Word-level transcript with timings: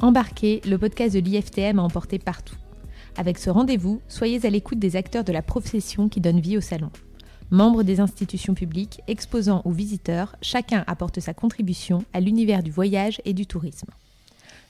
Embarqué, 0.00 0.60
le 0.64 0.78
podcast 0.78 1.12
de 1.12 1.18
l'IFTM 1.18 1.80
a 1.80 1.82
emporté 1.82 2.20
partout. 2.20 2.54
Avec 3.16 3.36
ce 3.36 3.50
rendez-vous, 3.50 4.00
soyez 4.06 4.46
à 4.46 4.50
l'écoute 4.50 4.78
des 4.78 4.94
acteurs 4.94 5.24
de 5.24 5.32
la 5.32 5.42
profession 5.42 6.08
qui 6.08 6.20
donnent 6.20 6.38
vie 6.38 6.56
au 6.56 6.60
salon. 6.60 6.90
Membres 7.50 7.82
des 7.82 7.98
institutions 7.98 8.54
publiques, 8.54 9.00
exposants 9.08 9.60
ou 9.64 9.72
visiteurs, 9.72 10.36
chacun 10.40 10.84
apporte 10.86 11.18
sa 11.18 11.34
contribution 11.34 12.04
à 12.12 12.20
l'univers 12.20 12.62
du 12.62 12.70
voyage 12.70 13.20
et 13.24 13.32
du 13.32 13.44
tourisme. 13.44 13.88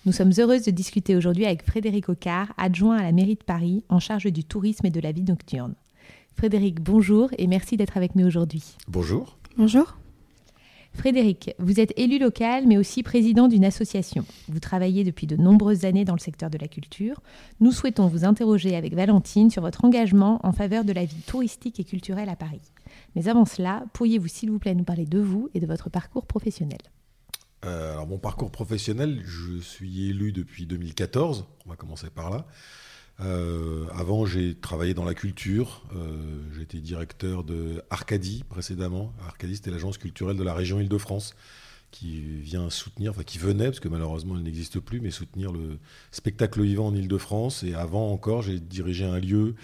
Nous 0.07 0.13
sommes 0.13 0.33
heureuses 0.39 0.63
de 0.63 0.71
discuter 0.71 1.15
aujourd'hui 1.15 1.45
avec 1.45 1.63
Frédéric 1.63 2.09
Ocard, 2.09 2.55
adjoint 2.57 2.97
à 2.97 3.03
la 3.03 3.13
mairie 3.13 3.35
de 3.35 3.45
Paris, 3.45 3.85
en 3.91 4.01
charge 4.01 4.33
du 4.33 4.45
tourisme 4.45 4.87
et 4.87 4.91
de 4.91 5.01
la 5.01 5.13
vie 5.13 5.25
nocturne. 5.25 5.75
Frédéric, 6.37 6.81
bonjour 6.81 7.29
et 7.37 7.49
merci 7.49 7.77
d'être 7.77 7.99
avec 7.99 8.17
nous 8.17 8.27
aujourd'hui. 8.27 8.63
Bonjour. 8.89 9.37
Bonjour. 9.59 9.98
Frédéric, 10.95 11.55
vous 11.59 11.81
êtes 11.81 11.93
élu 11.97 12.19
local 12.19 12.67
mais 12.67 12.77
aussi 12.77 13.03
président 13.03 13.49
d'une 13.49 13.65
association. 13.65 14.25
Vous 14.49 14.59
travaillez 14.59 15.05
depuis 15.05 15.27
de 15.27 15.37
nombreuses 15.37 15.85
années 15.85 16.05
dans 16.05 16.15
le 16.15 16.19
secteur 16.19 16.51
de 16.51 16.59
la 16.59 16.69
culture. 16.69 17.21
Nous 17.61 17.73
souhaitons 17.73 18.09
vous 18.09 18.25
interroger 18.25 18.75
avec 18.75 18.95
Valentine 18.95 19.51
sur 19.51 19.63
votre 19.63 19.85
engagement 19.85 20.41
en 20.43 20.53
faveur 20.53 20.85
de 20.85 20.93
la 20.93 21.05
vie 21.05 21.23
touristique 21.27 21.79
et 21.79 21.85
culturelle 21.85 22.29
à 22.29 22.37
Paris. 22.37 22.61
Mais 23.15 23.29
avant 23.29 23.45
cela, 23.45 23.85
pourriez-vous 23.93 24.29
s'il 24.29 24.51
vous 24.51 24.59
plaît 24.59 24.75
nous 24.75 24.85
parler 24.85 25.07
de 25.07 25.21
vous 25.21 25.49
et 25.55 25.61
de 25.61 25.67
votre 25.67 25.91
parcours 25.91 26.27
professionnel? 26.27 26.79
Euh, 27.65 27.93
alors 27.93 28.07
mon 28.07 28.19
parcours 28.19 28.51
professionnel, 28.51 29.21
je 29.25 29.59
suis 29.61 30.09
élu 30.09 30.33
depuis 30.33 30.67
2014, 30.67 31.47
on 31.67 31.71
va 31.71 31.77
commencer 31.77 32.09
par 32.11 32.31
là. 32.31 32.47
Euh, 33.21 33.87
avant, 33.95 34.27
j'ai 34.27 34.55
travaillé 34.55 34.95
dans 34.95 35.05
la 35.05 35.15
culture. 35.15 35.83
Euh, 35.97 36.17
J'étais 36.57 36.79
directeur 36.79 37.45
de 37.45 37.83
Arcadie 37.91 38.45
précédemment. 38.49 39.13
Arcadie, 39.27 39.57
c'était 39.57 39.71
l'agence 39.71 39.99
culturelle 39.99 40.37
de 40.37 40.45
la 40.45 40.55
région 40.55 40.81
Île-de-France 40.81 41.35
qui 41.91 42.21
vient 42.21 42.69
soutenir, 42.69 43.13
enfin 43.13 43.23
qui 43.23 43.39
venait, 43.39 43.65
parce 43.65 43.81
que 43.81 43.89
malheureusement 43.89 44.35
elle 44.37 44.43
n'existe 44.43 44.79
plus, 44.79 45.01
mais 45.01 45.11
soutenir 45.11 45.53
le 45.53 45.79
spectacle 46.11 46.61
vivant 46.61 46.89
en 46.89 46.95
Île-de-France. 46.95 47.63
Et 47.63 47.75
avant 47.75 48.13
encore, 48.13 48.43
j'ai 48.43 48.61
dirigé 48.61 49.07
un 49.07 49.19
lieu 49.19 49.55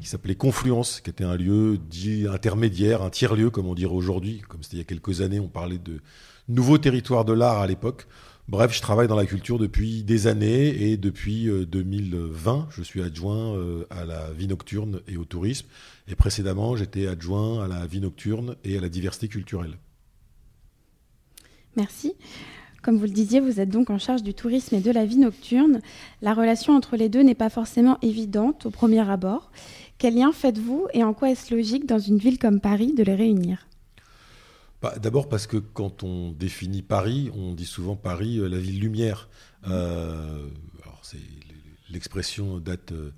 qui 0.00 0.06
s'appelait 0.06 0.34
Confluence, 0.34 1.00
qui 1.00 1.08
était 1.08 1.24
un 1.24 1.36
lieu 1.36 1.78
dit 1.78 2.26
intermédiaire, 2.28 3.02
un 3.02 3.10
tiers-lieu, 3.10 3.48
comme 3.48 3.66
on 3.66 3.74
dirait 3.74 3.94
aujourd'hui. 3.94 4.42
Comme 4.46 4.62
c'était 4.62 4.76
il 4.76 4.80
y 4.80 4.82
a 4.82 4.84
quelques 4.84 5.22
années, 5.22 5.40
on 5.40 5.48
parlait 5.48 5.78
de 5.78 6.00
nouveau 6.48 6.76
territoire 6.76 7.24
de 7.24 7.32
l'art 7.32 7.58
à 7.58 7.66
l'époque. 7.66 8.06
Bref, 8.50 8.74
je 8.74 8.82
travaille 8.82 9.06
dans 9.06 9.14
la 9.14 9.26
culture 9.26 9.60
depuis 9.60 10.02
des 10.02 10.26
années 10.26 10.90
et 10.90 10.96
depuis 10.96 11.48
2020, 11.68 12.58
euh, 12.58 12.62
je 12.70 12.82
suis 12.82 13.00
adjoint 13.00 13.54
euh, 13.54 13.86
à 13.90 14.04
la 14.04 14.32
vie 14.32 14.48
nocturne 14.48 15.02
et 15.06 15.16
au 15.16 15.24
tourisme. 15.24 15.68
Et 16.08 16.16
précédemment, 16.16 16.74
j'étais 16.74 17.06
adjoint 17.06 17.64
à 17.64 17.68
la 17.68 17.86
vie 17.86 18.00
nocturne 18.00 18.56
et 18.64 18.76
à 18.76 18.80
la 18.80 18.88
diversité 18.88 19.28
culturelle. 19.28 19.78
Merci. 21.76 22.14
Comme 22.82 22.96
vous 22.96 23.04
le 23.04 23.10
disiez, 23.10 23.38
vous 23.38 23.60
êtes 23.60 23.68
donc 23.68 23.88
en 23.88 24.00
charge 24.00 24.24
du 24.24 24.34
tourisme 24.34 24.74
et 24.74 24.80
de 24.80 24.90
la 24.90 25.06
vie 25.06 25.18
nocturne. 25.18 25.80
La 26.20 26.34
relation 26.34 26.74
entre 26.74 26.96
les 26.96 27.08
deux 27.08 27.22
n'est 27.22 27.36
pas 27.36 27.50
forcément 27.50 27.98
évidente 28.02 28.66
au 28.66 28.70
premier 28.70 29.08
abord. 29.08 29.52
Quel 29.98 30.16
lien 30.16 30.32
faites-vous 30.32 30.88
et 30.92 31.04
en 31.04 31.14
quoi 31.14 31.30
est-ce 31.30 31.54
logique 31.54 31.86
dans 31.86 32.00
une 32.00 32.18
ville 32.18 32.40
comme 32.40 32.58
Paris 32.58 32.94
de 32.94 33.04
les 33.04 33.14
réunir? 33.14 33.69
D'abord 34.98 35.28
parce 35.28 35.46
que 35.46 35.58
quand 35.58 36.02
on 36.02 36.32
définit 36.32 36.82
Paris, 36.82 37.30
on 37.34 37.52
dit 37.52 37.66
souvent 37.66 37.96
Paris, 37.96 38.38
euh, 38.38 38.48
la 38.48 38.58
ville 38.58 38.80
lumière. 38.80 39.28
Euh, 39.68 40.48
l'expression 41.90 42.58
date 42.58 42.92
euh, 42.92 43.10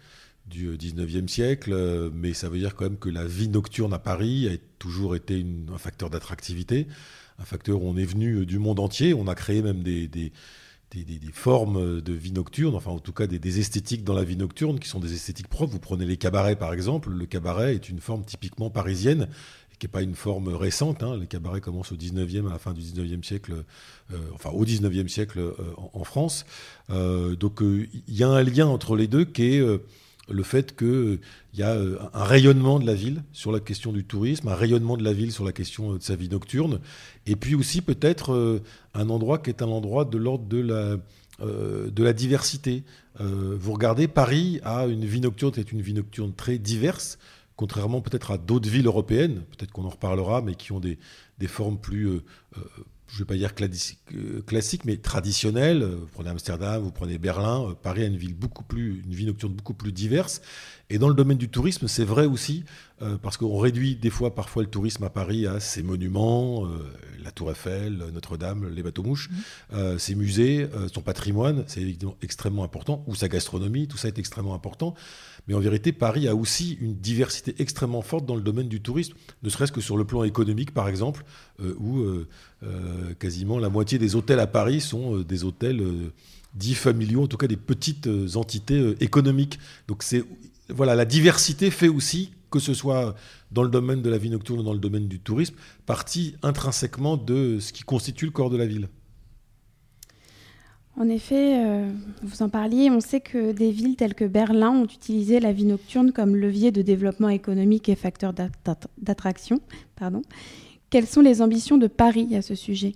du 0.46 0.76
19e 0.76 1.28
siècle, 1.28 2.10
mais 2.14 2.32
ça 2.32 2.48
veut 2.48 2.58
dire 2.58 2.74
quand 2.74 2.84
même 2.84 2.98
que 2.98 3.10
la 3.10 3.26
vie 3.26 3.48
nocturne 3.48 3.92
à 3.92 3.98
Paris 3.98 4.48
a 4.48 4.56
toujours 4.78 5.14
été 5.14 5.44
un 5.72 5.78
facteur 5.78 6.10
d'attractivité, 6.10 6.88
un 7.38 7.44
facteur 7.44 7.82
où 7.82 7.88
on 7.88 7.96
est 7.96 8.04
venu 8.04 8.46
du 8.46 8.58
monde 8.58 8.80
entier. 8.80 9.14
On 9.14 9.28
a 9.28 9.34
créé 9.34 9.62
même 9.62 9.82
des, 9.82 10.32
formes 11.32 12.00
de 12.00 12.12
vie 12.12 12.32
nocturne, 12.32 12.74
enfin 12.74 12.90
en 12.90 12.98
tout 12.98 13.12
cas 13.12 13.26
des, 13.26 13.58
esthétiques 13.60 14.04
dans 14.04 14.14
la 14.14 14.24
vie 14.24 14.36
nocturne 14.36 14.80
qui 14.80 14.88
sont 14.88 15.00
des 15.00 15.12
esthétiques 15.12 15.48
propres. 15.48 15.72
Vous 15.72 15.78
prenez 15.78 16.06
les 16.06 16.16
cabarets 16.16 16.56
par 16.56 16.72
exemple, 16.72 17.10
le 17.10 17.26
cabaret 17.26 17.74
est 17.74 17.88
une 17.90 18.00
forme 18.00 18.24
typiquement 18.24 18.70
parisienne 18.70 19.28
qui 19.82 19.86
n'est 19.86 19.90
pas 19.90 20.02
une 20.02 20.14
forme 20.14 20.46
récente. 20.54 21.02
Hein. 21.02 21.16
Les 21.18 21.26
cabarets 21.26 21.60
commencent 21.60 21.90
au 21.90 21.96
19e, 21.96 22.46
à 22.46 22.50
la 22.50 22.58
fin 22.60 22.72
du 22.72 22.80
19e 22.80 23.24
siècle, 23.24 23.64
euh, 24.12 24.16
enfin 24.32 24.50
au 24.50 24.64
19e 24.64 25.08
siècle 25.08 25.40
euh, 25.40 25.54
en, 25.92 26.04
France. 26.04 26.46
Euh, 26.90 27.34
donc 27.34 27.62
il 27.62 27.88
y 28.06 28.22
a 28.22 28.28
un 28.28 28.44
lien 28.44 28.68
entre 28.68 28.94
les 28.94 29.08
deux 29.08 29.24
qui 29.24 29.56
est 29.56 29.60
le 30.28 30.42
fait 30.44 30.76
qu'il 30.76 31.18
y 31.54 31.64
a 31.64 31.76
un 32.14 32.24
rayonnement 32.24 32.78
de 32.78 32.86
la 32.86 32.94
ville 32.94 33.24
sur 33.32 33.50
la 33.50 33.58
question 33.58 33.90
du 33.90 34.04
tourisme, 34.04 34.46
un 34.46 34.54
rayonnement 34.54 34.96
de 34.96 35.02
la 35.02 35.12
ville 35.12 35.32
sur 35.32 35.44
la 35.44 35.50
question 35.50 35.94
de 35.94 36.00
sa 36.00 36.14
vie 36.14 36.28
nocturne, 36.28 36.78
et 37.26 37.34
puis 37.34 37.56
aussi 37.56 37.82
peut-être 37.82 38.62
un 38.94 39.10
endroit 39.10 39.38
qui 39.38 39.50
est 39.50 39.62
un 39.62 39.68
endroit 39.68 40.04
de 40.04 40.16
l'ordre 40.16 40.44
de 40.46 40.60
la, 42.04 42.12
diversité. 42.12 42.84
vous 43.18 43.72
regardez, 43.72 44.06
Paris 44.06 44.60
a 44.62 44.86
une 44.86 45.04
vie 45.04 45.20
nocturne 45.20 45.50
qui 45.50 45.58
est 45.58 45.72
une 45.72 45.82
vie 45.82 45.94
nocturne 45.94 46.32
très 46.32 46.58
diverse 46.58 47.18
contrairement 47.56 48.00
peut-être 48.00 48.30
à 48.30 48.38
d'autres 48.38 48.68
villes 48.68 48.86
européennes, 48.86 49.44
peut-être 49.50 49.72
qu'on 49.72 49.84
en 49.84 49.90
reparlera, 49.90 50.42
mais 50.42 50.54
qui 50.54 50.72
ont 50.72 50.80
des, 50.80 50.98
formes 51.46 51.78
plus, 51.78 52.06
euh, 52.06 52.24
euh, 52.56 52.60
je 53.08 53.16
ne 53.16 53.18
vais 53.20 53.24
pas 53.24 53.36
dire 53.36 53.52
euh, 54.14 54.42
classiques, 54.42 54.84
mais 54.84 54.96
traditionnelles. 54.96 55.84
Vous 55.84 56.06
prenez 56.12 56.30
Amsterdam, 56.30 56.82
vous 56.82 56.92
prenez 56.92 57.18
Berlin, 57.18 57.74
Paris 57.82 58.04
a 58.04 58.06
une 58.06 58.16
ville 58.16 58.34
beaucoup 58.34 58.64
plus, 58.64 59.02
une 59.04 59.14
vie 59.14 59.26
nocturne 59.26 59.52
beaucoup 59.52 59.74
plus 59.74 59.92
diverse. 59.92 60.40
Et 60.88 60.98
dans 60.98 61.08
le 61.08 61.14
domaine 61.14 61.38
du 61.38 61.48
tourisme, 61.48 61.88
c'est 61.88 62.04
vrai 62.04 62.26
aussi, 62.26 62.64
parce 63.22 63.38
qu'on 63.38 63.58
réduit 63.58 63.96
des 63.96 64.10
fois, 64.10 64.34
parfois, 64.34 64.62
le 64.62 64.68
tourisme 64.68 65.02
à 65.04 65.10
Paris 65.10 65.46
à 65.46 65.58
ses 65.58 65.82
monuments, 65.82 66.68
la 67.24 67.30
Tour 67.30 67.50
Eiffel, 67.50 67.96
Notre-Dame, 68.12 68.68
les 68.68 68.82
bateaux-mouches, 68.82 69.30
mmh. 69.72 69.98
ses 69.98 70.14
musées, 70.14 70.68
son 70.92 71.00
patrimoine, 71.00 71.64
c'est 71.66 71.80
évidemment 71.80 72.18
extrêmement 72.20 72.62
important, 72.62 73.04
ou 73.06 73.14
sa 73.14 73.28
gastronomie, 73.28 73.88
tout 73.88 73.96
ça 73.96 74.08
est 74.08 74.18
extrêmement 74.18 74.54
important. 74.54 74.94
Mais 75.48 75.54
en 75.54 75.60
vérité, 75.60 75.92
Paris 75.92 76.28
a 76.28 76.36
aussi 76.36 76.78
une 76.80 76.94
diversité 76.94 77.54
extrêmement 77.58 78.02
forte 78.02 78.26
dans 78.26 78.36
le 78.36 78.42
domaine 78.42 78.68
du 78.68 78.80
tourisme, 78.80 79.14
ne 79.42 79.48
serait-ce 79.48 79.72
que 79.72 79.80
sur 79.80 79.96
le 79.96 80.04
plan 80.04 80.22
économique, 80.24 80.72
par 80.72 80.88
exemple, 80.88 81.24
euh, 81.60 81.74
où 81.78 82.00
euh, 82.00 82.28
euh, 82.62 83.14
quasiment 83.14 83.58
la 83.58 83.68
moitié 83.68 83.98
des 83.98 84.14
hôtels 84.14 84.38
à 84.38 84.46
Paris 84.46 84.80
sont 84.80 85.18
des 85.18 85.44
hôtels 85.44 85.82
dits 86.54 86.74
familiaux, 86.74 87.24
en 87.24 87.26
tout 87.26 87.36
cas 87.36 87.48
des 87.48 87.56
petites 87.56 88.08
entités 88.34 88.94
économiques. 89.00 89.58
Donc 89.88 90.04
voilà, 90.68 90.94
la 90.94 91.04
diversité 91.04 91.70
fait 91.70 91.88
aussi 91.88 92.32
que 92.50 92.60
ce 92.60 92.74
soit 92.74 93.14
dans 93.50 93.62
le 93.62 93.70
domaine 93.70 94.02
de 94.02 94.10
la 94.10 94.18
vie 94.18 94.30
nocturne 94.30 94.60
ou 94.60 94.62
dans 94.62 94.74
le 94.74 94.78
domaine 94.78 95.08
du 95.08 95.18
tourisme, 95.18 95.54
partie 95.86 96.36
intrinsèquement 96.42 97.16
de 97.16 97.58
ce 97.58 97.72
qui 97.72 97.82
constitue 97.82 98.26
le 98.26 98.30
corps 98.30 98.50
de 98.50 98.58
la 98.58 98.66
ville. 98.66 98.88
En 100.98 101.08
effet, 101.08 101.64
euh, 101.64 101.90
vous 102.22 102.42
en 102.42 102.50
parliez, 102.50 102.90
on 102.90 103.00
sait 103.00 103.20
que 103.20 103.52
des 103.52 103.70
villes 103.70 103.96
telles 103.96 104.14
que 104.14 104.26
Berlin 104.26 104.70
ont 104.70 104.84
utilisé 104.84 105.40
la 105.40 105.52
vie 105.52 105.64
nocturne 105.64 106.12
comme 106.12 106.36
levier 106.36 106.70
de 106.70 106.82
développement 106.82 107.30
économique 107.30 107.88
et 107.88 107.96
facteur 107.96 108.34
d'attraction. 108.98 109.60
Quelles 110.90 111.06
sont 111.06 111.22
les 111.22 111.40
ambitions 111.40 111.78
de 111.78 111.86
Paris 111.86 112.36
à 112.36 112.42
ce 112.42 112.54
sujet? 112.54 112.94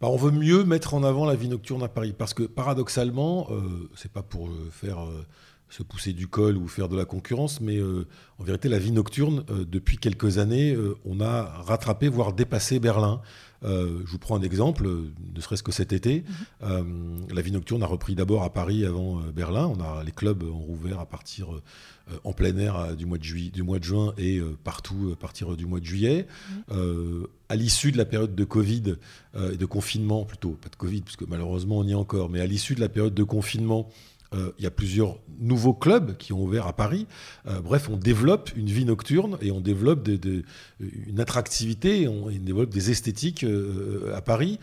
Bah, 0.00 0.08
on 0.10 0.16
veut 0.16 0.30
mieux 0.30 0.64
mettre 0.64 0.92
en 0.92 1.02
avant 1.02 1.24
la 1.24 1.36
vie 1.36 1.48
nocturne 1.48 1.82
à 1.82 1.88
Paris 1.88 2.14
parce 2.16 2.34
que 2.34 2.42
paradoxalement, 2.42 3.48
euh, 3.50 3.88
c'est 3.96 4.12
pas 4.12 4.22
pour 4.22 4.48
euh, 4.48 4.68
faire 4.70 4.98
se 5.70 5.82
pousser 5.82 6.12
du 6.12 6.26
col 6.26 6.58
ou 6.58 6.68
faire 6.68 6.88
de 6.88 6.96
la 6.96 7.04
concurrence, 7.04 7.60
mais 7.60 7.80
en 8.40 8.42
vérité, 8.42 8.68
la 8.68 8.80
vie 8.80 8.90
nocturne, 8.90 9.44
depuis 9.48 9.98
quelques 9.98 10.38
années, 10.38 10.76
on 11.04 11.20
a 11.20 11.44
rattrapé, 11.62 12.08
voire 12.08 12.32
dépassé 12.32 12.80
Berlin. 12.80 13.22
Euh, 13.64 14.00
je 14.04 14.10
vous 14.10 14.18
prends 14.18 14.36
un 14.36 14.42
exemple, 14.42 14.88
ne 14.88 15.40
serait-ce 15.40 15.62
que 15.62 15.72
cet 15.72 15.92
été. 15.92 16.24
Mhm. 16.26 16.34
Euh, 16.62 17.34
la 17.34 17.42
vie 17.42 17.52
nocturne 17.52 17.82
a 17.82 17.86
repris 17.86 18.14
d'abord 18.14 18.42
à 18.42 18.52
Paris 18.52 18.84
avant 18.84 19.20
euh, 19.20 19.32
Berlin. 19.32 19.66
On 19.66 19.80
a, 19.80 20.02
les 20.04 20.12
clubs 20.12 20.42
ont 20.42 20.58
rouvert 20.58 21.00
à 21.00 21.06
partir 21.06 21.48
en 22.24 22.32
plein 22.32 22.56
air 22.56 22.96
du 22.96 23.06
mois 23.06 23.18
de, 23.18 23.22
juillet, 23.22 23.50
du 23.50 23.62
mois 23.62 23.78
de 23.78 23.84
juin 23.84 24.14
et 24.18 24.40
partout 24.64 25.10
à 25.12 25.16
partir 25.16 25.56
du 25.56 25.66
mois 25.66 25.78
de 25.78 25.84
juillet. 25.84 26.26
Mhm. 26.70 27.26
à 27.48 27.56
l'issue 27.56 27.92
de 27.92 27.98
la 27.98 28.04
période 28.04 28.34
de 28.34 28.44
Covid 28.44 28.96
et 29.36 29.56
de 29.56 29.66
confinement, 29.66 30.24
plutôt, 30.24 30.50
pas 30.50 30.68
de 30.68 30.76
Covid, 30.76 31.02
parce 31.02 31.16
que 31.16 31.24
malheureusement 31.24 31.78
on 31.78 31.84
y 31.84 31.92
est 31.92 31.94
encore, 31.94 32.28
mais 32.28 32.40
à 32.40 32.46
l'issue 32.46 32.74
de 32.74 32.80
la 32.80 32.88
période 32.88 33.14
de 33.14 33.22
confinement, 33.22 33.88
euh, 34.32 34.52
il 34.58 34.64
y 34.64 34.66
a 34.66 34.70
plusieurs 34.70 35.18
nouveaux 35.40 35.74
clubs 35.74 36.16
qui 36.16 36.32
ont 36.32 36.42
ouvert 36.42 36.66
à 36.66 36.72
Paris. 36.72 37.06
Euh, 37.46 37.60
bref, 37.60 37.88
on 37.90 37.96
développe 37.96 38.50
une 38.54 38.66
vie 38.66 38.84
nocturne 38.84 39.36
et 39.40 39.50
on 39.50 39.60
développe 39.60 40.08
une 40.78 41.18
attractivité, 41.18 42.06
on, 42.06 42.30
développe 42.30 42.70
des 42.70 42.90
esthétiques 42.90 43.42
euh, 43.42 44.14
à 44.14 44.20
Paris. 44.20 44.58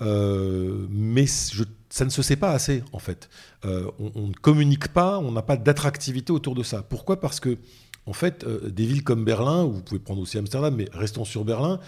mais 0.00 1.26
ça 1.26 2.04
ne 2.04 2.10
se 2.10 2.22
sait 2.22 2.36
pas 2.36 2.52
assez, 2.52 2.82
en 2.92 2.98
fait. 2.98 3.28
on, 3.64 4.28
ne 4.28 4.32
communique 4.40 4.88
pas, 4.88 5.18
on 5.18 5.32
n'a 5.32 5.42
pas 5.42 5.56
d'attractivité 5.56 6.32
autour 6.32 6.54
de 6.54 6.62
ça. 6.62 6.82
Pourquoi? 6.82 7.20
Parce 7.20 7.40
que, 7.40 7.58
en 8.06 8.14
fait, 8.14 8.46
des 8.48 8.86
villes 8.86 9.04
comme 9.04 9.24
Berlin, 9.24 9.64
ou 9.64 9.72
vous 9.72 9.82
pouvez 9.82 10.00
prendre 10.00 10.22
aussi 10.22 10.38
Amsterdam, 10.38 10.74
mais 10.74 10.88
restons 10.92 11.26
sur 11.26 11.44
Berlin, 11.44 11.80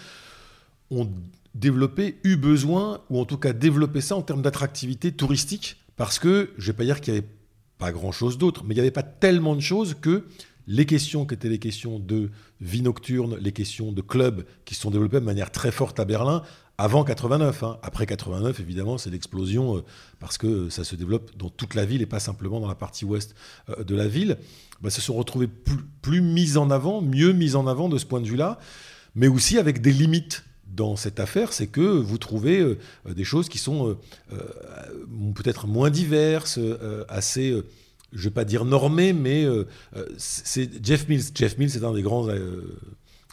ont 0.91 1.09
développé, 1.55 2.19
eu 2.23 2.35
besoin, 2.35 3.01
ou 3.09 3.19
en 3.19 3.25
tout 3.25 3.37
cas 3.37 3.53
développé 3.53 4.01
ça 4.01 4.15
en 4.15 4.21
termes 4.21 4.43
d'attractivité 4.43 5.11
touristique 5.11 5.82
parce 5.95 6.19
que, 6.19 6.51
je 6.57 6.63
ne 6.63 6.67
vais 6.67 6.77
pas 6.77 6.85
dire 6.85 7.01
qu'il 7.01 7.13
n'y 7.13 7.19
avait 7.19 7.27
pas 7.77 7.91
grand-chose 7.91 8.37
d'autre, 8.37 8.63
mais 8.63 8.73
il 8.73 8.77
n'y 8.77 8.81
avait 8.81 8.91
pas 8.91 9.03
tellement 9.03 9.55
de 9.55 9.61
choses 9.61 9.95
que 9.99 10.25
les 10.67 10.85
questions 10.85 11.25
qui 11.25 11.33
étaient 11.33 11.49
les 11.49 11.59
questions 11.59 11.99
de 11.99 12.31
vie 12.61 12.81
nocturne, 12.81 13.37
les 13.39 13.51
questions 13.51 13.91
de 13.91 14.01
clubs 14.01 14.45
qui 14.65 14.75
se 14.75 14.81
sont 14.81 14.91
développées 14.91 15.19
de 15.19 15.25
manière 15.25 15.51
très 15.51 15.71
forte 15.71 15.99
à 15.99 16.05
Berlin, 16.05 16.41
avant 16.77 17.03
89. 17.03 17.63
Hein. 17.63 17.77
Après 17.83 18.05
89, 18.05 18.59
évidemment, 18.59 18.97
c'est 18.97 19.09
l'explosion 19.09 19.77
euh, 19.77 19.81
parce 20.19 20.37
que 20.37 20.69
ça 20.69 20.83
se 20.83 20.95
développe 20.95 21.35
dans 21.37 21.49
toute 21.49 21.75
la 21.75 21.85
ville 21.85 22.01
et 22.01 22.05
pas 22.05 22.19
simplement 22.19 22.59
dans 22.59 22.67
la 22.67 22.75
partie 22.75 23.05
ouest 23.05 23.35
euh, 23.69 23.83
de 23.83 23.95
la 23.95 24.07
ville. 24.07 24.37
Bah, 24.81 24.89
se 24.89 25.01
sont 25.01 25.13
retrouvés 25.13 25.47
plus, 25.47 25.77
plus 26.01 26.21
mis 26.21 26.57
en 26.57 26.71
avant, 26.71 27.01
mieux 27.01 27.31
mis 27.33 27.55
en 27.55 27.67
avant 27.67 27.89
de 27.89 27.97
ce 27.97 28.05
point 28.05 28.21
de 28.21 28.27
vue-là, 28.27 28.59
mais 29.15 29.27
aussi 29.27 29.57
avec 29.57 29.81
des 29.81 29.91
limites 29.93 30.45
dans 30.75 30.95
cette 30.95 31.19
affaire, 31.19 31.53
c'est 31.53 31.67
que 31.67 31.81
vous 31.81 32.17
trouvez 32.17 32.59
euh, 32.59 32.77
des 33.13 33.23
choses 33.23 33.49
qui 33.49 33.57
sont 33.57 33.97
peut-être 35.35 35.67
moins 35.67 35.89
diverses, 35.89 36.59
assez, 37.09 37.51
je 38.11 38.17
ne 38.17 38.23
vais 38.23 38.29
pas 38.31 38.45
dire 38.45 38.65
normées, 38.65 39.13
mais 39.13 39.45
c'est 40.17 40.83
Jeff 40.83 41.07
Mills. 41.07 41.25
Jeff 41.35 41.57
Mills, 41.57 41.71
c'est 41.71 41.83
un 41.83 41.93
des 41.93 42.01
grands 42.01 42.27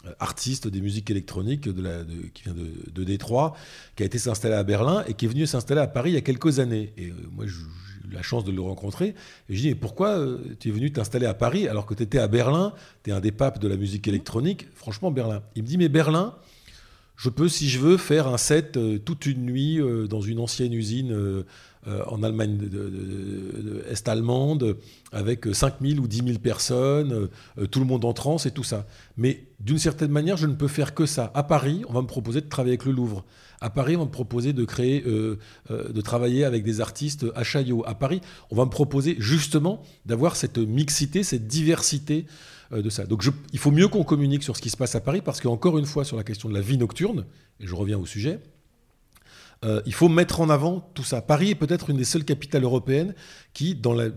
euh, 0.07 0.13
artiste 0.19 0.67
des 0.67 0.81
musiques 0.81 1.11
électroniques 1.11 1.61
qui 1.61 2.43
vient 2.43 2.55
de, 2.55 3.03
Détroit, 3.03 3.55
qui 3.95 4.01
a 4.01 4.05
été 4.07 4.17
s'installer 4.17 4.55
à 4.55 4.63
Berlin 4.63 5.03
et 5.07 5.13
qui 5.13 5.25
est 5.25 5.27
venu 5.27 5.45
s'installer 5.45 5.81
à 5.81 5.85
Paris 5.85 6.09
il 6.11 6.13
y 6.15 6.17
a 6.17 6.21
quelques 6.21 6.59
années. 6.59 6.91
Et 6.97 7.09
euh, 7.09 7.13
moi, 7.31 7.45
j'ai 7.45 7.53
eu 7.53 8.11
la 8.11 8.23
chance 8.23 8.43
de 8.43 8.51
le 8.51 8.61
rencontrer. 8.61 9.09
Et 9.47 9.55
je 9.55 9.61
dis, 9.61 9.67
mais 9.67 9.75
pourquoi 9.75 10.17
euh, 10.17 10.39
tu 10.59 10.69
es 10.69 10.71
venu 10.71 10.91
t'installer 10.91 11.27
à 11.27 11.35
Paris 11.35 11.67
alors 11.67 11.85
que 11.85 11.93
tu 11.93 12.01
étais 12.01 12.17
à 12.17 12.27
Berlin? 12.27 12.73
Tu 13.03 13.11
es 13.11 13.13
un 13.13 13.19
des 13.19 13.31
papes 13.31 13.59
de 13.59 13.67
la 13.67 13.77
musique 13.77 14.07
électronique. 14.07 14.67
Franchement, 14.73 15.11
Berlin. 15.11 15.43
Il 15.55 15.61
me 15.61 15.67
dit, 15.67 15.77
mais 15.77 15.89
Berlin, 15.89 16.35
je 17.21 17.29
peux, 17.29 17.47
si 17.47 17.69
je 17.69 17.77
veux, 17.77 17.97
faire 17.97 18.27
un 18.27 18.37
set 18.37 18.79
toute 19.05 19.27
une 19.27 19.45
nuit 19.45 19.79
dans 20.09 20.21
une 20.21 20.39
ancienne 20.39 20.73
usine 20.73 21.43
euh, 21.87 22.03
en 22.05 22.21
Allemagne 22.21 22.57
de, 22.57 23.83
est 23.89 24.07
allemande, 24.07 24.77
avec 25.11 25.47
5000 25.51 25.99
ou 25.99 26.07
10 26.07 26.17
000 26.17 26.37
personnes, 26.37 27.27
euh, 27.57 27.65
tout 27.65 27.79
le 27.79 27.87
monde 27.87 28.05
en 28.05 28.13
transe 28.13 28.45
et 28.45 28.51
tout 28.51 28.63
ça. 28.63 28.85
Mais 29.17 29.47
d'une 29.59 29.79
certaine 29.79 30.11
manière, 30.11 30.37
je 30.37 30.45
ne 30.45 30.53
peux 30.53 30.67
faire 30.67 30.93
que 30.93 31.07
ça. 31.07 31.31
À 31.33 31.41
Paris, 31.41 31.83
on 31.89 31.93
va 31.93 32.03
me 32.03 32.07
proposer 32.07 32.41
de 32.41 32.47
travailler 32.47 32.73
avec 32.73 32.85
le 32.85 32.91
Louvre. 32.91 33.25
À 33.61 33.69
Paris, 33.69 33.95
on 33.95 33.99
va 33.99 34.05
me 34.05 34.11
proposer 34.11 34.53
de 34.53 34.65
créer, 34.65 35.03
euh, 35.05 35.37
de 35.69 36.01
travailler 36.01 36.43
avec 36.43 36.63
des 36.63 36.81
artistes 36.81 37.25
à 37.35 37.43
Chaillot. 37.43 37.83
À 37.87 37.95
Paris, 37.95 38.21
on 38.49 38.55
va 38.55 38.65
me 38.65 38.69
proposer 38.69 39.15
justement 39.19 39.83
d'avoir 40.05 40.35
cette 40.35 40.57
mixité, 40.57 41.23
cette 41.23 41.47
diversité 41.47 42.25
de 42.71 42.89
ça. 42.89 43.05
Donc 43.05 43.23
il 43.53 43.59
faut 43.59 43.71
mieux 43.71 43.87
qu'on 43.87 44.03
communique 44.03 44.43
sur 44.43 44.57
ce 44.57 44.61
qui 44.61 44.69
se 44.69 44.77
passe 44.77 44.95
à 44.95 45.01
Paris 45.01 45.21
parce 45.21 45.41
qu'encore 45.41 45.77
une 45.77 45.85
fois, 45.85 46.05
sur 46.05 46.17
la 46.17 46.23
question 46.23 46.49
de 46.49 46.53
la 46.53 46.61
vie 46.61 46.77
nocturne, 46.77 47.25
et 47.59 47.67
je 47.67 47.75
reviens 47.75 47.97
au 47.97 48.05
sujet, 48.05 48.39
euh, 49.63 49.81
il 49.85 49.93
faut 49.93 50.09
mettre 50.09 50.41
en 50.41 50.49
avant 50.49 50.79
tout 50.95 51.03
ça. 51.03 51.21
Paris 51.21 51.51
est 51.51 51.55
peut-être 51.55 51.91
une 51.91 51.97
des 51.97 52.03
seules 52.03 52.25
capitales 52.25 52.63
européennes 52.63 53.13
qui, 53.53 53.75
dans, 53.75 53.93
les 53.93 54.11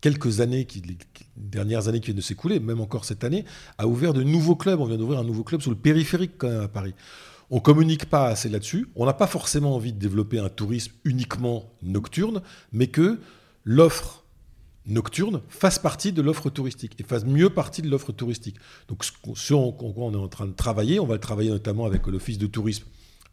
quelques 0.00 0.40
années, 0.40 0.64
qui, 0.64 0.80
les 0.80 0.96
dernières 1.36 1.88
années 1.88 2.00
qui 2.00 2.06
viennent 2.06 2.16
de 2.16 2.22
s'écouler, 2.22 2.60
même 2.60 2.80
encore 2.80 3.04
cette 3.04 3.22
année, 3.22 3.44
a 3.76 3.86
ouvert 3.86 4.14
de 4.14 4.22
nouveaux 4.22 4.56
clubs. 4.56 4.80
On 4.80 4.86
vient 4.86 4.96
d'ouvrir 4.96 5.18
un 5.20 5.24
nouveau 5.24 5.44
club 5.44 5.60
sur 5.60 5.70
le 5.70 5.76
périphérique 5.76 6.32
quand 6.38 6.48
même 6.48 6.62
à 6.62 6.68
Paris. 6.68 6.94
On 7.50 7.60
communique 7.60 8.06
pas 8.06 8.28
assez 8.28 8.48
là-dessus. 8.48 8.88
On 8.94 9.06
n'a 9.06 9.12
pas 9.12 9.26
forcément 9.26 9.74
envie 9.74 9.92
de 9.92 9.98
développer 9.98 10.38
un 10.38 10.48
tourisme 10.48 10.92
uniquement 11.04 11.72
nocturne, 11.82 12.42
mais 12.72 12.86
que 12.86 13.18
l'offre 13.64 14.24
nocturne 14.86 15.40
fasse 15.48 15.78
partie 15.78 16.12
de 16.12 16.22
l'offre 16.22 16.48
touristique 16.50 16.94
et 16.98 17.02
fasse 17.02 17.24
mieux 17.24 17.50
partie 17.50 17.82
de 17.82 17.88
l'offre 17.88 18.12
touristique. 18.12 18.56
Donc 18.88 19.04
ce 19.04 19.12
quoi 19.22 19.34
on 19.96 20.12
est 20.12 20.16
en 20.16 20.28
train 20.28 20.46
de 20.46 20.52
travailler, 20.52 21.00
on 21.00 21.06
va 21.06 21.14
le 21.14 21.20
travailler 21.20 21.50
notamment 21.50 21.86
avec 21.86 22.06
l'Office 22.06 22.38
de 22.38 22.46
tourisme 22.46 22.84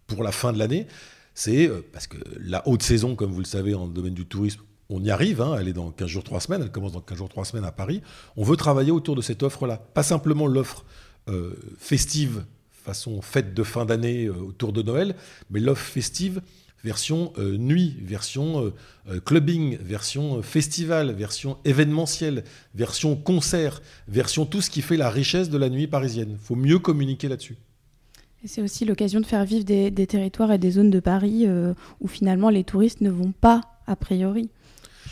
pour 0.08 0.24
la 0.24 0.32
fin 0.32 0.54
de 0.54 0.60
l'année, 0.60 0.88
c'est 1.34 1.68
euh, 1.68 1.86
parce 1.94 2.08
que 2.08 2.18
la 2.40 2.68
haute 2.68 2.82
saison, 2.82 3.16
comme 3.16 3.32
vous 3.32 3.40
le 3.40 3.46
savez, 3.46 3.76
en 3.76 3.88
domaine 3.88 4.14
du 4.14 4.26
tourisme, 4.26 4.62
on 4.90 5.04
y 5.04 5.12
arrive, 5.12 5.42
hein, 5.42 5.58
elle 5.60 5.68
est 5.68 5.74
dans 5.74 5.92
15 5.92 6.08
jours, 6.08 6.24
3 6.24 6.40
semaines, 6.40 6.62
elle 6.64 6.72
commence 6.72 6.94
dans 6.94 7.02
15 7.02 7.18
jours, 7.18 7.30
3 7.30 7.46
semaines 7.46 7.66
à 7.66 7.72
Paris. 7.72 8.02
On 8.38 8.44
veut 8.44 8.56
travailler 8.56 8.92
autour 8.92 9.16
de 9.16 9.22
cette 9.22 9.44
offre-là. 9.44 9.78
Pas 9.78 10.04
simplement 10.04 10.48
l'offre 10.48 10.86
euh, 11.28 11.56
festive, 11.78 12.46
façon 12.88 13.22
fête 13.22 13.54
de 13.54 13.64
fin 13.64 13.86
d'année 13.86 14.26
euh, 14.26 14.34
autour 14.34 14.74
de 14.74 14.82
Noël, 14.82 15.16
mais 15.50 15.60
l'offre 15.60 15.86
festive 15.86 16.42
version 16.84 17.34
nuit, 17.38 17.98
version 18.02 18.72
clubbing, 19.26 19.78
version 19.82 20.42
festival, 20.42 21.12
version 21.12 21.58
événementiel, 21.66 22.46
version 22.76 23.18
concert, 23.18 23.82
version 24.08 24.46
tout 24.46 24.62
ce 24.62 24.70
qui 24.70 24.82
fait 24.82 24.96
la 24.96 25.10
richesse 25.10 25.50
de 25.50 25.58
la 25.58 25.70
nuit 25.70 25.88
parisienne. 25.88 26.38
Faut 26.40 26.56
mieux 26.56 26.80
communiquer 26.80 27.28
là-dessus. 27.28 27.58
C'est 28.46 28.62
aussi 28.62 28.86
l'occasion 28.86 29.20
de 29.20 29.26
faire 29.26 29.44
vivre 29.46 29.66
des, 29.66 29.92
territoires 30.08 30.52
et 30.52 30.58
des 30.58 30.72
zones 30.72 30.92
de 30.92 31.00
Paris 31.00 31.46
euh, 31.46 31.74
où 32.00 32.08
finalement 32.08 32.50
les 32.50 32.64
touristes 32.64 33.02
ne 33.02 33.10
vont 33.10 33.32
pas 33.32 33.62
a 33.88 33.96
priori. 33.96 34.50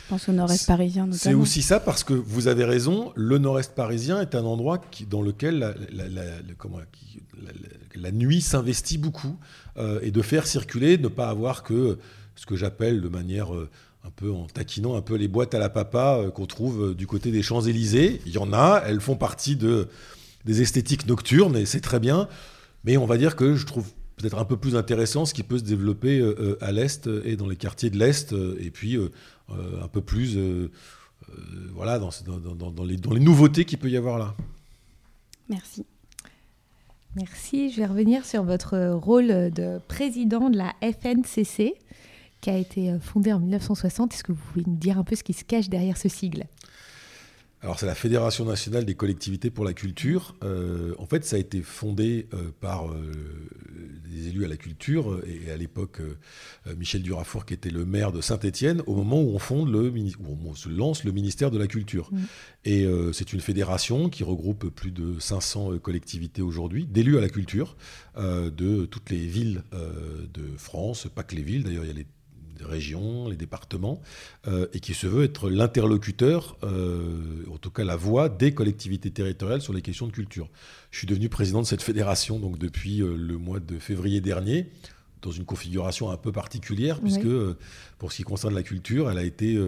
Je 0.05 0.09
pense 0.09 0.29
au 0.29 0.33
nord-est 0.33 0.67
parisien. 0.67 1.09
C'est 1.13 1.33
aussi 1.33 1.63
ça 1.63 1.79
parce 1.79 2.03
que 2.03 2.13
vous 2.13 2.47
avez 2.47 2.63
raison, 2.63 3.11
le 3.15 3.39
nord-est 3.39 3.73
parisien 3.73 4.21
est 4.21 4.35
un 4.35 4.43
endroit 4.43 4.77
qui, 4.77 5.07
dans 5.07 5.23
lequel 5.23 5.75
la, 7.95 8.11
nuit 8.11 8.41
s'investit 8.41 8.99
beaucoup 8.99 9.35
euh, 9.77 9.99
et 10.03 10.11
de 10.11 10.21
faire 10.21 10.45
circuler, 10.45 10.99
ne 10.99 11.07
pas 11.07 11.29
avoir 11.29 11.63
que 11.63 11.97
ce 12.35 12.45
que 12.45 12.55
j'appelle 12.55 13.01
de 13.01 13.09
manière 13.09 13.55
euh, 13.55 13.67
un 14.05 14.11
peu 14.11 14.31
en 14.31 14.45
taquinant 14.45 14.95
un 14.95 15.01
peu 15.01 15.15
les 15.15 15.27
boîtes 15.27 15.55
à 15.55 15.59
la 15.59 15.69
papa 15.69 16.21
qu'on 16.35 16.45
trouve 16.45 16.93
du 16.93 17.07
côté 17.07 17.31
des 17.31 17.41
Champs-Élysées. 17.41 18.21
Il 18.27 18.33
y 18.33 18.37
en 18.37 18.53
a, 18.53 18.83
elles 18.85 19.01
font 19.01 19.15
partie 19.15 19.55
de, 19.55 19.87
des 20.45 20.61
esthétiques 20.61 21.07
nocturnes 21.07 21.57
et 21.57 21.65
c'est 21.65 21.81
très 21.81 21.99
bien. 21.99 22.27
Mais 22.83 22.97
on 22.97 23.07
va 23.07 23.17
dire 23.17 23.35
que 23.35 23.55
je 23.55 23.65
trouve 23.65 23.87
peut-être 24.15 24.37
un 24.37 24.45
peu 24.45 24.57
plus 24.57 24.75
intéressant 24.75 25.25
ce 25.25 25.33
qui 25.33 25.43
peut 25.43 25.57
se 25.57 25.63
développer 25.63 26.19
euh, 26.19 26.35
euh, 26.39 26.57
à 26.61 26.71
l'Est 26.71 27.09
et 27.25 27.35
dans 27.35 27.47
les 27.47 27.55
quartiers 27.55 27.89
de 27.89 27.97
l'Est, 27.97 28.33
euh, 28.33 28.57
et 28.59 28.71
puis 28.71 28.97
un 29.49 29.87
peu 29.87 30.01
plus 30.01 30.37
voilà, 31.73 31.99
dans, 31.99 32.09
dans, 32.71 32.83
les, 32.83 32.97
dans 32.97 33.13
les 33.13 33.19
nouveautés 33.19 33.65
qu'il 33.65 33.77
peut 33.77 33.89
y 33.89 33.97
avoir 33.97 34.17
là. 34.17 34.35
Merci. 35.49 35.85
Merci. 37.15 37.71
Je 37.71 37.77
vais 37.77 37.85
revenir 37.85 38.25
sur 38.25 38.43
votre 38.43 38.91
rôle 38.93 39.27
de 39.27 39.79
président 39.87 40.49
de 40.49 40.57
la 40.57 40.73
FNCC, 40.81 41.73
qui 42.41 42.49
a 42.49 42.57
été 42.57 42.97
fondée 42.99 43.31
en 43.31 43.39
1960. 43.39 44.13
Est-ce 44.13 44.23
que 44.23 44.31
vous 44.33 44.41
pouvez 44.51 44.65
nous 44.67 44.75
dire 44.75 44.99
un 44.99 45.03
peu 45.03 45.15
ce 45.15 45.23
qui 45.23 45.33
se 45.33 45.43
cache 45.43 45.69
derrière 45.69 45.97
ce 45.97 46.09
sigle? 46.09 46.45
Alors 47.65 47.79
c'est 47.79 47.87
la 47.87 47.95
Fédération 47.95 48.45
nationale 48.45 48.85
des 48.85 48.93
collectivités 48.93 49.49
pour 49.49 49.65
la 49.65 49.73
culture. 49.73 50.35
Euh, 50.43 50.93
en 50.99 51.07
fait, 51.07 51.25
ça 51.25 51.35
a 51.35 51.39
été 51.39 51.63
fondé 51.63 52.27
euh, 52.35 52.51
par 52.61 52.91
euh, 52.91 53.11
des 54.07 54.27
élus 54.27 54.45
à 54.45 54.47
la 54.47 54.55
culture 54.55 55.19
et, 55.25 55.49
à 55.49 55.57
l'époque 55.57 55.99
Michel 56.77 57.01
Durafour 57.01 57.43
qui 57.43 57.55
était 57.55 57.71
le 57.71 57.83
maire 57.83 58.11
de 58.11 58.21
Saint-Étienne 58.21 58.83
au 58.85 58.93
moment 58.93 59.19
où 59.19 59.31
on 59.33 59.39
fonde 59.39 59.71
le 59.71 59.89
où 59.89 60.37
on 60.45 60.53
se 60.53 60.69
lance 60.69 61.03
le 61.05 61.11
ministère 61.11 61.49
de 61.49 61.57
la 61.57 61.65
culture. 61.65 62.09
Mmh. 62.11 62.17
Et 62.65 62.87
c'est 63.13 63.33
une 63.33 63.41
fédération 63.41 64.09
qui 64.09 64.23
regroupe 64.23 64.69
plus 64.69 64.91
de 64.91 65.19
500 65.19 65.79
collectivités 65.79 66.41
aujourd'hui 66.41 66.85
d'élus 66.85 67.17
à 67.17 67.21
la 67.21 67.29
culture 67.29 67.75
de 68.17 68.85
toutes 68.85 69.09
les 69.09 69.25
villes 69.25 69.63
de 69.71 70.57
France, 70.57 71.07
pas 71.13 71.23
que 71.23 71.35
les 71.35 71.43
villes 71.43 71.63
d'ailleurs, 71.63 71.83
il 71.83 71.87
y 71.87 71.91
a 71.91 71.95
les 71.95 72.07
régions, 72.63 73.27
les 73.27 73.35
départements, 73.35 74.01
euh, 74.47 74.67
et 74.73 74.79
qui 74.79 74.93
se 74.93 75.07
veut 75.07 75.23
être 75.23 75.49
l'interlocuteur, 75.49 76.57
euh, 76.63 77.43
en 77.51 77.57
tout 77.57 77.71
cas 77.71 77.83
la 77.83 77.95
voix 77.95 78.29
des 78.29 78.53
collectivités 78.53 79.11
territoriales 79.11 79.61
sur 79.61 79.73
les 79.73 79.81
questions 79.81 80.07
de 80.07 80.11
culture. 80.11 80.49
Je 80.91 80.99
suis 80.99 81.07
devenu 81.07 81.29
président 81.29 81.61
de 81.61 81.67
cette 81.67 81.81
fédération 81.81 82.39
donc 82.39 82.57
depuis 82.57 83.01
euh, 83.01 83.15
le 83.15 83.37
mois 83.37 83.59
de 83.59 83.79
février 83.79 84.21
dernier, 84.21 84.69
dans 85.21 85.31
une 85.31 85.45
configuration 85.45 86.11
un 86.11 86.17
peu 86.17 86.31
particulière, 86.31 86.99
puisque 87.01 87.27
pour 87.97 88.11
ce 88.11 88.17
qui 88.17 88.23
concerne 88.23 88.53
la 88.53 88.61
culture, 88.61 89.09
elle 89.09 89.17
a 89.17 89.23
été 89.23 89.59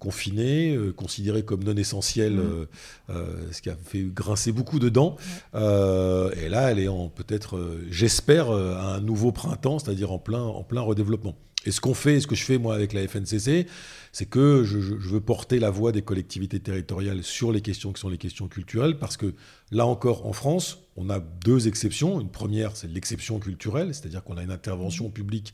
confinée, 0.00 0.76
considérée 0.96 1.44
comme 1.44 1.62
non 1.62 1.76
essentielle, 1.76 2.34
mmh. 2.34 3.12
ce 3.52 3.62
qui 3.62 3.70
a 3.70 3.76
fait 3.76 4.02
grincer 4.02 4.50
beaucoup 4.50 4.80
de 4.80 4.88
dents. 4.88 5.18
et 5.54 6.48
là, 6.48 6.72
elle 6.72 6.80
est 6.80 6.88
en 6.88 7.08
peut-être, 7.08 7.78
j'espère, 7.90 8.50
à 8.50 8.96
un 8.96 9.00
nouveau 9.00 9.30
printemps, 9.30 9.78
c'est-à-dire 9.78 10.10
en 10.10 10.18
plein, 10.18 10.42
en 10.42 10.64
plein 10.64 10.80
redéveloppement. 10.80 11.36
Et 11.66 11.72
ce 11.72 11.80
qu'on 11.80 11.94
fait, 11.94 12.20
ce 12.20 12.26
que 12.26 12.36
je 12.36 12.44
fais 12.44 12.58
moi 12.58 12.74
avec 12.74 12.92
la 12.92 13.06
FNCC, 13.06 13.66
c'est 14.12 14.26
que 14.26 14.62
je, 14.64 14.78
veux 14.78 15.20
porter 15.20 15.58
la 15.58 15.70
voix 15.70 15.92
des 15.92 16.02
collectivités 16.02 16.60
territoriales 16.60 17.22
sur 17.22 17.52
les 17.52 17.60
questions 17.60 17.92
qui 17.92 18.00
sont 18.00 18.08
les 18.08 18.18
questions 18.18 18.48
culturelles, 18.48 18.98
parce 18.98 19.16
que 19.16 19.34
là 19.72 19.84
encore, 19.84 20.26
en 20.26 20.32
France, 20.32 20.78
on 20.94 21.10
a 21.10 21.18
deux 21.18 21.66
exceptions. 21.66 22.20
Une 22.20 22.30
première, 22.30 22.76
c'est 22.76 22.86
l'exception 22.86 23.40
culturelle, 23.40 23.94
c'est-à-dire 23.94 24.22
qu'on 24.22 24.36
a 24.36 24.42
une 24.42 24.52
intervention 24.52 25.10
publique 25.10 25.52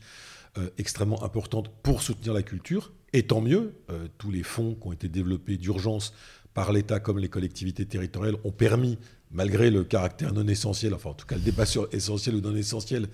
euh, 0.59 0.69
extrêmement 0.77 1.23
importante 1.23 1.71
pour 1.81 2.03
soutenir 2.03 2.33
la 2.33 2.43
culture. 2.43 2.93
Et 3.11 3.23
tant 3.23 3.41
mieux, 3.41 3.73
euh, 3.89 4.07
tous 4.19 4.29
les 4.29 4.43
fonds 4.43 4.75
qui 4.75 4.87
ont 4.87 4.93
été 4.93 5.09
développés 5.09 5.57
d'urgence 5.57 6.13
par 6.53 6.71
l'État 6.71 6.99
comme 6.99 7.17
les 7.17 7.29
collectivités 7.29 7.85
territoriales 7.85 8.35
ont 8.43 8.51
permis, 8.51 8.99
malgré 9.31 9.71
le 9.71 9.83
caractère 9.83 10.31
non 10.31 10.47
essentiel, 10.47 10.93
enfin 10.93 11.09
en 11.09 11.15
tout 11.15 11.25
cas 11.25 11.35
le 11.35 11.41
débat 11.41 11.65
sur 11.65 11.87
essentiel 11.91 12.35
ou 12.35 12.41
non 12.41 12.55
essentiel, 12.55 13.09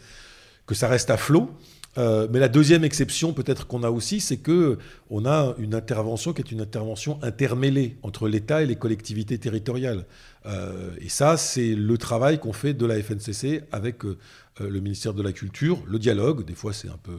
que 0.66 0.76
ça 0.76 0.90
reste 0.90 1.10
à 1.10 1.18
flot. 1.18 1.50
Euh, 1.98 2.28
mais 2.32 2.40
la 2.40 2.50
deuxième 2.50 2.84
exception, 2.84 3.34
peut-être 3.34 3.68
qu'on 3.68 3.84
a 3.84 3.90
aussi, 3.90 4.20
c'est 4.20 4.38
que 4.38 4.78
on 5.10 5.26
a 5.26 5.56
une 5.58 5.74
intervention 5.74 6.34
qui 6.34 6.42
est 6.42 6.52
une 6.52 6.62
intervention 6.62 7.20
intermêlée 7.24 7.98
entre 8.04 8.28
l'État 8.28 8.62
et 8.62 8.66
les 8.66 8.76
collectivités 8.76 9.38
territoriales. 9.38 10.06
Euh, 10.46 10.92
et 11.00 11.10
ça, 11.10 11.38
c'est 11.38 11.76
le 11.76 11.98
travail 11.98 12.40
qu'on 12.40 12.54
fait 12.54 12.74
de 12.74 12.86
la 12.86 13.02
FNCC 13.02 13.64
avec 13.72 14.06
euh, 14.06 14.18
le 14.60 14.80
ministère 14.80 15.14
de 15.14 15.24
la 15.24 15.32
Culture, 15.32 15.82
le 15.88 16.00
dialogue. 16.00 16.46
Des 16.46 16.56
fois, 16.56 16.74
c'est 16.74 16.90
un 16.90 17.00
peu 17.02 17.18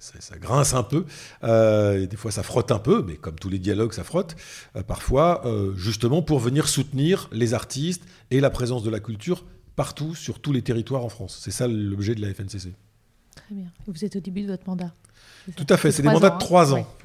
ça, 0.00 0.36
grince 0.36 0.74
un 0.74 0.82
peu, 0.82 1.04
des 1.42 2.16
fois 2.16 2.32
ça 2.32 2.42
frotte 2.42 2.72
un 2.72 2.80
peu, 2.80 3.04
mais 3.06 3.14
comme 3.14 3.36
tous 3.36 3.48
les 3.48 3.60
dialogues, 3.60 3.92
ça 3.92 4.02
frotte 4.02 4.34
parfois, 4.88 5.44
justement 5.76 6.22
pour 6.22 6.40
venir 6.40 6.66
soutenir 6.66 7.28
les 7.30 7.54
artistes 7.54 8.02
et 8.32 8.40
la 8.40 8.50
présence 8.50 8.82
de 8.82 8.90
la 8.90 8.98
culture 8.98 9.44
partout, 9.76 10.16
sur 10.16 10.40
tous 10.40 10.52
les 10.52 10.62
territoires 10.62 11.04
en 11.04 11.08
France. 11.08 11.38
C'est 11.40 11.52
ça 11.52 11.68
l'objet 11.68 12.16
de 12.16 12.20
la 12.20 12.34
FNCC. 12.34 12.74
Très 13.46 13.54
bien. 13.54 13.66
Vous 13.86 14.04
êtes 14.04 14.16
au 14.16 14.20
début 14.20 14.42
de 14.42 14.48
votre 14.48 14.66
mandat. 14.66 14.92
Tout 15.56 15.66
à 15.68 15.76
fait, 15.76 15.92
c'est 15.92 16.02
des 16.02 16.08
mandats 16.08 16.30
de 16.30 16.38
trois 16.38 16.74
ans. 16.74 16.86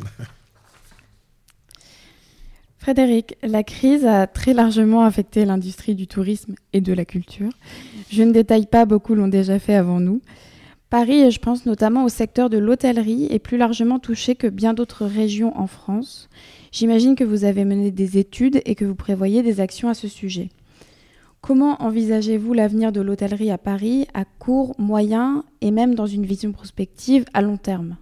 Frédéric, 2.77 3.35
la 3.43 3.63
crise 3.63 4.05
a 4.05 4.25
très 4.25 4.53
largement 4.53 5.03
affecté 5.03 5.43
l'industrie 5.43 5.95
du 5.95 6.07
tourisme 6.07 6.55
et 6.71 6.79
de 6.79 6.93
la 6.93 7.03
culture. 7.03 7.49
Je 8.09 8.23
ne 8.23 8.31
détaille 8.31 8.67
pas, 8.67 8.85
beaucoup 8.85 9.15
l'ont 9.15 9.27
déjà 9.27 9.59
fait 9.59 9.75
avant 9.75 9.99
nous. 9.99 10.21
Paris, 10.89 11.19
et 11.19 11.29
je 11.29 11.39
pense 11.39 11.65
notamment 11.65 12.05
au 12.05 12.09
secteur 12.09 12.49
de 12.49 12.57
l'hôtellerie, 12.57 13.27
est 13.29 13.39
plus 13.39 13.57
largement 13.57 13.99
touché 13.99 14.35
que 14.35 14.47
bien 14.47 14.73
d'autres 14.73 15.05
régions 15.05 15.55
en 15.59 15.67
France. 15.67 16.29
J'imagine 16.71 17.15
que 17.15 17.25
vous 17.25 17.43
avez 17.43 17.65
mené 17.65 17.91
des 17.91 18.17
études 18.17 18.61
et 18.65 18.75
que 18.75 18.85
vous 18.85 18.95
prévoyez 18.95 19.43
des 19.43 19.59
actions 19.59 19.89
à 19.89 19.93
ce 19.93 20.07
sujet. 20.07 20.49
Comment 21.41 21.81
envisagez-vous 21.81 22.53
l'avenir 22.53 22.91
de 22.91 23.01
l'hôtellerie 23.01 23.51
à 23.51 23.57
Paris 23.57 24.07
à 24.13 24.25
court, 24.25 24.75
moyen 24.77 25.45
et 25.61 25.71
même 25.71 25.95
dans 25.95 26.05
une 26.05 26.25
vision 26.25 26.51
prospective 26.51 27.25
à 27.33 27.41
long 27.41 27.57
terme? 27.57 27.97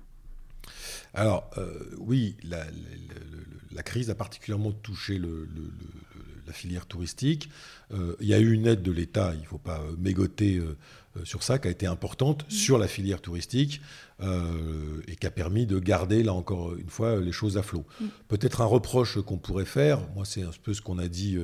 Alors, 1.13 1.50
euh, 1.58 1.72
oui, 2.00 2.36
la, 2.44 3.84
crise 3.84 4.10
a 4.10 4.15
particulièrement 4.15 4.72
touché 4.72 5.20
la 5.20 6.53
filière 6.53 6.86
touristique. 6.86 7.50
Euh, 7.94 8.15
il 8.20 8.27
y 8.27 8.34
a 8.34 8.39
eu 8.39 8.51
une 8.51 8.67
aide 8.67 8.82
de 8.82 8.91
l'État, 8.91 9.34
il 9.34 9.41
ne 9.41 9.46
faut 9.46 9.58
pas 9.58 9.82
mégoter 9.98 10.58
euh, 10.58 10.75
sur 11.24 11.41
ça, 11.41 11.58
qui 11.58 11.67
a 11.67 11.72
été 11.72 11.88
importante 11.88 12.46
mmh. 12.46 12.51
sur 12.51 12.77
la 12.77 12.88
filière 12.88 13.22
touristique. 13.22 13.82
et 14.20 15.15
qui 15.15 15.27
a 15.27 15.32
permis 15.32 15.65
de 15.65 15.79
garder, 15.79 16.24
là 16.24 16.34
encore 16.34 16.75
une 16.75 16.89
fois, 16.89 17.17
les 17.17 17.32
choses 17.32 17.58
à 17.58 17.63
flot. 17.63 17.86
Mmh. 18.01 18.06
Peut-être 18.27 18.62
un 18.62 18.65
reproche 18.65 19.20
qu'on 19.22 19.38
pourrait 19.38 19.65
faire, 19.65 20.00
moi 20.15 20.25
c'est 20.25 20.44
un 20.44 20.51
peu 20.63 20.74
ce 20.74 20.82
qu'on 20.82 20.98
a 20.98 21.08
dit 21.08 21.38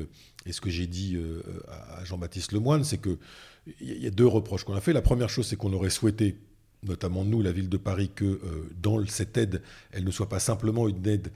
et 0.46 0.52
ce 0.52 0.62
que 0.62 0.70
j'ai 0.70 0.88
dit 0.88 1.16
euh, 1.16 1.42
à 1.70 2.04
Jean-Baptiste 2.04 2.52
Lemoine, 2.52 2.84
c'est 2.84 3.02
qu'il 3.02 3.18
y 3.82 4.08
a 4.08 4.12
deux 4.12 4.28
reproches 4.28 4.64
qu'on 4.64 4.76
a 4.76 4.82
fait. 4.82 4.94
La 4.94 5.02
première 5.02 5.30
chose, 5.30 5.48
c'est 5.48 5.56
qu'on 5.56 5.74
aurait 5.74 5.90
souhaité, 5.90 6.38
notamment 6.84 7.24
nous, 7.24 7.42
la 7.42 7.52
ville 7.52 7.70
de 7.70 7.78
Paris, 7.78 8.12
que 8.14 8.26
euh, 8.26 8.70
dans 8.82 9.06
cette 9.08 9.38
aide, 9.38 9.62
elle 9.92 10.04
ne 10.04 10.12
soit 10.12 10.30
pas 10.30 10.40
simplement 10.40 10.88
une 10.88 11.06
aide 11.08 11.32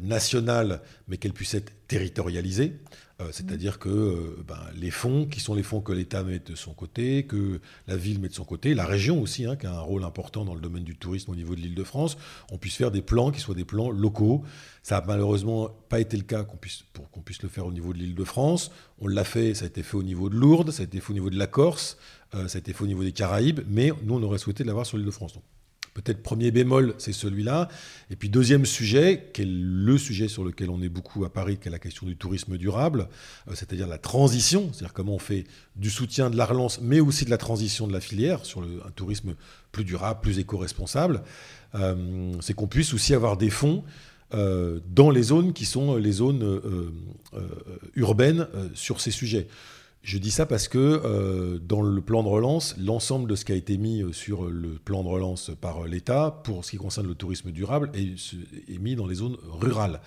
nationale, 0.00 0.80
mais 1.08 1.16
qu'elle 1.16 1.32
puisse 1.32 1.54
être 1.54 1.72
territorialisée. 1.88 2.74
Euh, 3.22 3.28
c'est-à-dire 3.30 3.78
que 3.78 3.88
euh, 3.88 4.44
ben, 4.46 4.58
les 4.74 4.90
fonds, 4.90 5.26
qui 5.26 5.40
sont 5.40 5.54
les 5.54 5.62
fonds 5.62 5.80
que 5.80 5.92
l'État 5.92 6.22
met 6.24 6.38
de 6.38 6.54
son 6.54 6.72
côté, 6.72 7.24
que 7.24 7.60
la 7.86 7.96
ville 7.96 8.20
met 8.20 8.28
de 8.28 8.34
son 8.34 8.44
côté, 8.44 8.74
la 8.74 8.86
région 8.86 9.20
aussi, 9.20 9.44
hein, 9.44 9.56
qui 9.56 9.66
a 9.66 9.72
un 9.72 9.80
rôle 9.80 10.04
important 10.04 10.44
dans 10.44 10.54
le 10.54 10.60
domaine 10.60 10.84
du 10.84 10.96
tourisme 10.96 11.30
au 11.30 11.34
niveau 11.34 11.54
de 11.54 11.60
l'île 11.60 11.74
de 11.74 11.84
France, 11.84 12.16
on 12.50 12.58
puisse 12.58 12.76
faire 12.76 12.90
des 12.90 13.02
plans 13.02 13.30
qui 13.30 13.40
soient 13.40 13.54
des 13.54 13.64
plans 13.64 13.90
locaux. 13.90 14.42
Ça 14.82 15.00
n'a 15.00 15.06
malheureusement 15.06 15.68
pas 15.88 16.00
été 16.00 16.16
le 16.16 16.24
cas 16.24 16.44
pour 16.44 17.10
qu'on 17.10 17.20
puisse 17.20 17.42
le 17.42 17.48
faire 17.48 17.66
au 17.66 17.72
niveau 17.72 17.92
de 17.92 17.98
l'île 17.98 18.14
de 18.14 18.24
France. 18.24 18.70
On 18.98 19.08
l'a 19.08 19.24
fait, 19.24 19.54
ça 19.54 19.64
a 19.64 19.68
été 19.68 19.82
fait 19.82 19.96
au 19.96 20.02
niveau 20.02 20.28
de 20.28 20.36
Lourdes, 20.36 20.70
ça 20.70 20.82
a 20.82 20.84
été 20.84 21.00
fait 21.00 21.10
au 21.10 21.14
niveau 21.14 21.30
de 21.30 21.38
la 21.38 21.46
Corse, 21.46 21.98
ça 22.32 22.40
a 22.40 22.58
été 22.58 22.72
fait 22.72 22.84
au 22.84 22.86
niveau 22.86 23.04
des 23.04 23.12
Caraïbes, 23.12 23.60
mais 23.68 23.92
nous, 24.04 24.14
on 24.14 24.22
aurait 24.22 24.38
souhaité 24.38 24.64
l'avoir 24.64 24.86
sur 24.86 24.96
l'île 24.96 25.06
de 25.06 25.12
France. 25.12 25.34
Peut-être 25.94 26.22
premier 26.22 26.50
bémol, 26.50 26.94
c'est 26.96 27.12
celui-là. 27.12 27.68
Et 28.10 28.16
puis 28.16 28.30
deuxième 28.30 28.64
sujet, 28.64 29.28
qui 29.34 29.42
est 29.42 29.48
le 29.48 29.98
sujet 29.98 30.26
sur 30.26 30.42
lequel 30.42 30.70
on 30.70 30.80
est 30.80 30.88
beaucoup 30.88 31.24
à 31.26 31.32
Paris, 31.32 31.58
qui 31.58 31.68
est 31.68 31.70
la 31.70 31.78
question 31.78 32.06
du 32.06 32.16
tourisme 32.16 32.56
durable, 32.56 33.08
euh, 33.48 33.52
c'est-à-dire 33.54 33.86
la 33.86 33.98
transition, 33.98 34.70
c'est-à-dire 34.72 34.94
comment 34.94 35.14
on 35.14 35.18
fait 35.18 35.44
du 35.76 35.90
soutien 35.90 36.30
de 36.30 36.36
la 36.36 36.46
relance, 36.46 36.80
mais 36.80 37.00
aussi 37.00 37.26
de 37.26 37.30
la 37.30 37.36
transition 37.36 37.86
de 37.86 37.92
la 37.92 38.00
filière 38.00 38.46
sur 38.46 38.62
un 38.62 38.90
tourisme 38.96 39.34
plus 39.70 39.84
durable, 39.84 40.20
plus 40.22 40.38
éco-responsable. 40.38 41.22
Euh, 41.74 42.32
c'est 42.40 42.54
qu'on 42.54 42.68
puisse 42.68 42.94
aussi 42.94 43.12
avoir 43.12 43.36
des 43.36 43.50
fonds 43.50 43.84
euh, 44.32 44.80
dans 44.88 45.10
les 45.10 45.24
zones 45.24 45.52
qui 45.52 45.66
sont 45.66 45.96
les 45.96 46.12
zones 46.12 46.60
urbaines 47.96 48.46
sur 48.72 49.02
ces 49.02 49.10
sujets. 49.10 49.46
Je 50.02 50.18
dis 50.18 50.32
ça 50.32 50.46
parce 50.46 50.66
que 50.66 50.78
euh, 50.78 51.60
dans 51.60 51.80
le 51.80 52.00
plan 52.00 52.24
de 52.24 52.28
relance, 52.28 52.74
l'ensemble 52.76 53.30
de 53.30 53.36
ce 53.36 53.44
qui 53.44 53.52
a 53.52 53.54
été 53.54 53.78
mis 53.78 54.02
euh, 54.02 54.12
sur 54.12 54.46
le 54.46 54.70
plan 54.70 55.04
de 55.04 55.08
relance 55.08 55.52
par 55.60 55.84
l'État 55.84 56.40
pour 56.42 56.64
ce 56.64 56.72
qui 56.72 56.76
concerne 56.76 57.06
le 57.06 57.14
tourisme 57.14 57.52
durable 57.52 57.90
est, 57.94 58.78
mis 58.80 58.96
dans 58.96 59.06
les 59.06 59.14
zones 59.14 59.36
rurales. 59.44 60.00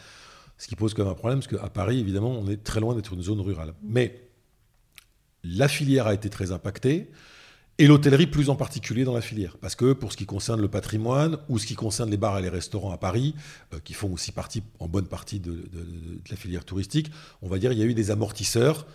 Ce 0.58 0.68
qui 0.68 0.76
pose 0.76 0.94
quand 0.94 1.04
même 1.04 1.14
un 1.14 1.16
problème, 1.16 1.40
parce 1.40 1.48
qu'à 1.48 1.70
Paris, 1.70 2.00
évidemment, 2.00 2.32
on 2.32 2.50
est 2.50 2.62
très 2.62 2.82
loin 2.82 2.94
d'être 2.94 3.14
une 3.14 3.22
zone 3.22 3.40
rurale. 3.40 3.74
Mais 3.84 4.30
la 5.46 5.70
filière 5.70 6.08
a 6.08 6.14
été 6.14 6.30
très 6.30 6.52
impactée, 6.52 7.10
et 7.78 7.88
l'hôtellerie 7.88 8.28
plus 8.28 8.50
en 8.50 8.56
particulier 8.56 9.04
dans 9.04 9.14
la 9.14 9.22
filière. 9.22 9.58
Parce 9.58 9.76
que 9.76 9.94
pour 9.94 10.12
ce 10.12 10.18
qui 10.18 10.26
concerne 10.26 10.62
le 10.62 10.70
patrimoine, 10.70 11.38
ou 11.48 11.58
ce 11.58 11.66
qui 11.66 11.76
concerne 11.76 12.10
les 12.10 12.18
bars 12.18 12.38
et 12.38 12.42
les 12.42 12.50
restaurants 12.50 12.92
à 12.92 12.98
Paris, 12.98 13.34
euh, 13.74 13.80
qui 13.84 13.94
font 13.94 14.12
aussi 14.12 14.34
partie, 14.34 14.62
en 14.80 14.90
bonne 14.90 15.08
partie 15.08 15.40
de, 15.40 15.52
de 15.52 16.30
la 16.30 16.36
filière 16.36 16.66
touristique, 16.66 17.12
on 17.42 17.48
va 17.48 17.60
dire 17.60 17.72
il 17.72 17.80
y 17.80 17.82
a 17.82 17.86
eu 17.86 17.94
des 17.94 18.12
amortisseurs 18.12 18.86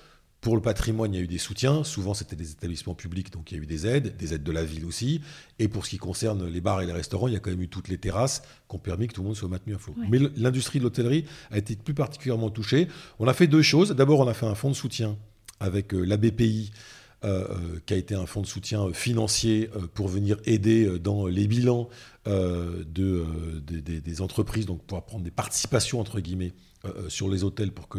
pour 0.41 0.57
le 0.57 0.63
patrimoine, 0.63 1.13
il 1.13 1.17
y 1.19 1.21
a 1.21 1.23
eu 1.23 1.29
des 1.29 1.39
soutiens. 1.39 1.85
Souvent, 1.85 2.15
c'était 2.15 2.37
des 2.37 2.53
établissements 2.53 2.95
publics, 2.95 3.31
donc 3.31 3.53
il 3.53 3.59
y 3.59 3.61
a 3.61 3.63
eu 3.63 3.67
des 3.67 3.87
aides, 3.87 4.17
des 4.17 4.33
aides 4.33 4.43
de 4.43 4.53
la 4.53 4.65
ville 4.65 4.87
aussi. 4.87 5.21
Et 5.59 5.69
pour 5.69 5.85
ce 5.85 5.91
qui 5.91 5.99
concerne 5.99 6.47
les 6.47 6.61
bars 6.63 6.81
et 6.81 6.87
les 6.87 6.93
restaurants, 6.93 7.29
il 7.29 7.35
y 7.35 7.37
a 7.37 7.41
quand 7.41 7.51
même 7.51 7.61
eu 7.61 7.69
toutes 7.69 7.89
les 7.89 7.99
terrasses 7.99 8.43
qui 8.69 8.77
ont 8.77 8.79
permis 8.79 9.07
que 9.07 9.13
tout 9.13 9.21
le 9.21 9.27
monde 9.27 9.37
soit 9.37 9.49
maintenu 9.49 9.75
à 9.75 9.79
flot. 9.79 9.95
Mais 10.09 10.19
l'industrie 10.37 10.79
de 10.79 10.85
l'hôtellerie 10.85 11.27
a 11.51 11.59
été 11.59 11.77
plus 11.77 11.95
particulièrement 11.95 12.49
touchée. 12.49 12.89
On 13.19 13.29
a 13.29 13.35
fait 13.35 13.47
deux 13.47 13.63
choses. 13.63 13.91
D'abord, 13.91 14.21
on 14.21 14.29
a 14.29 14.35
fait 14.35 14.47
un 14.47 14.55
fonds 14.55 14.71
de 14.71 14.75
soutien 14.75 15.19
avec 15.61 15.93
euh, 15.93 16.05
la 16.05 16.17
BPI. 16.17 16.73
Euh, 17.23 17.45
euh, 17.51 17.81
qui 17.85 17.93
a 17.93 17.99
été 17.99 18.15
un 18.15 18.25
fonds 18.25 18.41
de 18.41 18.47
soutien 18.47 18.95
financier 18.95 19.69
pour 19.93 20.09
venir 20.09 20.39
aider 20.47 20.99
dans 20.99 21.27
les 21.27 21.47
bilans 21.47 21.91
de, 22.25 23.27
des 23.67 24.21
entreprises, 24.23 24.65
donc 24.65 24.83
pour 24.85 25.05
prendre 25.05 25.25
des 25.25 25.31
participations 25.31 26.01
entre 26.01 26.21
guillemets 26.21 26.55
euh, 26.87 26.93
euh, 26.97 27.09
sur 27.11 27.29
les 27.29 27.45
hôtels 27.45 27.73
pour 27.73 27.89
que 27.89 27.99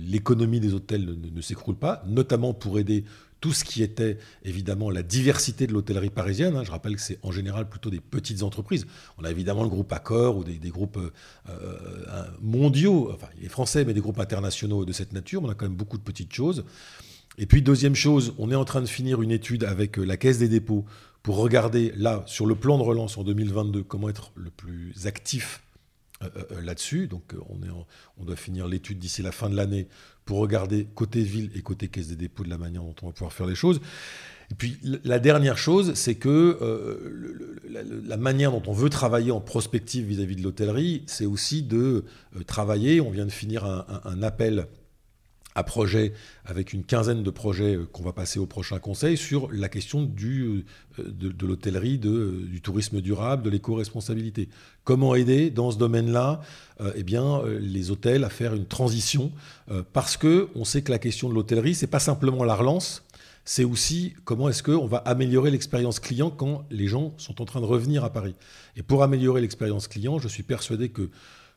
l'économie 0.00 0.58
des 0.58 0.74
hôtels 0.74 1.16
ne, 1.32 1.40
s'écroule 1.40 1.76
pas, 1.76 2.02
notamment 2.08 2.52
pour 2.52 2.80
aider 2.80 3.04
tout 3.40 3.52
ce 3.52 3.62
qui 3.62 3.84
était 3.84 4.18
évidemment 4.42 4.90
la 4.90 5.04
diversité 5.04 5.68
de 5.68 5.72
l'hôtellerie 5.72 6.10
parisienne. 6.10 6.56
Hein. 6.56 6.64
Je 6.64 6.72
rappelle 6.72 6.96
que 6.96 7.00
c'est 7.00 7.20
en 7.22 7.30
général 7.30 7.68
plutôt 7.68 7.88
des 7.88 8.00
petites 8.00 8.42
entreprises. 8.42 8.84
On 9.16 9.22
a 9.22 9.30
évidemment 9.30 9.62
le 9.62 9.68
groupe 9.68 9.92
Accor 9.92 10.38
ou 10.38 10.42
des, 10.42 10.58
groupes 10.70 10.98
euh, 11.48 12.24
mondiaux, 12.40 13.12
enfin 13.14 13.28
les 13.40 13.48
français, 13.48 13.84
mais 13.84 13.94
des 13.94 14.00
groupes 14.00 14.18
internationaux 14.18 14.84
de 14.84 14.92
cette 14.92 15.12
nature. 15.12 15.44
On 15.44 15.48
a 15.48 15.54
quand 15.54 15.66
même 15.66 15.76
beaucoup 15.76 15.98
de 15.98 16.02
petites 16.02 16.32
choses. 16.32 16.64
Et 17.40 17.46
puis 17.46 17.62
deuxième 17.62 17.94
chose, 17.94 18.34
on 18.38 18.50
est 18.50 18.56
en 18.56 18.64
train 18.64 18.80
de 18.80 18.86
finir 18.86 19.22
une 19.22 19.30
étude 19.30 19.62
avec 19.62 19.96
la 19.96 20.16
Caisse 20.16 20.38
des 20.38 20.48
dépôts 20.48 20.84
pour 21.22 21.36
regarder 21.36 21.92
là, 21.96 22.24
sur 22.26 22.46
le 22.46 22.56
plan 22.56 22.78
de 22.78 22.82
relance 22.82 23.16
en 23.16 23.22
2022, 23.22 23.84
comment 23.84 24.08
être 24.08 24.32
le 24.34 24.50
plus 24.50 25.06
actif 25.06 25.62
euh, 26.22 26.28
euh, 26.36 26.42
euh, 26.50 26.60
là-dessus. 26.62 27.06
Donc 27.06 27.34
on, 27.48 27.62
est 27.62 27.70
on 28.16 28.24
doit 28.24 28.34
finir 28.34 28.66
l'étude 28.66 28.98
d'ici 28.98 29.22
la 29.22 29.30
fin 29.30 29.48
de 29.48 29.54
l'année 29.54 29.86
pour 30.24 30.38
regarder 30.38 30.88
côté 30.96 31.22
ville 31.22 31.50
et 31.54 31.62
côté 31.62 31.86
caisse 31.86 32.08
des 32.08 32.16
dépôts 32.16 32.42
de 32.42 32.50
la 32.50 32.58
manière 32.58 32.82
dont 32.82 32.94
on 33.02 33.06
va 33.06 33.12
pouvoir 33.12 33.32
faire 33.32 33.46
les 33.46 33.54
choses. 33.54 33.80
Et 34.50 34.54
puis 34.54 34.78
la 35.04 35.20
dernière 35.20 35.58
chose, 35.58 35.94
c'est 35.94 36.16
que 36.16 36.58
la, 37.68 38.16
manière 38.16 38.50
dont 38.50 38.62
on 38.66 38.72
veut 38.72 38.88
travailler 38.88 39.30
en 39.30 39.40
prospective 39.40 40.06
vis-à-vis 40.06 40.36
de 40.36 40.42
l'hôtellerie, 40.42 41.04
c'est 41.06 41.26
aussi 41.26 41.62
de 41.62 42.04
travailler. 42.46 43.02
On 43.02 43.10
vient 43.10 43.26
de 43.26 43.30
finir 43.30 43.64
un 43.66 44.22
appel 44.22 44.66
à 45.54 45.64
projet 45.64 46.12
avec 46.44 46.72
une 46.72 46.84
quinzaine 46.84 47.22
de 47.22 47.30
projets 47.30 47.76
euh, 47.76 47.86
qu'on 47.90 48.02
va 48.02 48.12
passer 48.12 48.38
au 48.38 48.46
prochain 48.46 48.78
conseil 48.78 49.16
sur 49.16 49.50
la 49.52 49.68
question 49.68 50.02
euh, 50.02 50.62
de, 50.98 51.46
l'hôtellerie, 51.46 51.98
du 51.98 52.60
tourisme 52.60 53.00
durable, 53.00 53.42
de 53.42 53.50
l'éco-responsabilité. 53.50 54.48
Comment 54.84 55.14
aider 55.14 55.50
dans 55.50 55.70
ce 55.70 55.78
domaine-là 55.78 56.40
eh 56.94 57.02
bien, 57.02 57.42
les 57.60 57.90
hôtels 57.90 58.22
à 58.22 58.30
faire 58.30 58.54
une 58.54 58.64
transition 58.64 59.32
Parce 59.92 60.16
que 60.16 60.48
on 60.54 60.64
sait 60.64 60.82
que 60.82 60.92
la 60.92 60.98
question 60.98 61.28
de 61.28 61.34
l'hôtellerie, 61.34 61.74
c'est 61.74 61.88
pas 61.88 61.98
simplement 61.98 62.44
la 62.44 62.54
relance, 62.54 63.04
c'est 63.48 63.64
aussi 63.64 64.12
comment 64.24 64.50
est-ce 64.50 64.62
qu'on 64.62 64.86
va 64.86 64.98
améliorer 64.98 65.50
l'expérience 65.50 66.00
client 66.00 66.30
quand 66.30 66.66
les 66.70 66.86
gens 66.86 67.14
sont 67.16 67.40
en 67.40 67.46
train 67.46 67.62
de 67.62 67.64
revenir 67.64 68.04
à 68.04 68.12
Paris. 68.12 68.34
Et 68.76 68.82
pour 68.82 69.02
améliorer 69.02 69.40
l'expérience 69.40 69.88
client, 69.88 70.18
je 70.18 70.28
suis 70.28 70.42
persuadé 70.42 70.90
que 70.90 71.08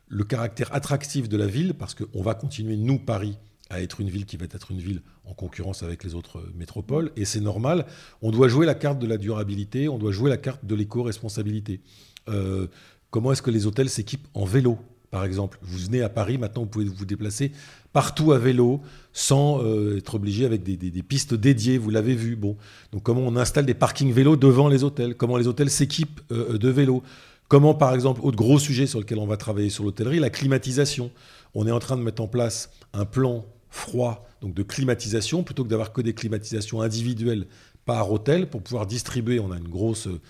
le 0.08 0.24
caractère 0.24 0.74
attractif 0.74 1.28
de 1.28 1.36
la 1.36 1.46
ville, 1.46 1.74
parce 1.74 1.94
qu'on 1.94 2.22
va 2.22 2.34
continuer, 2.34 2.78
nous, 2.78 2.98
Paris, 2.98 3.36
à 3.72 3.80
être 3.80 4.00
une 4.00 4.10
ville 4.10 4.26
qui 4.26 4.36
va 4.36 4.44
être 4.44 4.70
une 4.70 4.78
ville 4.78 5.00
en 5.24 5.32
concurrence 5.32 5.82
avec 5.82 6.04
les 6.04 6.14
autres 6.14 6.44
métropoles, 6.54 7.10
et 7.16 7.24
c'est 7.24 7.40
normal. 7.40 7.86
On 8.20 8.30
doit 8.30 8.48
jouer 8.48 8.66
la 8.66 8.74
carte 8.74 8.98
de 8.98 9.06
la 9.06 9.16
durabilité, 9.16 9.88
on 9.88 9.98
doit 9.98 10.12
jouer 10.12 10.28
la 10.28 10.36
carte 10.36 10.64
de 10.64 10.74
l'éco-responsabilité. 10.74 11.80
Euh, 12.28 12.66
comment 13.10 13.32
est-ce 13.32 13.42
que 13.42 13.50
les 13.50 13.66
hôtels 13.66 13.88
s'équipent 13.88 14.28
en 14.34 14.44
vélo, 14.44 14.78
par 15.10 15.24
exemple? 15.24 15.58
Vous 15.62 15.78
venez 15.78 16.02
à 16.02 16.10
Paris, 16.10 16.36
maintenant 16.36 16.62
vous 16.62 16.68
pouvez 16.68 16.84
vous 16.84 17.06
déplacer 17.06 17.52
partout 17.94 18.32
à 18.32 18.38
vélo, 18.38 18.80
sans 19.12 19.62
euh, 19.62 19.98
être 19.98 20.14
obligé 20.14 20.44
avec 20.44 20.62
des, 20.62 21.02
pistes 21.02 21.34
dédiées, 21.34 21.78
vous 21.78 21.90
l'avez 21.90 22.14
vu. 22.14 22.36
Bon. 22.36 22.56
Donc 22.92 23.02
comment 23.02 23.22
on 23.22 23.36
installe 23.36 23.66
des 23.66 23.74
parkings 23.74 24.12
vélos 24.12 24.36
devant 24.36 24.68
les 24.68 24.84
hôtels? 24.84 25.14
Comment 25.14 25.38
les 25.38 25.48
hôtels 25.48 25.70
s'équipent 25.70 26.20
euh, 26.30 26.58
de 26.58 26.68
vélos 26.68 27.02
Comment, 27.48 27.74
par 27.74 27.92
exemple, 27.94 28.22
autre 28.24 28.38
gros 28.38 28.58
sujet 28.58 28.86
sur 28.86 28.98
lequel 28.98 29.18
on 29.18 29.26
va 29.26 29.36
travailler 29.36 29.68
sur 29.68 29.84
l'hôtellerie, 29.84 30.18
la 30.18 30.30
climatisation. 30.30 31.10
On 31.54 31.66
est 31.66 31.70
en 31.70 31.80
train 31.80 31.98
de 31.98 32.02
mettre 32.02 32.22
en 32.22 32.26
place 32.26 32.70
un 32.94 33.04
plan 33.04 33.44
froid, 33.72 34.28
donc 34.42 34.54
de 34.54 34.62
climatisation, 34.62 35.42
plutôt 35.42 35.64
que 35.64 35.70
d'avoir 35.70 35.92
que 35.92 36.02
des 36.02 36.12
climatisations 36.12 36.82
individuelles 36.82 37.46
par 37.86 38.12
hôtel 38.12 38.48
pour 38.48 38.62
pouvoir 38.62 38.86
distribuer. 38.86 39.40
On 39.40 39.50
a 39.50 39.56
une 39.56 39.68
grosse 39.68 40.06
euh, 40.06 40.20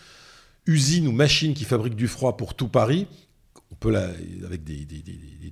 usine 0.67 1.09
ou 1.09 1.13
machine 1.13 1.53
qui 1.53 1.65
fabrique 1.65 1.97
du 1.97 2.07
froid 2.07 2.37
pour 2.37 2.55
tout 2.55 2.69
Paris. 2.69 3.09
On 3.73 3.75
peut, 3.75 3.95
avec 3.97 4.63
des, 4.65 4.87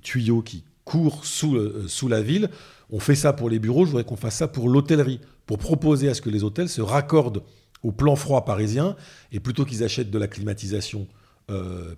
tuyaux 0.01 0.41
qui 0.41 0.63
court 0.85 1.25
sous, 1.25 1.87
sous 1.87 2.07
la 2.07 2.21
ville. 2.21 2.49
On 2.89 2.99
fait 2.99 3.15
ça 3.15 3.33
pour 3.33 3.49
les 3.49 3.59
bureaux, 3.59 3.85
je 3.85 3.91
voudrais 3.91 4.05
qu'on 4.05 4.15
fasse 4.15 4.37
ça 4.37 4.47
pour 4.47 4.69
l'hôtellerie, 4.69 5.19
pour 5.45 5.57
proposer 5.57 6.07
à 6.07 6.13
ce 6.13 6.21
que 6.21 6.29
les 6.29 6.43
hôtels 6.43 6.69
se 6.69 6.81
raccordent 6.81 7.43
au 7.83 7.91
plan 7.91 8.15
froid 8.15 8.45
parisien, 8.45 8.95
et 9.31 9.39
plutôt 9.39 9.65
qu'ils 9.65 9.83
achètent 9.83 10.11
de 10.11 10.19
la 10.19 10.27
climatisation 10.27 11.07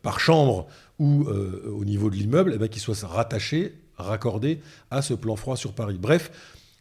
par 0.02 0.20
chambre 0.20 0.68
ou 0.98 1.26
au 1.26 1.86
niveau 1.86 2.10
de 2.10 2.16
l'immeuble, 2.16 2.58
eh 2.60 2.70
qu'ils 2.70 2.82
soient 2.82 2.96
rattachés, 3.08 3.83
raccordés 4.04 4.60
à 4.92 5.02
ce 5.02 5.14
plan 5.14 5.36
froid 5.36 5.56
sur 5.56 5.74
Paris. 5.74 5.98
Bref, 6.00 6.32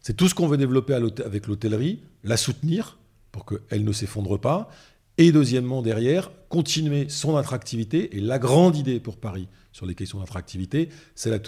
c'est 0.00 0.16
tout 0.16 0.28
ce 0.28 0.34
qu'on 0.34 0.48
veut 0.48 0.56
développer 0.56 0.94
avec 0.94 1.46
l'hôtellerie, 1.46 2.00
la 2.24 2.36
soutenir 2.36 2.98
pour 3.30 3.46
qu'elle 3.46 3.84
ne 3.84 3.92
s'effondre 3.92 4.38
pas, 4.38 4.68
et 5.18 5.32
deuxièmement, 5.32 5.82
derrière, 5.82 6.30
continuer 6.48 7.08
son 7.08 7.36
attractivité. 7.36 8.16
Et 8.16 8.20
la 8.20 8.38
grande 8.38 8.76
idée 8.76 9.00
pour 9.00 9.16
Paris, 9.16 9.48
sur 9.72 9.86
les 9.86 9.94
questions 9.94 10.18
d'attractivité, 10.18 10.88
c'est 11.14 11.30
la, 11.30 11.38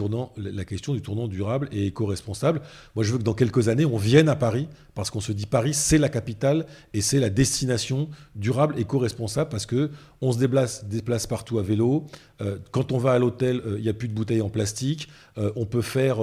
question 0.64 0.94
du 0.94 1.02
tournant 1.02 1.28
durable 1.28 1.68
et 1.72 1.86
éco-responsable. 1.86 2.62
Moi, 2.96 3.04
je 3.04 3.12
veux 3.12 3.18
que 3.18 3.22
dans 3.22 3.34
quelques 3.34 3.68
années, 3.68 3.84
on 3.84 3.98
vienne 3.98 4.28
à 4.28 4.36
Paris, 4.36 4.68
parce 4.94 5.10
qu'on 5.10 5.20
se 5.20 5.32
dit 5.32 5.46
Paris, 5.46 5.74
c'est 5.74 5.98
la 5.98 6.08
capitale 6.08 6.66
et 6.92 7.00
c'est 7.00 7.20
la 7.20 7.30
destination 7.30 8.08
durable, 8.34 8.78
éco-responsable, 8.78 9.50
parce 9.50 9.66
que 9.66 9.90
on 10.20 10.32
se 10.32 10.38
déplace, 10.38 10.86
déplace 10.86 11.26
partout 11.26 11.58
à 11.58 11.62
vélo. 11.62 12.06
Euh, 12.40 12.58
quand 12.70 12.92
on 12.92 12.98
va 12.98 13.12
à 13.12 13.18
l'hôtel, 13.18 13.60
euh, 13.66 13.74
il 13.76 13.82
n'y 13.82 13.88
a 13.88 13.94
plus 13.94 14.08
de 14.08 14.14
bouteilles 14.14 14.40
en 14.40 14.48
plastique. 14.48 15.08
Euh, 15.36 15.52
on 15.56 15.66
peut 15.66 15.82
faire 15.82 16.18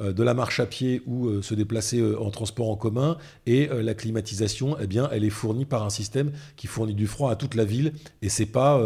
de 0.00 0.22
la 0.22 0.34
marche 0.34 0.58
à 0.58 0.66
pied 0.66 1.02
ou 1.06 1.40
se 1.42 1.54
déplacer 1.54 2.02
en 2.16 2.30
transport 2.30 2.68
en 2.68 2.76
commun. 2.76 3.16
Et 3.46 3.68
la 3.68 3.94
climatisation, 3.94 4.76
eh 4.80 4.86
bien, 4.86 5.08
elle 5.12 5.24
est 5.24 5.30
fournie 5.30 5.64
par 5.64 5.84
un 5.84 5.90
système 5.90 6.32
qui 6.56 6.66
fournit 6.66 6.94
du 6.94 7.06
froid 7.06 7.30
à 7.30 7.36
toute 7.36 7.54
la 7.54 7.64
ville. 7.64 7.92
Et 8.22 8.28
c'est 8.28 8.46
pas 8.46 8.82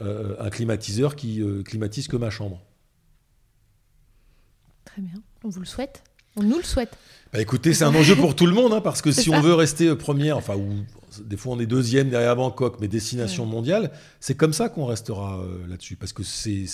euh, 0.00 0.36
un 0.38 0.50
climatiseur 0.50 1.16
qui 1.16 1.40
euh, 1.42 1.62
climatise 1.62 2.08
que 2.08 2.16
ma 2.16 2.30
chambre. 2.30 2.60
Très 4.84 5.02
bien. 5.02 5.20
On 5.44 5.48
vous 5.48 5.60
le 5.60 5.66
souhaite. 5.66 6.02
On 6.36 6.42
nous 6.42 6.58
le 6.58 6.64
souhaite. 6.64 6.96
Bah 7.32 7.40
écoutez, 7.40 7.74
c'est 7.74 7.84
un 7.84 7.94
enjeu 7.94 8.14
pour 8.14 8.36
tout 8.36 8.46
le 8.46 8.54
monde, 8.54 8.72
hein, 8.72 8.80
parce 8.80 9.02
que 9.02 9.12
si 9.12 9.28
on 9.30 9.40
veut 9.40 9.54
rester 9.54 9.94
première, 9.96 10.36
enfin, 10.36 10.56
ou 10.56 10.84
des 11.24 11.36
fois 11.36 11.54
on 11.54 11.60
est 11.60 11.66
deuxième 11.66 12.10
derrière 12.10 12.36
Bangkok, 12.36 12.78
mais 12.80 12.88
destination 12.88 13.46
mondiale, 13.46 13.90
c'est 14.20 14.34
comme 14.34 14.52
ça 14.52 14.68
qu'on 14.68 14.86
restera 14.86 15.40
euh, 15.40 15.66
là-dessus. 15.68 15.96
Parce 15.96 16.12
que 16.12 16.22
c'est, 16.22 16.66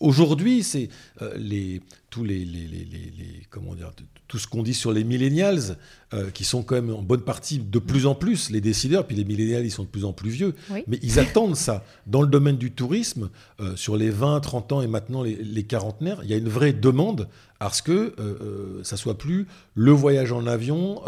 aujourd'hui, 0.00 0.62
c'est 0.62 0.88
les, 1.36 1.80
tous 2.10 2.24
les, 2.24 2.44
les, 2.44 2.66
les, 2.66 2.84
les, 2.84 3.46
comment 3.50 3.74
dire, 3.74 3.90
tout 4.28 4.38
ce 4.38 4.46
qu'on 4.46 4.62
dit 4.62 4.74
sur 4.74 4.92
les 4.92 5.04
millennials, 5.04 5.76
euh, 6.14 6.30
qui 6.30 6.44
sont 6.44 6.62
quand 6.62 6.74
même 6.74 6.90
en 6.90 7.00
bonne 7.00 7.22
partie 7.22 7.58
de 7.58 7.78
plus 7.78 8.04
en 8.04 8.14
plus 8.14 8.50
les 8.50 8.60
décideurs, 8.60 9.06
puis 9.06 9.16
les 9.16 9.24
millennials, 9.24 9.64
ils 9.64 9.70
sont 9.70 9.84
de 9.84 9.88
plus 9.88 10.04
en 10.04 10.12
plus 10.12 10.28
vieux, 10.28 10.54
mais 10.86 10.98
ils 11.02 11.18
attendent 11.18 11.56
ça. 11.56 11.84
Dans 12.06 12.20
le 12.20 12.28
domaine 12.28 12.58
du 12.58 12.70
tourisme, 12.70 13.30
euh, 13.60 13.76
sur 13.76 13.96
les 13.96 14.10
20, 14.10 14.40
30 14.40 14.72
ans 14.72 14.82
et 14.82 14.86
maintenant 14.86 15.22
les, 15.22 15.64
quarantenaires, 15.64 16.20
il 16.22 16.28
y 16.28 16.34
a 16.34 16.36
une 16.36 16.50
vraie 16.50 16.74
demande 16.74 17.28
à 17.60 17.70
ce 17.70 17.82
que 17.82 18.14
euh, 18.18 18.82
ça 18.82 18.98
soit 18.98 19.16
plus 19.16 19.46
le 19.74 19.92
voyage 19.92 20.32
en 20.32 20.46
avion, 20.46 21.00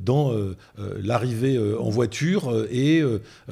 dans 0.00 0.32
l'arrivée 1.02 1.58
en 1.58 1.90
voiture 1.90 2.66
et 2.70 3.02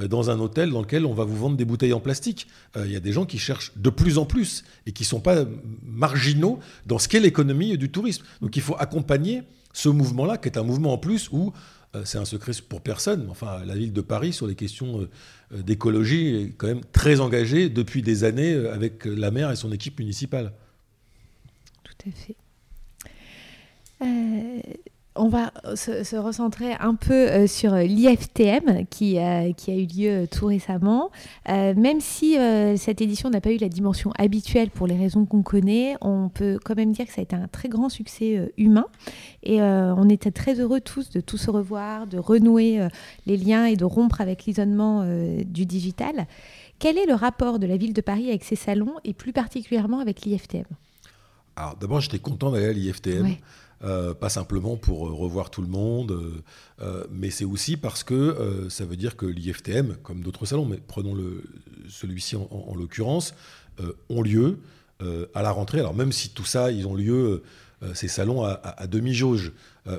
dans 0.08 0.30
un 0.30 0.38
hôtel 0.40 0.70
dans 0.70 0.80
lequel 0.80 1.06
on 1.06 1.14
va 1.14 1.24
vous 1.24 1.36
vendre 1.36 1.56
des 1.56 1.64
bouteilles 1.64 1.92
en 1.92 2.00
plastique. 2.00 2.46
Il 2.76 2.90
y 2.90 2.96
a 2.96 3.00
des 3.00 3.12
gens 3.12 3.26
qui 3.26 3.38
cherchent 3.38 3.72
de 3.76 3.90
plus 3.90 4.18
en 4.18 4.24
plus 4.24 4.64
et 4.86 4.92
qui 4.92 5.02
ne 5.02 5.08
sont 5.08 5.20
pas 5.20 5.44
marginaux 5.84 6.58
dans 6.86 6.98
ce 6.98 7.08
qu'est 7.08 7.20
l'économie 7.20 7.76
du 7.78 7.90
tourisme. 7.90 8.24
Donc 8.40 8.56
il 8.56 8.62
faut 8.62 8.76
accompagner 8.78 9.42
ce 9.72 9.88
mouvement-là, 9.88 10.38
qui 10.38 10.48
est 10.48 10.58
un 10.58 10.62
mouvement 10.62 10.92
en 10.92 10.98
plus 10.98 11.28
où 11.30 11.52
euh, 11.94 12.04
c'est 12.04 12.18
un 12.18 12.24
secret 12.24 12.52
pour 12.68 12.80
personne. 12.80 13.26
Enfin, 13.30 13.64
la 13.64 13.74
ville 13.74 13.92
de 13.92 14.00
Paris, 14.00 14.32
sur 14.32 14.46
les 14.46 14.54
questions 14.54 15.00
euh, 15.00 15.10
euh, 15.54 15.62
d'écologie, 15.62 16.36
est 16.36 16.52
quand 16.56 16.68
même 16.68 16.84
très 16.92 17.20
engagée 17.20 17.68
depuis 17.68 18.02
des 18.02 18.24
années 18.24 18.54
avec 18.54 19.04
la 19.04 19.30
maire 19.30 19.50
et 19.50 19.56
son 19.56 19.72
équipe 19.72 19.98
municipale. 19.98 20.52
Tout 21.84 22.08
à 22.08 22.12
fait 22.12 22.36
on 25.16 25.28
va 25.28 25.52
se, 25.74 26.16
recentrer 26.16 26.72
un 26.78 26.94
peu 26.94 27.28
euh, 27.28 27.46
sur 27.46 27.74
l'IFTM 27.74 28.86
qui, 28.88 29.18
qui, 29.56 29.70
a 29.70 29.74
eu 29.74 29.86
lieu 29.86 30.26
tout 30.30 30.46
récemment. 30.46 31.10
Euh, 31.48 31.74
même 31.74 32.00
si 32.00 32.38
euh, 32.38 32.76
cette 32.76 33.00
édition 33.00 33.28
n'a 33.28 33.40
pas 33.40 33.50
eu 33.50 33.56
la 33.56 33.68
dimension 33.68 34.12
habituelle 34.16 34.70
pour 34.70 34.86
les 34.86 34.96
raisons 34.96 35.26
qu'on 35.26 35.42
connaît, 35.42 35.96
on 36.00 36.28
peut 36.28 36.58
quand 36.64 36.76
même 36.76 36.92
dire 36.92 37.06
que 37.06 37.12
ça 37.12 37.20
a 37.20 37.24
été 37.24 37.34
un 37.34 37.48
très 37.48 37.68
grand 37.68 37.88
succès 37.88 38.52
humain. 38.56 38.86
Et 39.42 39.60
on 39.62 40.08
était 40.08 40.30
très 40.30 40.60
heureux 40.60 40.80
tous 40.80 41.10
de 41.10 41.20
tous 41.20 41.38
se 41.38 41.50
revoir, 41.50 42.06
de 42.06 42.18
renouer 42.18 42.86
les 43.26 43.36
liens 43.36 43.64
et 43.64 43.76
de 43.76 43.84
rompre 43.84 44.20
avec 44.20 44.44
l'isolement 44.44 45.04
du 45.46 45.64
digital. 45.64 46.26
Quel 46.78 46.98
est 46.98 47.06
le 47.06 47.14
rapport 47.14 47.58
de 47.58 47.66
la 47.66 47.76
ville 47.76 47.94
de 47.94 48.00
Paris 48.00 48.28
avec 48.28 48.44
ses 48.44 48.56
salons 48.56 48.94
et 49.04 49.14
plus 49.14 49.32
particulièrement 49.32 50.00
avec 50.00 50.22
l'IFTM 50.22 50.64
Alors 51.56 51.76
d'abord, 51.76 52.00
j'étais 52.00 52.18
content 52.18 52.50
d'aller 52.50 52.66
à 52.66 52.72
l'IFTM. 52.72 53.36
Euh, 53.82 54.12
pas 54.12 54.28
simplement 54.28 54.76
pour 54.76 55.08
euh, 55.08 55.12
revoir 55.12 55.48
tout 55.48 55.62
le 55.62 55.68
monde, 55.68 56.42
euh, 56.82 57.04
mais 57.10 57.30
c'est 57.30 57.46
aussi 57.46 57.78
parce 57.78 58.04
que 58.04 58.66
ça 58.68 58.84
veut 58.84 58.96
dire 58.96 59.16
que 59.16 59.24
l'IFTM, 59.24 59.96
comme 60.02 60.20
d'autres 60.20 60.44
salons, 60.44 60.66
mais 60.66 60.78
prenons 60.86 61.16
celui-ci 61.88 62.36
en, 62.36 62.74
l'occurrence, 62.74 63.34
ont 64.10 64.22
lieu 64.22 64.58
à 65.34 65.42
la 65.42 65.50
rentrée. 65.50 65.80
Alors 65.80 65.94
même 65.94 66.12
si 66.12 66.30
tout 66.30 66.44
ça, 66.44 66.70
ils 66.70 66.86
ont 66.86 66.94
lieu, 66.94 67.42
ces 67.94 68.08
salons 68.08 68.44
à, 68.44 68.86
demi-jauge, 68.86 69.52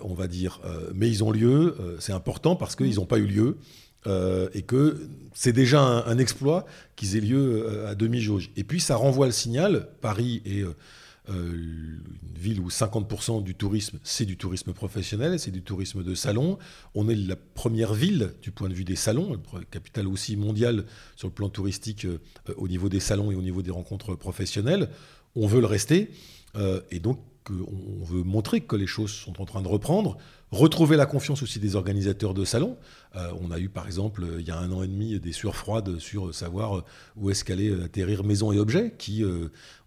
on 0.03 0.13
va 0.13 0.27
dire, 0.27 0.59
mais 0.93 1.09
ils 1.09 1.23
ont 1.23 1.31
lieu, 1.31 1.75
c'est 1.99 2.13
important 2.13 2.55
parce 2.55 2.75
qu'ils 2.75 2.95
n'ont 2.95 3.05
pas 3.05 3.17
eu 3.17 3.25
lieu. 3.25 3.57
et 4.53 4.61
que 4.61 4.97
c'est 5.33 5.53
déjà 5.53 5.81
un, 5.81 6.17
exploit 6.17 6.65
qu'ils 6.95 7.17
aient 7.17 7.21
lieu 7.21 7.85
à 7.87 7.95
demi-jauge. 7.95 8.51
Et 8.57 8.63
puis 8.63 8.79
ça 8.79 8.95
renvoie 8.95 9.25
le 9.25 9.31
signal, 9.31 9.87
Paris 10.01 10.41
euh, 10.47 10.73
une 11.27 12.01
ville 12.35 12.59
où 12.59 12.69
50% 12.69 13.43
du 13.43 13.55
tourisme, 13.55 13.99
c'est 14.03 14.25
du 14.25 14.37
tourisme 14.37 14.73
professionnel, 14.73 15.39
c'est 15.39 15.51
du 15.51 15.61
tourisme 15.61 16.03
de 16.03 16.15
salon. 16.15 16.57
On 16.95 17.07
est 17.09 17.15
la 17.15 17.35
première 17.35 17.93
ville 17.93 18.33
du 18.41 18.51
point 18.51 18.69
de 18.69 18.73
vue 18.73 18.83
des 18.83 18.95
salons, 18.95 19.39
capitale 19.69 20.07
aussi 20.07 20.35
mondiale 20.35 20.85
sur 21.15 21.27
le 21.27 21.33
plan 21.33 21.49
touristique 21.49 22.05
euh, 22.05 22.19
au 22.57 22.67
niveau 22.67 22.89
des 22.89 22.99
salons 22.99 23.31
et 23.31 23.35
au 23.35 23.41
niveau 23.41 23.61
des 23.61 23.71
rencontres 23.71 24.15
professionnelles. 24.15 24.89
On 25.35 25.47
veut 25.47 25.61
le 25.61 25.67
rester. 25.67 26.09
Euh, 26.55 26.81
et 26.91 26.99
donc, 26.99 27.19
on 27.49 28.03
veut 28.03 28.23
montrer 28.23 28.61
que 28.61 28.75
les 28.75 28.87
choses 28.87 29.11
sont 29.11 29.41
en 29.41 29.45
train 29.45 29.61
de 29.61 29.67
reprendre, 29.67 30.17
retrouver 30.51 30.97
la 30.97 31.05
confiance 31.05 31.41
aussi 31.41 31.59
des 31.59 31.75
organisateurs 31.75 32.33
de 32.33 32.45
salons. 32.45 32.77
Euh, 33.15 33.31
on 33.41 33.51
a 33.51 33.59
eu 33.59 33.69
par 33.69 33.87
exemple 33.87 34.25
il 34.39 34.45
y 34.45 34.51
a 34.51 34.57
un 34.57 34.71
an 34.71 34.83
et 34.83 34.87
demi 34.87 35.19
des 35.19 35.31
sueurs 35.31 35.55
froides 35.55 35.97
sur 35.99 36.33
savoir 36.35 36.83
où 37.15 37.29
est-ce 37.29 37.43
qu'allait 37.43 37.83
atterrir 37.83 38.23
Maison 38.23 38.51
et 38.51 38.59
Objets, 38.59 38.93
qui 38.97 39.23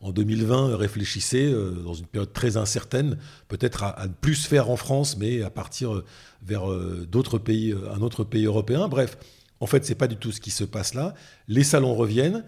en 0.01 0.11
2020 0.11 0.77
réfléchissait 0.77 1.53
dans 1.85 1.95
une 1.95 2.07
période 2.07 2.33
très 2.33 2.57
incertaine, 2.57 3.19
peut-être 3.49 3.85
à, 3.85 4.07
ne 4.07 4.13
plus 4.13 4.47
faire 4.47 4.71
en 4.71 4.77
France, 4.77 5.17
mais 5.17 5.43
à 5.43 5.51
partir 5.51 6.03
vers 6.45 6.71
euh, 6.71 7.07
d'autres 7.11 7.39
pays, 7.39 7.75
un 7.93 8.03
autre 8.03 8.25
pays 8.25 8.45
européen. 8.45 8.89
Bref, 8.89 9.17
en 9.61 9.67
fait, 9.67 9.85
c'est 9.85 9.95
pas 9.95 10.09
du 10.09 10.17
tout 10.17 10.33
ce 10.33 10.41
qui 10.41 10.51
se 10.51 10.65
passe 10.65 10.95
là. 10.95 11.15
Les 11.49 11.65
salons 11.65 11.95
reviennent. 11.95 12.45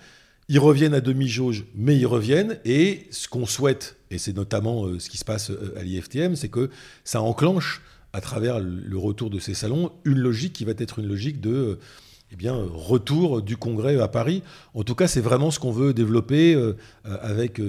Ils 0.49 0.61
reviennent 0.61 0.95
à 0.95 1.01
demi-jauge, 1.01 1.65
mais 1.75 1.97
ils 1.97 2.07
reviennent. 2.07 2.59
Et 2.65 3.07
ce 3.11 3.29
qu'on 3.29 3.47
souhaite, 3.47 3.97
et 4.11 4.19
c'est 4.19 4.35
notamment 4.37 4.87
euh, 4.87 4.99
ce 4.99 5.11
qui 5.11 5.19
se 5.19 5.25
passe 5.25 5.51
euh, 5.51 5.75
à 5.77 5.83
l'IFTM, 5.83 6.37
c'est 6.37 6.49
que 6.49 6.71
ça 7.05 7.21
enclenche, 7.21 7.83
à 8.13 8.21
travers 8.21 8.61
le 8.61 8.97
retour 8.97 9.29
de 9.29 9.39
ces 9.39 9.53
salons, 9.53 9.93
une 10.05 10.19
logique 10.19 10.55
qui 10.55 10.65
va 10.65 10.73
être 10.79 11.01
une 11.01 11.07
logique 11.07 11.41
de 11.41 11.79
eh 12.37 12.39
bien, 12.39 12.55
retour 12.73 13.41
du 13.41 13.57
congrès 13.57 13.99
à 13.99 14.09
Paris. 14.09 14.43
En 14.75 14.83
tout 14.83 14.95
cas, 14.95 15.09
c'est 15.09 15.23
vraiment 15.23 15.51
ce 15.51 15.59
qu'on 15.59 15.73
veut 15.73 15.95
développer 15.95 16.55
euh, 16.55 16.77
avec 17.05 17.61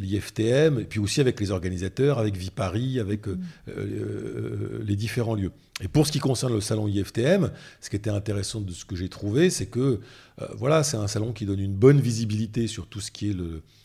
l'IFTM, 0.00 0.80
et 0.80 0.84
puis 0.84 1.00
aussi 1.00 1.20
avec 1.20 1.38
les 1.38 1.50
organisateurs, 1.50 2.18
avec 2.18 2.36
Viparis, 2.36 2.98
avec 2.98 3.26
les 3.66 4.96
différents 4.96 5.34
lieux. 5.34 5.52
Et 5.80 5.88
pour 5.88 6.06
ce 6.06 6.12
qui 6.12 6.18
concerne 6.18 6.52
le 6.52 6.60
salon 6.60 6.88
IFTM, 6.88 7.50
ce 7.80 7.90
qui 7.90 7.96
était 7.96 8.10
intéressant 8.10 8.60
de 8.60 8.72
ce 8.72 8.84
que 8.84 8.96
j'ai 8.96 9.08
trouvé, 9.08 9.48
c'est 9.50 9.66
que 9.66 10.00
euh, 10.40 10.46
voilà, 10.56 10.82
c'est 10.82 10.96
un 10.96 11.06
salon 11.06 11.32
qui 11.32 11.46
donne 11.46 11.60
une 11.60 11.74
bonne 11.74 12.00
visibilité 12.00 12.66
sur 12.66 12.86
tout 12.86 13.00
ce 13.00 13.10
qui 13.10 13.30
est 13.30 13.36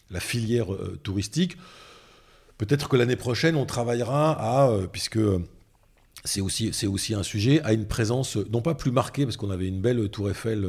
la 0.10 0.20
filière 0.20 0.74
euh, 0.74 1.00
touristique. 1.04 1.58
Peut-être 2.58 2.90
que 2.90 2.96
l'année 2.96 3.16
prochaine, 3.16 3.56
on 3.56 3.66
travaillera 3.66 4.32
à, 4.32 4.70
euh, 4.70 4.88
puisque 4.88 5.20
c'est 6.26 6.42
aussi, 6.42 6.70
c'est 6.74 6.88
aussi 6.88 7.14
un 7.14 7.24
sujet, 7.24 7.62
à 7.64 7.74
une 7.74 7.86
présence 7.86 8.38
non 8.52 8.62
pas 8.62 8.76
plus 8.76 8.92
marquée, 8.92 9.26
parce 9.26 9.38
qu'on 9.38 9.50
avait 9.50 9.68
une 9.68 9.82
belle 9.82 10.10
tour 10.10 10.30
Eiffel 10.30 10.68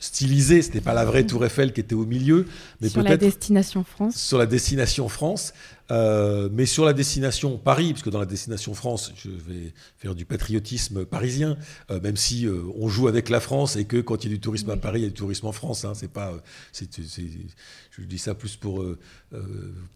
stylisée, 0.00 0.62
ce 0.62 0.68
n'était 0.68 0.80
pas 0.80 0.94
la 0.94 1.04
vraie 1.04 1.24
tour 1.24 1.44
Eiffel 1.44 1.72
qui 1.72 1.80
était 1.80 1.94
au 1.94 2.04
milieu, 2.06 2.46
mais 2.80 2.88
sur 2.88 3.02
la 3.02 3.16
destination 3.16 3.84
France. 3.84 4.16
Sur 4.16 4.38
la 4.38 4.46
destination 4.46 5.08
France, 5.08 5.54
euh, 5.90 6.48
mais 6.50 6.66
sur 6.66 6.84
la 6.84 6.92
destination 6.92 7.58
Paris, 7.58 7.92
puisque 7.92 8.10
dans 8.10 8.18
la 8.18 8.26
destination 8.26 8.74
France, 8.74 9.12
je 9.16 9.28
vais 9.28 9.72
faire 9.98 10.14
du 10.14 10.24
patriotisme 10.24 11.04
parisien, 11.04 11.58
euh, 11.90 12.00
même 12.00 12.16
si 12.16 12.46
euh, 12.46 12.62
on 12.76 12.88
joue 12.88 13.06
avec 13.08 13.28
la 13.28 13.40
France 13.40 13.76
et 13.76 13.84
que 13.84 14.00
quand 14.00 14.24
il 14.24 14.30
y 14.30 14.32
a 14.32 14.36
du 14.36 14.40
tourisme 14.40 14.70
à 14.70 14.76
Paris, 14.76 15.00
il 15.00 15.02
y 15.02 15.06
a 15.06 15.10
du 15.10 15.14
tourisme 15.14 15.46
en 15.46 15.52
France. 15.52 15.84
Hein, 15.84 15.92
c'est 15.94 16.10
pas, 16.10 16.32
c'est, 16.72 16.88
je 17.90 18.02
dis 18.02 18.18
ça 18.18 18.34
plus 18.34 18.56
pour 18.56 18.84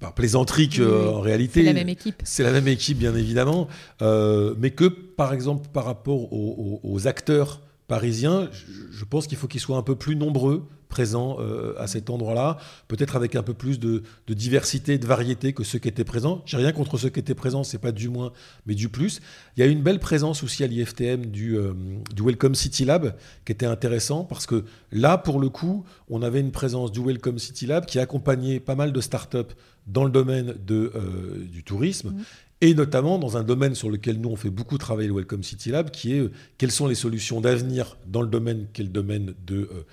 par 0.01 0.15
plaisanterie 0.15 0.69
qu'en 0.69 1.21
réalité. 1.21 1.61
C'est 1.61 1.67
la 1.67 1.73
même 1.73 1.89
équipe. 1.89 2.23
C'est 2.25 2.43
la 2.43 2.53
même 2.53 2.69
équipe, 2.69 2.99
bien 2.99 3.15
évidemment, 3.15 3.69
mais 4.01 4.71
que 4.71 4.87
par 4.87 5.33
exemple 5.33 5.69
par 5.73 5.85
rapport 5.85 6.33
aux, 6.33 7.07
acteurs 7.07 7.63
parisiens, 7.87 8.51
je, 8.53 9.05
pense 9.05 9.27
qu'il 9.27 9.39
faut 9.39 9.47
qu'ils 9.47 9.61
soient 9.61 9.79
un 9.79 9.83
peu 9.83 9.97
plus 9.97 10.17
nombreux 10.17 10.69
présents 10.89 11.37
euh, 11.41 11.75
à 11.79 11.87
cet 11.87 12.11
endroit-là, 12.11 12.59
peut-être 12.89 13.17
avec 13.17 13.37
un 13.37 13.43
peu 13.43 13.55
plus 13.55 13.79
de, 13.79 14.03
diversité, 14.29 14.99
de 14.99 15.07
variété 15.07 15.53
que 15.53 15.65
ceux 15.65 15.79
qui 15.79 15.89
étaient 15.89 16.05
présents. 16.05 16.43
J'ai 16.47 16.57
rien 16.57 16.73
contre 16.73 16.99
ceux 16.99 17.11
qui 17.11 17.21
étaient 17.21 17.35
présents, 17.35 17.65
c'est 17.65 17.79
pas 17.79 17.93
du 17.93 18.09
moins, 18.09 18.33
mais 18.67 18.75
du 18.75 18.89
plus. 18.89 19.21
Il 19.57 19.61
y 19.61 19.63
a 19.63 19.67
une 19.67 19.83
belle 19.83 20.01
présence 20.01 20.43
aussi 20.43 20.65
à 20.65 20.67
l'IFTM 20.67 21.27
du, 21.27 21.57
euh, 21.57 21.73
du 22.15 22.23
Welcome 22.23 22.55
City 22.55 22.85
Lab, 22.85 23.15
qui 23.45 23.53
était 23.53 23.67
intéressant 23.67 24.25
parce 24.25 24.47
que 24.47 24.65
là, 24.93 25.19
pour 25.19 25.41
le 25.41 25.49
coup, 25.49 25.85
on 26.09 26.23
avait 26.23 26.41
une 26.41 26.53
présence 26.53 26.93
du 26.93 27.01
Welcome 27.01 27.39
City 27.39 27.67
Lab 27.67 27.87
qui 27.87 27.99
accompagnait 27.99 28.61
pas 28.61 28.75
mal 28.75 28.93
de 28.93 29.01
startups 29.01 29.55
dans 29.87 30.05
le 30.05 30.11
domaine 30.11 30.55
de, 30.67 30.93
euh, 30.95 31.47
du 31.51 31.63
tourisme. 31.63 32.11
Mmh 32.11 32.25
et 32.61 32.75
notamment 32.75 33.19
dans 33.19 33.37
un 33.37 33.45
domaine 33.45 33.75
sur 33.75 33.91
lequel 33.91 34.21
nous 34.21 34.31
on 34.31 34.37
fait 34.37 34.51
beaucoup 34.51 34.79
travailler 34.79 35.09
le 35.09 35.15
Welcome 35.15 35.43
City 35.43 35.71
Lab, 35.71 35.91
qui 35.91 36.15
est 36.15 36.21
euh, 36.21 36.33
quelles 36.57 36.73
sont 36.73 36.87
les 36.87 36.95
solutions 36.95 37.41
d'avenir 37.41 37.97
dans 38.07 38.23
le 38.23 38.29
domaine 38.29 38.67
le 38.77 38.85
domaine 38.85 39.35
de, 39.47 39.57
euh, 39.57 39.85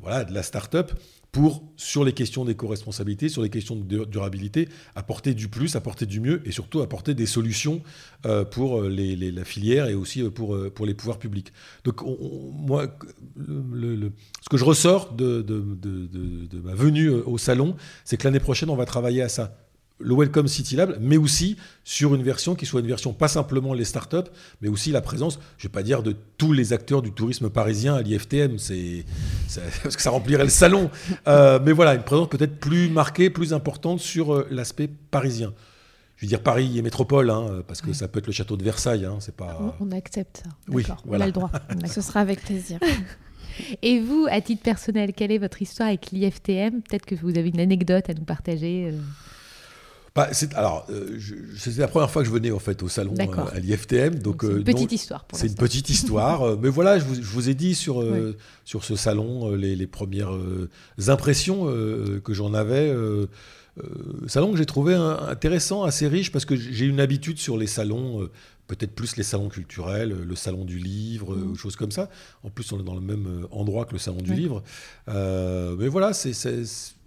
voilà, 0.00 0.24
de 0.24 0.32
la 0.34 0.42
start-up 0.42 0.92
pour, 1.32 1.64
sur 1.76 2.04
les 2.04 2.12
questions 2.12 2.44
d'éco-responsabilité, 2.44 3.28
sur 3.28 3.42
les 3.42 3.50
questions 3.50 3.74
de 3.74 4.04
durabilité, 4.04 4.68
apporter 4.94 5.34
du 5.34 5.48
plus, 5.48 5.74
apporter 5.74 6.06
du 6.06 6.20
mieux 6.20 6.40
et 6.44 6.52
surtout 6.52 6.80
apporter 6.80 7.14
des 7.14 7.26
solutions 7.26 7.82
pour 8.52 8.82
les, 8.82 9.16
la 9.16 9.44
filière 9.44 9.86
et 9.86 9.94
aussi 9.94 10.22
pour, 10.22 10.56
pour 10.74 10.86
les 10.86 10.94
pouvoirs 10.94 11.18
publics. 11.18 11.52
Donc, 11.82 12.02
moi, 12.04 12.86
ce 13.36 14.48
que 14.48 14.56
je 14.56 14.64
ressors 14.64 15.12
de 15.12 16.60
ma 16.62 16.74
venue 16.74 17.08
au 17.08 17.38
salon, 17.38 17.74
c'est 18.04 18.16
que 18.16 18.24
l'année 18.24 18.40
prochaine, 18.40 18.70
on 18.70 18.76
va 18.76 18.86
travailler 18.86 19.22
à 19.22 19.28
ça 19.28 19.58
le 20.00 20.14
Welcome 20.14 20.48
City 20.48 20.76
Lab, 20.76 20.96
mais 21.00 21.16
aussi 21.16 21.56
sur 21.84 22.14
une 22.14 22.22
version 22.22 22.54
qui 22.54 22.66
soit 22.66 22.80
une 22.80 22.86
version 22.86 23.12
pas 23.12 23.28
simplement 23.28 23.74
les 23.74 23.84
startups, 23.84 24.30
mais 24.60 24.68
aussi 24.68 24.90
la 24.90 25.00
présence, 25.00 25.38
je 25.56 25.66
ne 25.66 25.68
vais 25.68 25.72
pas 25.72 25.82
dire 25.82 26.02
de 26.02 26.16
tous 26.36 26.52
les 26.52 26.72
acteurs 26.72 27.00
du 27.00 27.12
tourisme 27.12 27.48
parisien 27.48 27.94
à 27.94 28.02
l'IFTM, 28.02 28.58
c'est, 28.58 29.04
parce 29.82 29.96
que 29.96 30.02
ça 30.02 30.10
remplirait 30.10 30.44
le 30.44 30.50
salon, 30.50 30.90
euh, 31.28 31.60
mais 31.64 31.72
voilà, 31.72 31.94
une 31.94 32.02
présence 32.02 32.28
peut-être 32.28 32.58
plus 32.58 32.88
marquée, 32.88 33.30
plus 33.30 33.52
importante 33.52 34.00
sur 34.00 34.34
euh, 34.34 34.48
l'aspect 34.50 34.88
parisien. 34.88 35.52
Je 36.16 36.26
veux 36.26 36.28
dire 36.28 36.42
Paris 36.42 36.78
et 36.78 36.82
métropole, 36.82 37.28
hein, 37.30 37.62
parce 37.66 37.82
que 37.82 37.92
ça 37.92 38.06
peut 38.06 38.20
être 38.20 38.28
le 38.28 38.32
château 38.32 38.56
de 38.56 38.62
Versailles, 38.62 39.04
hein, 39.04 39.16
c'est 39.18 39.34
pas. 39.34 39.76
On, 39.80 39.90
accepte 39.90 40.42
ça. 40.44 40.50
Oui, 40.68 40.84
on 41.08 41.20
a 41.20 41.26
le 41.26 41.32
droit. 41.32 41.50
Ce 41.86 42.00
sera 42.00 42.20
avec 42.20 42.40
plaisir. 42.40 42.78
Et 43.82 44.00
vous, 44.00 44.26
à 44.30 44.40
titre 44.40 44.62
personnel, 44.62 45.12
quelle 45.12 45.32
est 45.32 45.38
votre 45.38 45.60
histoire 45.60 45.88
avec 45.88 46.10
l'IFTM? 46.12 46.82
Peut-être 46.82 47.06
que 47.06 47.14
vous 47.14 47.36
avez 47.36 47.48
une 47.48 47.60
anecdote 47.60 48.08
à 48.08 48.14
nous 48.14 48.24
partager. 48.24 48.90
Euh. 48.92 48.98
Bah, 50.14 50.28
c'est, 50.30 50.54
alors, 50.54 50.86
euh, 50.90 51.18
c'était 51.58 51.80
la 51.80 51.88
première 51.88 52.08
fois 52.08 52.22
que 52.22 52.28
je 52.28 52.32
venais 52.32 52.52
en 52.52 52.60
fait 52.60 52.84
au 52.84 52.88
salon 52.88 53.14
euh, 53.18 53.44
à 53.52 53.58
l'IFTM. 53.58 54.20
Donc, 54.20 54.42
c'est 54.42 54.48
une 54.48 54.58
euh, 54.58 54.62
petite 54.62 54.92
histoire. 54.92 55.26
c'est 55.32 55.48
une 55.48 55.56
petite 55.56 55.90
histoire, 55.90 56.56
mais 56.58 56.68
voilà, 56.68 57.00
je 57.00 57.04
vous, 57.04 57.16
je 57.16 57.22
vous, 57.22 57.48
ai 57.48 57.54
dit 57.54 57.74
sur 57.74 58.04
sur 58.64 58.84
ce 58.84 58.94
salon 58.94 59.56
les, 59.56 59.74
les 59.74 59.86
premières 59.88 60.32
impressions 61.08 61.64
que 61.66 62.32
j'en 62.32 62.54
avais. 62.54 62.94
salon 64.28 64.52
que 64.52 64.56
j'ai 64.58 64.66
trouvé 64.66 64.94
intéressant, 64.94 65.82
assez 65.82 66.06
riche, 66.06 66.30
parce 66.30 66.44
que 66.44 66.54
j'ai 66.54 66.86
une 66.86 67.00
habitude 67.00 67.38
sur 67.38 67.56
les 67.56 67.66
salons 67.66 68.28
peut-être 68.68 68.94
plus 68.94 69.16
les 69.16 69.24
salons 69.24 69.48
culturels, 69.48 70.10
le 70.10 70.36
salon 70.36 70.64
du 70.64 70.78
livre, 70.78 71.36
mmh. 71.36 71.56
choses 71.56 71.76
comme 71.76 71.90
ça. 71.90 72.08
En 72.44 72.50
plus, 72.50 72.70
on 72.72 72.78
est 72.78 72.84
dans 72.84 72.94
le 72.94 73.00
même 73.00 73.48
endroit 73.50 73.84
que 73.84 73.92
le 73.92 73.98
salon 73.98 74.18
du 74.18 74.32
livre. 74.32 74.62
mais 75.08 75.88
voilà, 75.88 76.12
c'est 76.12 76.32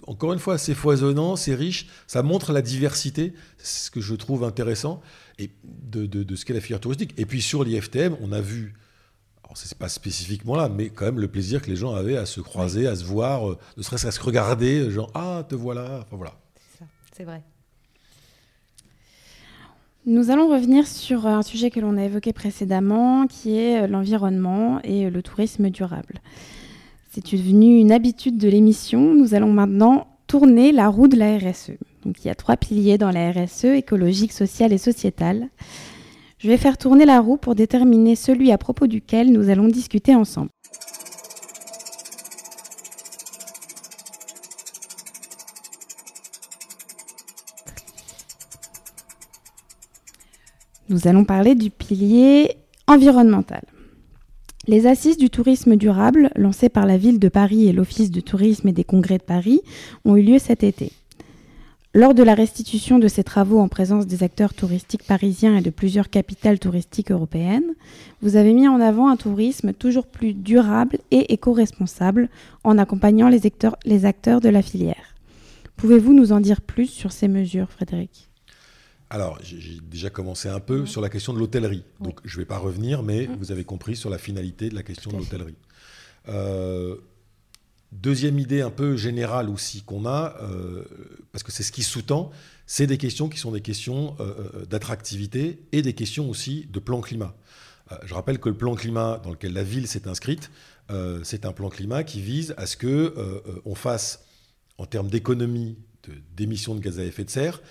encore 0.06 0.34
une 0.34 0.40
fois, 0.40 0.58
c'est 0.58 0.74
foisonnant, 0.74 1.36
c'est 1.36 1.56
riche, 1.56 1.88
ça 2.08 2.24
montre 2.24 2.54
la 2.54 2.62
diversité, 2.62 3.34
ce 3.58 3.90
que 3.90 4.02
je 4.02 4.16
trouve 4.16 4.44
intéressant, 4.44 5.02
et 5.40 5.50
de, 5.64 6.36
ce 6.36 6.46
qu'est 6.46 6.54
la 6.54 6.62
filière 6.62 6.80
touristique. 6.80 7.14
Et 7.18 7.26
puis 7.26 7.42
sur 7.42 7.64
l'IFTM, 7.64 8.16
on 8.22 8.32
a 8.32 8.42
vu, 8.42 8.76
alors 9.44 9.58
c'est 9.58 9.78
pas 9.78 9.90
spécifiquement 9.90 10.56
là, 10.56 10.70
mais 10.70 10.90
quand 10.90 11.06
même 11.06 11.20
le 11.20 11.28
plaisir 11.28 11.62
que 11.62 11.70
les 11.70 11.76
gens 11.76 11.94
avaient 11.94 12.18
à 12.18 12.26
se 12.26 12.42
croiser, 12.42 12.88
à 12.88 12.96
se 12.96 13.04
voir, 13.04 13.50
euh, 13.50 13.58
ne 13.78 13.84
serait-ce 13.84 14.06
qu'à 14.06 14.12
se 14.12 14.22
regarder, 14.22 14.90
genre 14.92 15.12
ah 15.14 15.46
te 15.48 15.56
voilà, 15.56 16.00
enfin 16.02 16.16
voilà. 16.16 16.34
C'est 17.16 17.24
vrai. 17.24 17.42
Nous 20.06 20.30
allons 20.30 20.48
revenir 20.48 20.88
sur 20.88 21.26
un 21.26 21.42
sujet 21.42 21.70
que 21.70 21.82
l'on 21.82 21.98
a 21.98 22.04
évoqué 22.04 22.32
précédemment, 22.32 23.28
qui 23.28 23.58
est 23.58 23.84
euh, 23.84 23.88
l'environnement 23.88 24.80
et 24.84 25.10
le 25.10 25.22
tourisme 25.22 25.70
durable. 25.70 26.22
C'est 27.18 27.36
devenu 27.36 27.80
une 27.80 27.92
habitude 27.92 28.38
de 28.38 28.48
l'émission. 28.48 29.16
Nous 29.16 29.34
allons 29.34 29.52
maintenant 29.52 30.06
tourner 30.28 30.72
la 30.72 30.88
roue 30.88 31.08
de 31.08 31.18
la 31.18 31.40
RSE. 31.40 31.72
Donc, 32.06 32.24
il 32.24 32.28
y 32.28 32.30
a 32.30 32.36
trois 32.36 32.58
piliers 32.58 33.00
dans 33.00 33.10
la 33.10 33.32
RSE, 33.32 33.66
écologique, 33.66 34.32
sociale 34.32 34.72
et 34.72 34.78
sociétale. 34.78 35.50
Je 36.38 36.48
vais 36.48 36.58
faire 36.58 36.78
tourner 36.78 37.06
la 37.06 37.20
roue 37.20 37.38
pour 37.38 37.56
déterminer 37.56 38.16
celui 38.16 38.52
à 38.52 38.60
propos 38.60 38.86
duquel 38.86 39.32
nous 39.32 39.50
allons 39.50 39.68
discuter 39.68 40.14
ensemble. 40.14 40.52
Nous 50.88 51.08
allons 51.08 51.26
parler 51.26 51.56
du 51.56 51.72
pilier 51.72 52.58
environnemental. 52.86 53.64
Les 54.70 54.86
assises 54.86 55.16
du 55.16 55.30
tourisme 55.30 55.78
durable, 55.78 56.30
lancées 56.36 56.68
par 56.68 56.86
la 56.86 56.98
ville 56.98 57.20
de 57.20 57.30
Paris 57.30 57.70
et 57.70 57.72
l'Office 57.72 58.12
de 58.12 58.20
tourisme 58.20 58.68
et 58.68 58.74
des 58.74 58.84
congrès 58.84 59.18
de 59.18 59.24
Paris, 59.24 59.62
ont 60.04 60.18
eu 60.18 60.22
lieu 60.22 60.40
cet 60.40 60.62
été. 60.62 60.92
Lors 61.94 62.14
de 62.14 62.22
la 62.22 62.34
restitution 62.34 63.00
de 63.00 63.08
ces 63.08 63.24
travaux 63.24 63.60
en 63.60 63.70
présence 63.70 64.08
des 64.08 64.24
acteurs 64.24 64.54
touristiques 64.54 65.06
parisiens 65.08 65.56
et 65.56 65.62
de 65.62 65.70
plusieurs 65.70 66.10
capitales 66.10 66.60
touristiques 66.60 67.12
européennes, 67.12 67.76
vous 68.22 68.36
avez 68.36 68.52
mis 68.52 68.68
en 68.68 68.82
avant 68.82 69.08
un 69.08 69.16
tourisme 69.16 69.72
toujours 69.72 70.06
plus 70.06 70.34
durable 70.34 70.98
et 71.12 71.32
éco-responsable 71.32 72.28
en 72.66 72.78
accompagnant 72.78 73.30
les 73.30 73.46
acteurs, 74.06 74.42
de 74.42 74.50
la 74.50 74.62
filière. 74.62 75.16
Pouvez-vous 75.78 76.12
nous 76.12 76.34
en 76.34 76.42
dire 76.42 76.60
plus 76.60 76.88
sur 76.88 77.14
ces 77.14 77.30
mesures, 77.30 77.72
Frédéric? 77.72 78.27
Alors, 79.10 79.40
j'ai 79.42 79.80
déjà 79.82 80.10
commencé 80.10 80.50
un 80.50 80.60
peu 80.60 80.86
sur 80.86 81.00
la 81.00 81.10
question 81.10 81.34
de 81.34 81.40
l'hôtellerie. 81.40 81.84
Donc, 82.02 82.20
je 82.26 82.36
ne 82.36 82.42
vais 82.42 82.46
pas 82.46 82.58
revenir, 82.58 83.04
mais 83.04 83.28
vous 83.40 83.52
avez 83.52 83.64
compris 83.64 83.96
sur 83.96 84.10
la 84.10 84.18
finalité 84.18 84.70
de 84.70 84.76
la 84.76 84.84
question 84.84 85.12
de 85.12 85.18
l'hôtellerie. 85.18 85.56
Euh, 86.28 86.98
deuxième 87.94 88.38
idée 88.38 88.60
un 88.60 88.70
peu 88.70 88.98
générale 88.98 89.50
aussi 89.50 89.82
qu'on 89.84 90.06
a, 90.06 90.36
euh, 90.42 90.84
parce 91.32 91.44
que 91.44 91.54
c'est 91.54 91.64
ce 91.64 91.72
qui 91.72 91.84
sous-tend, 91.84 92.32
c'est 92.66 92.86
des 92.86 92.98
questions 92.98 93.30
qui 93.30 93.40
sont 93.40 93.52
des 93.52 93.62
questions 93.62 94.18
euh, 94.20 94.66
d'attractivité 94.66 95.62
et 95.72 95.82
des 95.82 95.94
questions 95.94 96.30
aussi 96.30 96.68
de 96.70 96.80
plan 96.80 97.00
climat. 97.00 97.34
je 98.04 98.14
rappelle 98.14 98.40
que 98.40 98.50
le 98.50 98.58
plan 98.58 98.76
climat 98.76 99.22
dans 99.24 99.30
lequel 99.30 99.54
la 99.54 99.64
ville 99.64 99.88
s'est 99.88 100.10
inscrite, 100.10 100.52
c'est 101.24 101.46
un 101.46 101.54
plan 101.54 101.70
climat 101.70 102.04
qui 102.04 102.22
vise 102.22 102.54
à 102.58 102.66
ce 102.66 102.76
que 102.76 103.14
on 103.64 103.76
fasse, 103.76 104.26
en 104.78 104.86
termes 104.86 105.10
d'économie 105.10 105.78
d'émissions 106.36 106.76
de, 106.76 106.80
gaz 106.80 107.00
à 107.00 107.04
effet 107.04 107.24
de 107.24 107.30
serre, 107.30 107.62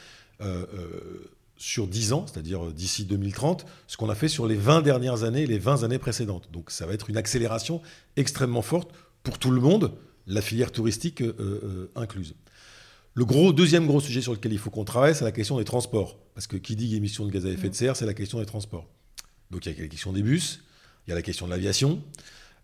sur 1.57 1.87
10 1.87 2.13
ans, 2.13 2.27
c'est-à-dire 2.27 2.71
d'ici 2.73 3.05
2030, 3.05 3.65
ce 3.87 3.97
qu'on 3.97 4.11
a 4.11 4.15
fait 4.15 4.29
sur 4.29 4.47
les 4.47 4.57
20 4.57 4.83
dernières 4.83 5.25
années 5.25 5.43
et 5.43 5.47
les 5.47 5.59
20 5.59 5.85
années 5.85 5.99
précédentes. 5.99 6.49
Donc 6.53 6.71
ça 6.71 6.87
va 6.87 6.93
être 6.93 7.09
une 7.09 7.17
accélération 7.17 7.81
extrêmement 8.17 8.63
forte 8.63 8.91
pour 9.23 9.39
tout 9.39 9.51
le 9.51 9.61
monde, 9.61 9.93
la 10.27 10.43
filière 10.43 10.71
touristique 10.71 11.23
euh, 11.23 11.91
incluse. 11.97 12.35
Le 13.15 13.25
gros, 13.25 13.55
deuxième 13.55 13.87
gros 13.87 14.01
sujet 14.01 14.21
sur 14.21 14.35
lequel 14.35 14.53
il 14.53 14.59
faut 14.59 14.69
qu'on 14.69 14.85
travaille, 14.85 15.15
c'est 15.15 15.25
la 15.25 15.33
question 15.33 15.57
des 15.57 15.65
transports. 15.65 16.19
Parce 16.35 16.47
que 16.47 16.59
qui 16.59 16.77
dit 16.77 16.95
émissions 16.95 17.25
de 17.25 17.31
gaz 17.31 17.47
à 17.47 17.49
effet 17.49 17.71
de 17.71 17.75
serre, 17.75 17.97
c'est 17.97 18.05
la 18.05 18.13
question 18.13 18.39
des 18.39 18.45
transports. 18.45 18.87
Donc 19.51 19.65
il 19.65 19.73
y 19.73 19.79
a 19.79 19.83
la 19.83 19.89
question 19.89 20.13
des 20.13 20.23
bus, 20.23 20.61
il 21.07 21.11
y 21.11 21.13
a 21.13 21.17
la 21.17 21.23
question 21.23 21.47
de 21.47 21.51
l'aviation, 21.51 22.03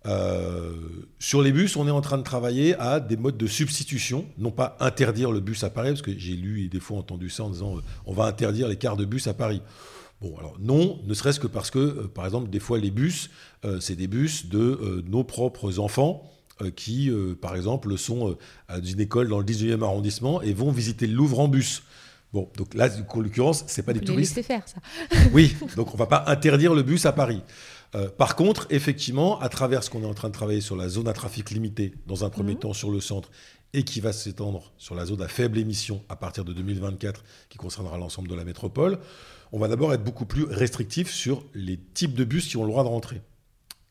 euh, 0.07 0.73
sur 1.19 1.43
les 1.43 1.53
bus, 1.53 1.77
on 1.77 1.87
est 1.87 1.93
en 1.93 2.01
train 2.01 2.19
de 2.19 2.23
travailler 2.23 2.75
à 2.77 3.01
des 3.01 3.17
modes 3.17 3.37
de 3.37 3.47
substitution, 3.47 4.27
non 4.39 4.51
pas 4.51 4.77
interdire 4.81 5.31
le 5.31 5.41
bus 5.41 5.63
à 5.65 5.71
Paris, 5.71 5.91
parce 5.91 6.03
que 6.03 6.17
j'ai 6.17 6.35
lu 6.35 6.65
et 6.65 6.69
des 6.69 6.81
fois 6.81 6.99
entendu 6.99 7.31
ça 7.31 7.45
en 7.45 7.51
disant 7.51 7.77
euh, 7.77 7.83
on 8.07 8.13
va 8.13 8.25
interdire 8.25 8.69
les 8.69 8.77
quarts 8.77 8.97
de 8.97 9.05
bus 9.05 9.27
à 9.27 9.35
Paris. 9.35 9.63
Bon, 10.21 10.37
alors 10.39 10.57
non, 10.61 11.01
ne 11.05 11.15
serait-ce 11.15 11.41
que 11.41 11.47
parce 11.47 11.71
que, 11.71 11.79
euh, 11.79 12.11
par 12.13 12.25
exemple, 12.25 12.51
des 12.51 12.61
fois 12.61 12.79
les 12.79 12.91
bus, 12.91 13.31
c'est 13.81 13.95
des 13.95 14.09
bus 14.09 14.47
de 14.47 15.05
nos 15.07 15.23
propres 15.23 15.79
enfants 15.79 16.29
qui, 16.75 17.13
par 17.41 17.55
exemple, 17.55 17.97
sont 17.97 18.37
à 18.67 18.79
une 18.79 18.99
école 18.99 19.29
dans 19.29 19.39
le 19.39 19.45
19e 19.45 19.85
arrondissement 19.85 20.43
et 20.43 20.53
vont 20.53 20.73
visiter 20.73 21.07
le 21.07 21.15
Louvre 21.15 21.39
en 21.39 21.47
bus. 21.47 21.85
Bon, 22.33 22.49
donc 22.57 22.75
là, 22.75 22.89
en 22.89 23.21
l'occurrence, 23.21 23.63
c'est 23.67 23.83
pas 23.83 23.93
des 23.93 24.01
touristes. 24.01 24.37
Les 24.37 24.43
faire 24.43 24.67
ça. 24.67 24.81
oui, 25.33 25.55
donc 25.77 25.95
on 25.95 25.97
va 25.97 26.07
pas 26.07 26.25
interdire 26.27 26.75
le 26.75 26.83
bus 26.83 27.05
à 27.05 27.13
Paris. 27.13 27.43
Euh, 27.95 28.09
par 28.09 28.37
contre, 28.37 28.67
effectivement, 28.71 29.39
à 29.41 29.49
travers 29.49 29.85
ce 29.85 29.91
qu'on 29.91 30.03
est 30.03 30.07
en 30.07 30.15
train 30.15 30.29
de 30.29 30.35
travailler 30.35 30.61
sur 30.61 30.77
la 30.77 30.89
zone 30.89 31.09
à 31.09 31.13
trafic 31.13 31.51
limité, 31.51 31.95
dans 32.07 32.25
un 32.25 32.31
premier 32.31 32.55
mhm. 32.55 32.61
temps 32.61 32.73
sur 32.73 32.91
le 32.91 33.01
centre, 33.01 33.31
et 33.75 33.85
qui 33.85 34.01
va 34.01 34.13
s'étendre 34.13 34.73
sur 34.77 34.95
la 34.95 35.07
zone 35.07 35.23
à 35.23 35.29
faible 35.29 35.59
émission 35.59 36.03
à 36.09 36.17
partir 36.17 36.45
de 36.45 36.53
2024, 36.53 37.25
qui 37.49 37.59
concernera 37.59 37.99
l'ensemble 37.99 38.29
de 38.29 38.35
la 38.35 38.45
métropole, 38.45 38.99
on 39.51 39.59
va 39.59 39.69
d'abord 39.69 39.93
être 39.93 40.05
beaucoup 40.05 40.27
plus 40.27 40.45
restrictif 40.45 41.11
sur 41.11 41.45
les 41.55 41.79
types 41.79 42.15
de 42.15 42.25
bus 42.25 42.49
qui 42.49 42.57
ont 42.57 42.65
le 42.65 42.71
droit 42.71 42.85
de 42.85 42.89
rentrer 42.89 43.23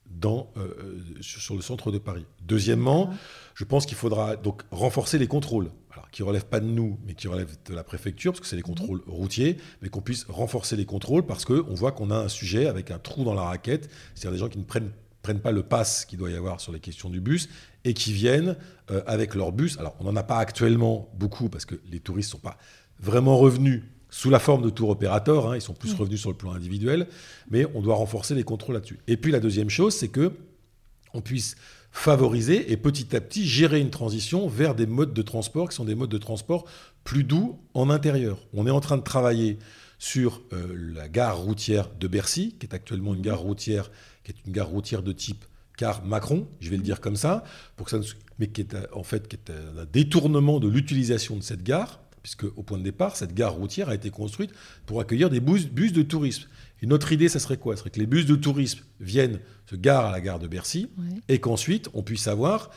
dans, 0.06 0.52
euh, 0.58 0.74
euh, 0.80 1.22
sur 1.22 1.56
le 1.56 1.62
centre 1.62 1.92
de 1.92 1.98
Paris. 1.98 2.26
Deuxièmement, 2.44 3.12
je 3.56 3.64
pense 3.64 3.86
qu'il 3.86 3.98
faudra 3.98 4.36
donc 4.36 4.64
renforcer 4.72 5.18
les 5.18 5.28
contrôles, 5.28 5.72
qui 6.12 6.22
ne 6.22 6.28
relèvent 6.28 6.46
pas 6.46 6.60
de 6.60 6.66
nous, 6.66 7.00
mais 7.06 7.14
qui 7.14 7.28
relèvent 7.28 7.58
de 7.66 7.74
la 7.74 7.84
préfecture, 7.84 8.34
parce 8.34 8.42
que 8.42 8.48
c'est 8.48 8.56
les 8.56 8.62
contrôles 8.62 9.02
routiers, 9.08 9.58
mais 9.82 9.90
qu'on 9.90 10.02
puisse 10.02 10.26
renforcer 10.26 10.76
les 10.76 10.86
contrôles, 10.86 11.26
parce 11.26 11.46
qu'on 11.46 11.74
voit 11.74 11.92
qu'on 11.92 12.12
a 12.12 12.18
un 12.18 12.28
sujet 12.28 12.68
avec 12.68 12.92
un 12.92 13.00
trou 13.00 13.24
dans 13.24 13.34
la 13.34 13.44
raquette, 13.44 13.90
c'est-à-dire 14.14 14.32
des 14.32 14.38
gens 14.38 14.50
qui 14.50 14.60
ne 14.60 14.64
prennent 14.64 14.92
prennent 15.22 15.40
pas 15.40 15.52
le 15.52 15.62
pass 15.64 16.06
qu'il 16.06 16.18
doit 16.18 16.32
y 16.32 16.36
avoir 16.36 16.60
sur 16.60 16.72
les 16.72 16.80
questions 16.80 17.08
du 17.10 17.22
bus 17.22 17.48
et 17.86 17.94
qui 17.94 18.12
viennent 18.12 18.56
euh, 18.90 19.04
avec 19.06 19.36
leur 19.36 19.52
bus. 19.52 19.78
Alors, 19.78 19.96
on 20.00 20.06
n'en 20.06 20.16
a 20.16 20.24
pas 20.24 20.38
actuellement 20.38 21.10
beaucoup 21.14 21.48
parce 21.48 21.66
que 21.66 21.76
les 21.92 22.00
touristes 22.00 22.30
ne 22.30 22.32
sont 22.32 22.40
pas 22.40 22.58
vraiment 23.00 23.38
revenus 23.38 23.84
sous 24.10 24.30
la 24.30 24.40
forme 24.40 24.62
de 24.62 24.70
tour 24.70 24.90
opérateur, 24.90 25.50
hein, 25.50 25.56
ils 25.56 25.62
sont 25.62 25.74
plus 25.74 25.94
revenus 25.94 26.20
sur 26.20 26.30
le 26.30 26.36
plan 26.36 26.52
individuel, 26.52 27.08
mais 27.50 27.66
on 27.74 27.82
doit 27.82 27.96
renforcer 27.96 28.36
les 28.36 28.44
contrôles 28.44 28.76
là-dessus. 28.76 29.00
Et 29.08 29.16
puis 29.16 29.32
la 29.32 29.40
deuxième 29.40 29.70
chose, 29.70 29.96
c'est 29.96 30.10
que 30.10 30.34
on 31.14 31.22
puisse 31.22 31.56
favoriser 31.92 32.72
et 32.72 32.78
petit 32.78 33.16
à 33.16 33.22
petit 33.22 33.46
gérer 33.46 33.80
une 33.80 33.90
transition 33.90 34.48
vers 34.48 34.76
des 34.76 34.86
modes 34.86 35.14
de 35.14 35.22
transport 35.22 35.70
qui 35.70 35.76
sont 35.76 35.86
des 35.86 35.96
modes 35.96 36.10
de 36.10 36.18
transport 36.18 36.66
plus 37.04 37.24
doux 37.24 37.60
en 37.74 37.90
intérieur. 37.90 38.40
On 38.54 38.66
est 38.68 38.72
en 38.72 38.80
train 38.80 38.98
de 38.98 39.04
travailler 39.04 39.60
sur 40.00 40.42
euh, 40.54 40.74
la 40.96 41.08
gare 41.10 41.38
routière 41.38 41.90
de 42.00 42.08
Bercy, 42.08 42.56
qui 42.60 42.66
est 42.66 42.74
actuellement 42.74 43.14
une 43.14 43.22
gare 43.22 43.40
routière, 43.40 43.92
qui 44.24 44.32
est 44.32 44.36
une 44.46 44.54
gare 44.54 44.70
routière 44.70 45.04
de 45.04 45.12
type 45.12 45.46
car 45.78 46.06
Macron, 46.06 46.48
je 46.60 46.70
vais 46.70 46.78
le 46.78 46.84
dire 46.84 47.02
comme 47.02 47.16
ça, 47.16 47.44
pour 47.76 47.88
que 47.88 47.92
ça 47.92 48.14
mais 48.38 48.48
qui 48.48 48.62
est 48.62 48.76
euh, 48.76 48.86
en 48.94 49.04
fait 49.04 49.28
qui 49.28 49.36
est 49.36 49.52
un 49.52 49.86
détournement 49.92 50.60
de 50.60 50.68
l'utilisation 50.68 51.36
de 51.36 51.42
cette 51.42 51.64
gare, 51.64 52.00
puisque 52.22 52.44
au 52.44 52.64
point 52.64 52.78
de 52.78 52.84
départ, 52.84 53.16
cette 53.16 53.34
gare 53.34 53.54
routière 53.54 53.90
a 53.90 53.96
été 53.96 54.12
construite 54.12 54.52
pour 54.86 55.02
accueillir 55.02 55.30
des 55.30 55.40
bus, 55.40 55.72
de 55.72 56.02
tourisme. 56.04 56.48
Une 56.82 56.94
autre 56.94 57.12
idée, 57.12 57.30
ça 57.30 57.40
serait 57.40 57.58
quoi? 57.58 57.76
Ce 57.76 57.82
serait 57.82 57.92
que 57.92 58.00
les 58.00 58.08
bus 58.08 58.26
de 58.26 58.36
tourisme 58.36 58.82
viennent 59.00 59.40
se 59.70 59.76
garent 59.76 60.06
à 60.06 60.12
la 60.12 60.22
gare 60.22 60.40
de 60.40 60.48
Bercy 60.48 60.90
et 61.30 61.40
qu'ensuite 61.40 61.90
on 61.94 62.04
puisse 62.04 62.28
avoir 62.28 62.72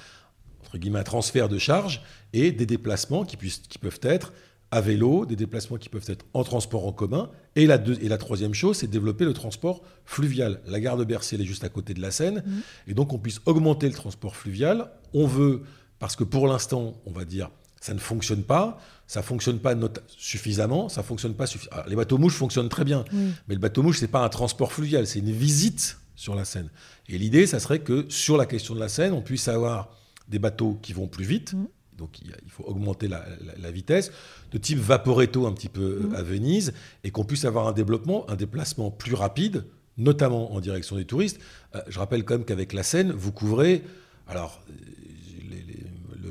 entre 0.61 0.79
guillemets 0.79 0.99
un 0.99 1.05
transfert 1.05 1.49
de 1.49 1.59
charges 1.59 2.03
et 2.33 2.53
des 2.53 2.67
déplacements 2.67 3.25
qui, 3.25 3.37
puissent, 3.37 3.63
qui 3.69 3.79
peuvent 3.79 4.01
être 4.03 4.33
à 4.71 4.81
vélo, 4.81 5.25
des 5.25 5.37
déplacements 5.37 5.77
qui 5.77 5.89
peuvent 5.89 6.05
être 6.09 6.27
en 6.35 6.43
transport 6.43 6.85
en 6.87 6.93
commun. 6.93 7.31
Et 7.55 7.67
la, 7.67 7.77
et 7.77 8.09
la 8.09 8.19
troisième 8.19 8.55
chose, 8.55 8.79
c'est 8.79 8.89
développer 8.89 9.25
le 9.25 9.33
transport 9.33 9.83
fluvial. 10.05 10.61
La 10.67 10.81
gare 10.81 10.97
de 10.97 11.05
Bercy, 11.05 11.37
elle 11.37 11.43
est 11.43 11.47
juste 11.47 11.63
à 11.63 11.69
côté 11.69 11.95
de 11.95 12.01
la 12.01 12.11
Seine. 12.11 12.43
Mmh. 12.45 12.91
Et 12.91 12.95
donc, 12.95 13.13
on 13.13 13.19
puisse 13.19 13.41
augmenter 13.47 13.87
le 13.87 13.95
transport 13.95 14.35
fluvial. 14.35 14.91
On 15.13 15.29
veut, 15.29 15.63
parce 16.01 16.17
que 16.17 16.25
pour 16.25 16.49
l'instant, 16.49 17.01
on 17.07 17.13
va 17.13 17.25
dire, 17.25 17.51
ça 17.85 17.93
ne 17.93 17.99
fonctionne 17.99 18.43
pas. 18.43 18.81
Ça 19.07 19.21
fonctionne 19.21 19.59
pas 19.59 19.75
suffisamment. 20.09 20.89
Ça 20.89 21.03
fonctionne 21.03 21.35
pas 21.35 21.47
suffisamment. 21.47 21.83
Les 21.87 21.97
bateaux 21.97 22.17
mouches 22.17 22.37
fonctionnent 22.37 22.71
très 22.71 22.85
bien. 22.85 23.05
Mais 23.13 23.55
le 23.55 23.59
bateau 23.61 23.83
mouche, 23.83 23.99
c'est 23.99 24.09
pas 24.09 24.25
un 24.25 24.31
transport 24.31 24.73
fluvial, 24.73 25.07
c'est 25.07 25.19
une 25.19 25.33
visite 25.33 25.99
sur 26.15 26.35
la 26.35 26.47
Seine. 26.47 26.71
Et 27.11 27.19
l'idée, 27.19 27.47
ça 27.47 27.61
serait 27.61 27.81
que 27.81 28.07
sur 28.09 28.39
la 28.39 28.47
question 28.47 28.75
de 28.75 28.81
la 28.81 28.89
Seine, 28.89 29.13
on 29.13 29.21
puisse 29.21 29.49
avoir 29.49 29.91
des 30.29 30.39
bateaux 30.39 30.79
qui 30.81 30.95
vont 30.95 31.09
plus 31.09 31.27
vite. 31.27 31.53
Mmh 31.53 31.67
donc 31.97 32.19
il 32.23 32.51
faut 32.51 32.65
augmenter 32.65 33.07
la, 33.07 33.71
vitesse, 33.71 34.11
de 34.51 34.59
type 34.59 34.81
Vaporetto 34.81 35.47
un 35.47 35.53
petit 35.53 35.69
peu 35.69 35.81
euh, 35.81 36.09
mmh. 36.09 36.15
à 36.17 36.23
Venise, 36.25 36.73
et 37.05 37.13
qu'on 37.13 37.23
puisse 37.23 37.45
avoir 37.45 37.69
un 37.69 37.73
développement, 37.73 38.29
un 38.29 38.35
déplacement 38.35 38.91
plus 38.91 39.15
rapide, 39.15 39.65
notamment 39.97 40.53
en 40.55 40.59
direction 40.59 40.97
des 40.97 41.05
touristes. 41.05 41.39
Euh, 41.77 41.81
je 41.87 42.01
rappelle 42.01 42.25
quand 42.25 42.35
même 42.35 42.45
qu'avec 42.45 42.73
la 42.73 42.83
Seine, 42.83 43.13
vous 43.13 43.31
couvrez, 43.31 43.85
alors 44.27 44.61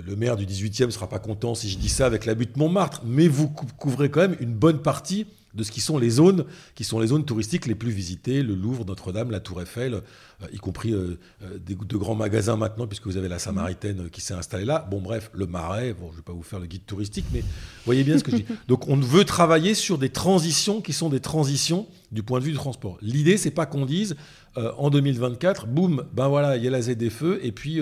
le, 0.06 0.16
maire 0.16 0.38
du 0.38 0.46
18e 0.46 0.88
ne 0.88 0.92
sera 0.92 1.08
pas 1.08 1.20
content 1.20 1.56
si 1.56 1.70
je 1.70 1.78
dis 1.78 1.90
ça 1.90 2.06
avec 2.06 2.26
la 2.26 2.36
butte 2.36 2.58
Montmartre, 2.58 3.02
mais 3.06 3.28
vous 3.28 3.50
couvrez 3.50 4.10
quand 4.10 4.22
même 4.22 4.38
une 4.40 4.54
bonne 4.54 4.82
partie 4.82 5.28
de 5.54 5.64
ce 5.64 5.72
qui 5.72 5.82
sont 5.82 5.98
les 5.98 6.10
zones 6.10 6.46
qui 6.76 6.84
sont 6.84 7.00
les 7.00 7.08
zones 7.08 7.26
touristiques 7.26 7.66
les 7.66 7.76
plus 7.76 7.92
visitées, 7.92 8.42
le 8.42 8.56
Louvre, 8.56 8.86
Notre-Dame, 8.86 9.32
la 9.32 9.40
Tour 9.40 9.62
Eiffel, 9.62 9.94
euh, 9.94 10.48
y 10.52 10.58
compris 10.58 10.94
euh, 10.94 11.20
euh, 11.44 11.58
de 11.60 11.98
grands 11.98 12.16
magasins 12.16 12.58
maintenant, 12.58 12.88
puisque 12.88 13.06
vous 13.06 13.18
avez 13.18 13.28
la 13.28 13.40
Samaritaine 13.40 14.10
qui 14.10 14.22
s'est 14.22 14.34
installée 14.34 14.66
là. 14.66 14.88
Bon, 14.90 15.02
bref, 15.02 15.30
le 15.34 15.46
Marais, 15.48 15.94
bon, 15.94 16.08
je 16.08 16.14
ne 16.14 16.18
vais 16.18 16.24
pas 16.24 16.34
vous 16.34 16.44
faire 16.44 16.60
le 16.60 16.66
guide 16.66 16.86
touristique, 16.86 17.26
mais 17.34 17.44
voyez 17.86 18.04
bien 18.04 18.18
ce 18.18 18.24
que 18.24 18.32
je 18.32 18.38
dis. 18.38 18.46
Donc, 18.68 18.88
on 18.88 18.98
veut 18.98 19.26
travailler 19.26 19.74
sur 19.74 19.98
des 19.98 20.10
transitions 20.10 20.82
qui 20.82 20.94
sont 20.94 21.10
des 21.10 21.20
transitions 21.20 21.88
du 22.12 22.24
point 22.24 22.40
de 22.40 22.46
vue 22.46 22.52
du 22.52 22.58
transport. 22.58 22.98
L'idée, 23.02 23.38
c'est 23.38 23.52
pas 23.52 23.66
qu'on 23.66 23.86
dise 23.86 24.16
en 24.56 24.92
2024, 24.92 25.66
boum, 25.66 26.06
ben 26.14 26.28
voilà, 26.28 26.58
il 26.58 26.64
y 26.64 26.68
a 26.68 26.70
la 26.70 26.80
ZFE, 26.80 27.40
et 27.42 27.52
puis 27.52 27.80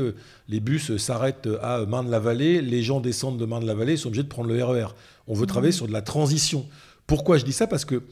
les 0.47 0.61
bus 0.61 0.95
s'arrêtent 0.95 1.49
à 1.61 1.85
Marne-la-Vallée, 1.85 2.61
les 2.61 2.81
gens 2.81 3.01
descendent 3.01 3.37
de 3.37 3.43
Marne-la-Vallée, 3.43 3.97
sont 3.97 4.07
obligés 4.07 4.23
de 4.23 4.29
prendre 4.29 4.47
le 4.47 4.63
RER. 4.63 4.83
E 4.83 4.85
on 5.27 5.33
veut 5.33 5.47
travailler 5.47 5.73
sur 5.73 5.85
de 5.87 5.91
la 5.91 6.01
transition. 6.01 6.65
Pourquoi 7.11 7.37
je 7.37 7.43
dis 7.43 7.51
ça? 7.51 7.67
Parce 7.67 7.83
que, 7.83 8.03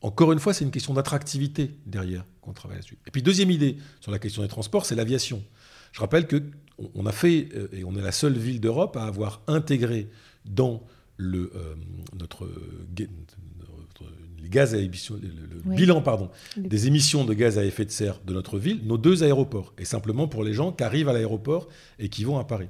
encore 0.00 0.30
une 0.30 0.38
fois, 0.38 0.54
c'est 0.54 0.64
une 0.64 0.70
question 0.70 0.94
d'attractivité 0.94 1.72
derrière 1.86 2.24
qu'on 2.40 2.52
travaille 2.52 2.76
là-dessus. 2.76 2.98
Et 3.04 3.10
puis, 3.10 3.20
deuxième 3.20 3.50
idée 3.50 3.78
sur 4.00 4.12
la 4.12 4.20
question 4.20 4.42
des 4.42 4.48
transports, 4.48 4.86
c'est 4.86 4.94
l'aviation. 4.94 5.42
Je 5.90 5.98
rappelle 5.98 6.28
que 6.28 6.40
on 6.94 7.04
a 7.04 7.10
fait, 7.10 7.48
euh, 7.56 7.66
et 7.72 7.82
on 7.82 7.96
est 7.96 8.00
la 8.00 8.12
seule 8.12 8.38
ville 8.38 8.60
d'Europe 8.60 8.96
à 8.96 9.06
avoir 9.06 9.42
intégré 9.48 10.08
dans 10.44 10.84
le, 11.16 11.50
euh, 11.56 11.74
notre, 12.16 12.48
gaz 14.44 14.72
à 14.72 14.78
émission, 14.78 15.18
le, 15.20 15.74
bilan 15.74 16.00
pardon, 16.00 16.30
des 16.56 16.86
émissions 16.86 17.24
de 17.24 17.34
gaz 17.34 17.58
à 17.58 17.64
effet 17.64 17.84
de 17.84 17.90
serre 17.90 18.20
de 18.24 18.32
notre 18.34 18.56
ville, 18.56 18.82
nos 18.84 18.98
deux 18.98 19.24
aéroports. 19.24 19.74
Et 19.78 19.84
simplement 19.84 20.28
pour 20.28 20.44
les 20.44 20.52
gens 20.52 20.70
qui 20.70 20.84
arrivent 20.84 21.08
à 21.08 21.12
l'aéroport 21.12 21.66
et 21.98 22.08
qui 22.08 22.22
vont 22.22 22.38
à 22.38 22.44
Paris. 22.44 22.68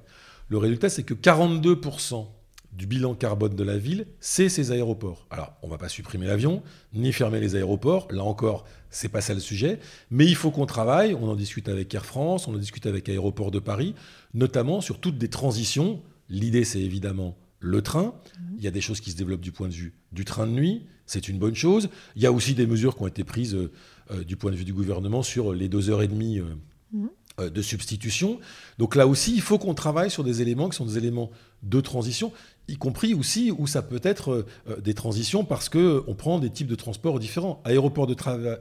Le 0.49 0.57
résultat, 0.57 0.89
c'est 0.89 1.03
que 1.03 1.13
42% 1.13 2.27
du 2.77 2.87
bilan 2.87 3.15
carbone 3.15 3.55
de 3.55 3.63
la 3.63 3.79
ville, 3.79 4.07
c'est 4.21 4.49
ces 4.49 4.73
aéroports. 4.73 5.27
Alors, 5.31 5.55
on 5.63 5.67
ne 5.67 5.71
va 5.71 5.79
pas 5.79 5.89
supprimer 5.89 6.27
l'avion, 6.27 6.63
ni 6.93 7.13
fermer 7.13 7.41
les 7.41 7.55
aéroports, 7.57 8.09
là 8.11 8.25
encore, 8.25 8.65
c'est 8.91 9.09
pas 9.09 9.21
ça 9.21 9.35
le 9.35 9.41
sujet, 9.41 9.79
mais 10.11 10.27
il 10.27 10.35
faut 10.35 10.51
qu'on 10.51 10.67
travaille, 10.67 11.15
on 11.15 11.29
en 11.29 11.37
discute 11.37 11.69
avec 11.69 11.95
Air 11.95 12.05
France, 12.05 12.49
on 12.49 12.55
en 12.55 12.59
discute 12.59 12.87
avec 12.87 13.09
Aéroports 13.09 13.51
de 13.51 13.59
Paris, 13.59 13.95
notamment 14.35 14.81
sur 14.81 14.99
toutes 14.99 15.19
des 15.19 15.29
transitions. 15.29 16.03
L'idée, 16.29 16.65
c'est 16.65 16.81
évidemment 16.81 17.37
le 17.61 17.81
train. 17.81 18.15
Il 18.59 18.65
y 18.65 18.69
a 18.69 18.71
des 18.71 18.81
choses 18.81 19.01
qui 19.01 19.11
se 19.11 19.17
développent 19.17 19.41
du 19.41 19.53
point 19.53 19.69
de 19.69 19.73
vue 19.73 19.95
du 20.13 20.25
train 20.25 20.47
de 20.47 20.53
nuit, 20.53 20.87
c'est 21.07 21.29
une 21.29 21.39
bonne 21.39 21.55
chose. 21.55 21.89
Il 22.17 22.23
y 22.23 22.27
a 22.27 22.33
aussi 22.33 22.55
des 22.55 22.67
mesures 22.67 22.97
qui 22.97 23.03
ont 23.03 23.07
été 23.07 23.25
prises 23.25 23.55
euh, 23.55 24.25
du 24.25 24.37
point 24.37 24.51
de 24.51 24.57
vue 24.57 24.65
du 24.65 24.73
gouvernement 24.73 25.23
sur 25.23 25.53
les 25.53 25.69
deux 25.69 25.91
heures 25.91 26.03
et 26.03 26.09
demie. 26.09 26.41
Euh, 26.41 26.55
mmh. 26.93 27.07
euh, 27.41 27.51
de 27.51 27.63
substitution. 27.63 28.39
Donc 28.79 28.95
là 28.95 29.07
aussi, 29.07 29.35
il 29.35 29.41
faut 29.41 29.59
qu'on 29.59 29.75
travaille 29.75 30.11
sur 30.11 30.25
des 30.25 30.41
éléments 30.41 30.69
qui 30.69 30.77
sont 30.77 30.87
des 30.87 30.99
éléments 30.99 31.31
de 31.63 31.81
transition 31.81 32.33
y 32.69 32.77
compris 32.77 33.15
aussi 33.15 33.51
où 33.51 33.67
ça 33.67 33.83
peut 33.83 34.01
être 34.03 34.33
euh, 34.33 34.47
euh, 34.69 34.81
des 34.81 34.95
transitions 34.95 35.45
parce 35.45 35.69
qu'on 35.69 36.15
prend 36.17 36.39
des 36.39 36.51
types 36.51 36.67
de 36.67 36.75
transports 36.75 37.19
différents. 37.19 37.61
Aéroport 37.65 38.07
de, 38.07 38.15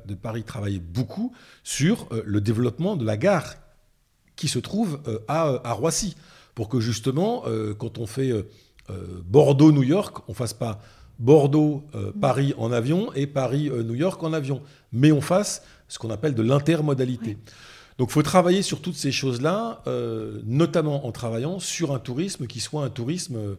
de 0.06 0.16
Paris 0.16 0.44
travaille 0.44 0.80
beaucoup 0.80 1.34
sur 1.64 2.08
euh, 2.12 2.22
le 2.26 2.42
développement 2.42 2.96
de 2.96 3.06
la 3.06 3.18
gare 3.18 3.56
qui 4.36 4.48
se 4.48 4.60
trouve 4.60 5.00
à, 5.28 5.74
Roissy, 5.74 6.16
pour 6.56 6.68
que 6.68 6.80
justement, 6.80 7.44
quand 7.78 8.00
on 8.00 8.08
fait 8.08 8.32
Bordeaux-New 9.26 9.84
York, 9.84 10.28
on 10.28 10.32
ne 10.32 10.36
fasse 10.36 10.56
pas 10.56 10.82
Bordeaux-Paris 11.20 12.56
en 12.58 12.72
avion 12.72 13.14
et 13.14 13.28
Paris-New 13.28 13.94
York 13.94 14.24
en 14.24 14.34
avion, 14.34 14.64
mais 14.92 15.12
on 15.12 15.22
fasse 15.22 15.62
ce 15.88 16.00
qu'on 16.00 16.10
appelle 16.10 16.34
de 16.34 16.42
l'intermodalité. 16.42 17.38
Donc 18.00 18.10
il 18.10 18.14
faut 18.14 18.24
travailler 18.24 18.64
sur 18.64 18.82
toutes 18.82 18.96
ces 18.96 19.12
choses-là, 19.12 19.84
notamment 20.46 21.06
en 21.06 21.12
travaillant 21.12 21.60
sur 21.60 21.94
un 21.94 22.00
tourisme 22.00 22.48
qui 22.48 22.60
soit 22.60 22.84
un 22.84 22.90
tourisme 22.90 23.36
euh, 23.36 23.56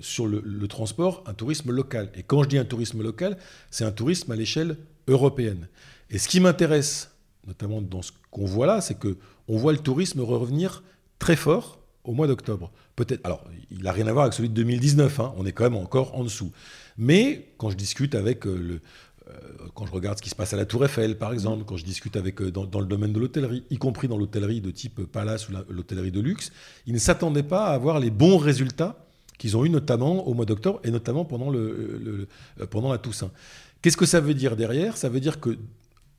sur 0.00 0.26
le, 0.26 0.68
transport 0.68 1.22
un 1.26 1.34
tourisme 1.34 1.70
local. 1.70 2.10
Et 2.14 2.22
quand 2.22 2.42
je 2.42 2.48
dis 2.48 2.58
un 2.58 2.64
tourisme 2.64 3.02
local, 3.02 3.36
c'est 3.70 3.84
un 3.84 3.92
tourisme 3.92 4.32
à 4.32 4.36
l'échelle 4.36 4.78
européenne. 5.08 5.68
Et 6.10 6.18
ce 6.18 6.28
qui 6.28 6.40
m'intéresse, 6.40 7.10
notamment 7.46 7.82
dans 7.82 8.02
ce 8.02 8.12
qu'on 8.30 8.46
voit 8.46 8.66
là, 8.66 8.80
c'est 8.80 8.98
que 8.98 9.16
on 9.48 9.56
voit 9.56 9.72
le 9.72 9.78
tourisme 9.78 10.20
revenir 10.20 10.82
très 11.18 11.36
fort 11.36 11.78
au 12.04 12.12
mois 12.12 12.26
d'octobre. 12.26 12.70
Peut-être. 12.96 13.20
Alors, 13.24 13.44
il 13.70 13.82
n'a 13.82 13.92
rien 13.92 14.06
à 14.06 14.12
voir 14.12 14.24
avec 14.24 14.34
celui 14.34 14.48
de 14.48 14.54
2019. 14.54 15.20
Hein, 15.20 15.34
on 15.36 15.44
est 15.44 15.52
quand 15.52 15.64
même 15.64 15.76
encore 15.76 16.14
en 16.14 16.24
dessous. 16.24 16.52
Mais 16.96 17.48
quand 17.58 17.70
je 17.70 17.76
discute 17.76 18.14
avec 18.14 18.46
euh, 18.46 18.56
le, 18.56 18.80
euh, 19.28 19.68
quand 19.74 19.86
je 19.86 19.92
regarde 19.92 20.18
ce 20.18 20.22
qui 20.22 20.30
se 20.30 20.34
passe 20.34 20.52
à 20.52 20.56
la 20.56 20.64
Tour 20.64 20.84
Eiffel, 20.84 21.18
par 21.18 21.32
exemple, 21.32 21.64
quand 21.64 21.76
je 21.76 21.84
discute 21.84 22.16
avec 22.16 22.40
dans, 22.42 22.64
dans 22.64 22.80
le 22.80 22.86
domaine 22.86 23.12
de 23.12 23.20
l'hôtellerie, 23.20 23.64
y 23.70 23.78
compris 23.78 24.08
dans 24.08 24.16
l'hôtellerie 24.16 24.60
de 24.60 24.70
type 24.70 25.04
palace 25.04 25.48
ou 25.48 25.52
l'hôtellerie 25.68 26.12
de 26.12 26.20
luxe, 26.20 26.52
ils 26.86 26.94
ne 26.94 26.98
s'attendaient 26.98 27.42
pas 27.42 27.66
à 27.66 27.74
avoir 27.74 27.98
les 27.98 28.10
bons 28.10 28.38
résultats 28.38 29.03
qu'ils 29.38 29.56
ont 29.56 29.64
eu 29.64 29.70
notamment 29.70 30.26
au 30.26 30.34
mois 30.34 30.44
d'octobre 30.44 30.80
et 30.84 30.90
notamment 30.90 31.24
pendant, 31.24 31.50
le, 31.50 32.28
euh, 32.60 32.66
pendant 32.66 32.90
la 32.90 32.98
Toussaint. 32.98 33.30
Qu'est-ce 33.82 33.96
que 33.96 34.06
ça 34.06 34.20
veut 34.20 34.34
dire 34.34 34.56
derrière? 34.56 34.96
Ça 34.96 35.08
veut 35.08 35.20
dire 35.20 35.40
que 35.40 35.58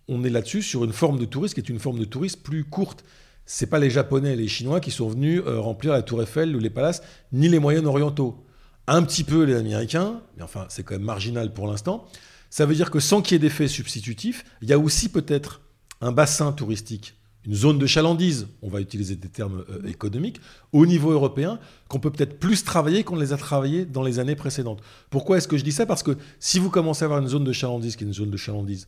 on 0.07 0.23
est 0.23 0.29
là-dessus 0.29 0.61
sur 0.61 0.83
une 0.83 0.93
forme 0.93 1.17
de 1.17 1.25
tourisme 1.25 1.55
qui 1.55 1.61
est 1.61 1.69
une 1.69 1.79
forme 1.79 1.97
de 1.97 2.05
tourisme 2.05 2.41
plus 2.41 2.63
courte. 2.63 3.03
C'est 3.45 3.67
pas 3.67 3.79
les 3.79 3.89
Japonais 3.89 4.33
et 4.33 4.35
les 4.35 4.47
Chinois 4.47 4.79
qui 4.79 4.91
sont 4.91 5.07
venus 5.07 5.41
euh, 5.45 5.59
remplir 5.59 5.93
la 5.93 6.01
Tour 6.01 6.21
Eiffel 6.21 6.55
ou 6.55 6.59
les 6.59 6.69
palaces, 6.69 7.01
ni 7.31 7.49
les 7.49 7.59
moyens 7.59 7.85
orientaux. 7.85 8.43
Un 8.87 9.01
petit 9.01 9.23
peu 9.23 9.43
les 9.43 9.55
Américains, 9.55 10.21
mais 10.37 10.43
enfin 10.43 10.67
c'est 10.69 10.83
quand 10.83 10.93
même 10.93 11.03
marginal 11.03 11.53
pour 11.53 11.67
l'instant. 11.67 12.07
Ça 12.51 12.65
veut 12.65 12.75
dire 12.75 12.91
que 12.91 12.99
sans 12.99 13.21
qu'il 13.21 13.33
y 13.33 13.37
ait 13.37 13.39
d'effet 13.39 13.67
substitutif, 13.67 14.45
il 14.61 14.69
y 14.69 14.73
a 14.73 14.79
aussi 14.79 15.09
peut-être 15.09 15.61
un 16.01 16.11
bassin 16.11 16.51
touristique 16.51 17.15
une 17.45 17.53
zone 17.53 17.77
de 17.77 17.85
chalandise, 17.85 18.47
on 18.61 18.69
va 18.69 18.81
utiliser 18.81 19.15
des 19.15 19.27
termes 19.27 19.63
euh, 19.69 19.87
économiques, 19.87 20.39
au 20.71 20.85
niveau 20.85 21.11
européen, 21.11 21.59
qu'on 21.87 21.99
peut 21.99 22.11
peut-être 22.11 22.39
plus 22.39 22.63
travailler 22.63 23.03
qu'on 23.03 23.15
les 23.15 23.33
a 23.33 23.37
travaillés 23.37 23.85
dans 23.85 24.03
les 24.03 24.19
années 24.19 24.35
précédentes. 24.35 24.81
Pourquoi 25.09 25.37
est-ce 25.37 25.47
que 25.47 25.57
je 25.57 25.63
dis 25.63 25.71
ça? 25.71 25.85
Parce 25.85 26.03
que 26.03 26.17
si 26.39 26.59
vous 26.59 26.69
commencez 26.69 27.03
à 27.03 27.05
avoir 27.05 27.21
une 27.21 27.27
zone 27.27 27.43
de 27.43 27.53
chalandise 27.53 27.95
qui 27.95 28.03
est 28.03 28.07
une 28.07 28.13
zone 28.13 28.31
de 28.31 28.37
chalandise 28.37 28.87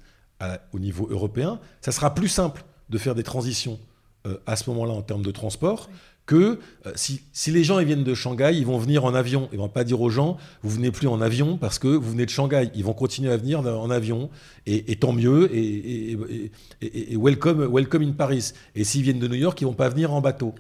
au 0.71 0.79
niveau 0.79 1.07
européen, 1.09 1.59
ça 1.81 1.91
sera 1.91 2.13
plus 2.13 2.27
simple 2.27 2.63
de 2.89 2.97
faire 2.97 3.15
des 3.15 3.23
transitions 3.23 3.79
euh, 4.27 4.37
à 4.45 4.55
ce 4.55 4.69
moment-là 4.69 4.93
en 4.93 5.01
termes 5.01 5.23
de 5.23 5.31
transport 5.31 5.89
que 6.27 6.59
euh, 6.85 6.91
si, 6.95 7.21
les 7.47 7.63
gens 7.63 7.79
ils 7.79 7.87
viennent 7.87 8.03
de 8.03 8.13
Shanghai, 8.13 8.51
ils 8.53 8.65
vont 8.65 8.77
venir 8.77 9.05
en 9.05 9.15
avion. 9.15 9.49
Ils 9.51 9.57
vont 9.57 9.69
pas 9.69 9.83
dire 9.83 9.99
aux 10.01 10.11
gens, 10.11 10.37
vous 10.61 10.69
venez 10.69 10.91
plus 10.91 11.07
en 11.07 11.21
avion 11.21 11.57
parce 11.57 11.79
que 11.79 11.87
vous 11.87 12.11
venez 12.11 12.25
de 12.25 12.29
Shanghai. 12.29 12.69
Ils 12.75 12.83
vont 12.83 12.93
continuer 12.93 13.31
à 13.31 13.37
venir 13.37 13.61
en 13.61 13.89
avion, 13.89 14.29
et, 14.67 14.95
tant 14.97 15.13
mieux, 15.13 15.49
et, 15.55 16.17
welcome, 17.15 17.65
welcome 17.73 18.03
in 18.03 18.11
Paris. 18.11 18.51
Et 18.75 18.83
s'ils 18.83 19.01
viennent 19.01 19.19
de 19.19 19.27
New 19.27 19.35
York, 19.35 19.59
ils 19.61 19.65
vont 19.65 19.73
pas 19.73 19.89
venir 19.89 20.13
en 20.13 20.21
bateau. 20.21 20.53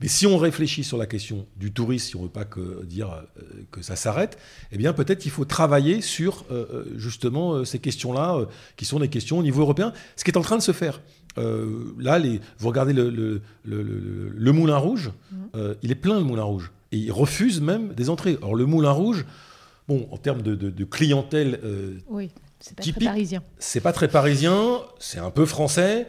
Mais 0.00 0.08
si 0.08 0.26
on 0.26 0.38
réfléchit 0.38 0.84
sur 0.84 0.98
la 0.98 1.06
question 1.06 1.46
du 1.56 1.72
tourisme, 1.72 2.08
si 2.08 2.16
on 2.16 2.20
ne 2.20 2.24
veut 2.24 2.30
pas 2.30 2.44
que, 2.44 2.84
dire 2.84 3.10
euh, 3.12 3.42
que 3.70 3.80
ça 3.80 3.96
s'arrête, 3.96 4.38
eh 4.72 4.76
bien 4.76 4.92
peut-être 4.92 5.20
qu'il 5.20 5.30
faut 5.30 5.44
travailler 5.44 6.00
sur 6.00 6.44
euh, 6.50 6.84
justement 6.96 7.64
ces 7.64 7.78
questions-là, 7.78 8.46
qui 8.76 8.84
sont 8.84 9.00
des 9.00 9.08
questions 9.08 9.38
au 9.38 9.42
niveau 9.42 9.62
européen, 9.62 9.92
ce 10.16 10.24
qui 10.24 10.30
est 10.30 10.38
en 10.38 10.42
train 10.42 10.56
de 10.56 10.62
se 10.62 10.72
faire. 10.72 11.00
Euh, 11.38 11.94
là, 11.98 12.18
les, 12.18 12.40
vous 12.58 12.68
regardez 12.68 12.92
le, 12.92 13.40
le, 13.64 14.52
Moulin 14.52 14.76
Rouge, 14.76 15.08
mmh. 15.08 15.36
euh, 15.56 15.74
il 15.82 15.90
est 15.90 15.96
plein 15.96 16.18
le 16.18 16.24
Moulin 16.24 16.44
Rouge. 16.44 16.70
Et 16.92 16.98
il 16.98 17.12
refuse 17.12 17.60
même 17.60 17.92
des 17.94 18.08
entrées. 18.08 18.38
Alors 18.40 18.54
le 18.54 18.66
Moulin 18.66 18.92
Rouge, 18.92 19.24
bon, 19.88 20.06
en 20.10 20.16
termes 20.16 20.42
de, 20.42 20.84
clientèle 20.84 21.58
euh, 21.64 21.98
oui, 22.08 22.30
c'est 22.60 22.76
pas 22.76 22.82
très 22.82 23.04
parisien. 23.04 23.42
C'est 23.58 23.80
pas 23.80 23.92
très 23.92 24.08
parisien, 24.08 24.80
c'est 24.98 25.18
un 25.18 25.30
peu 25.30 25.44
français, 25.44 26.06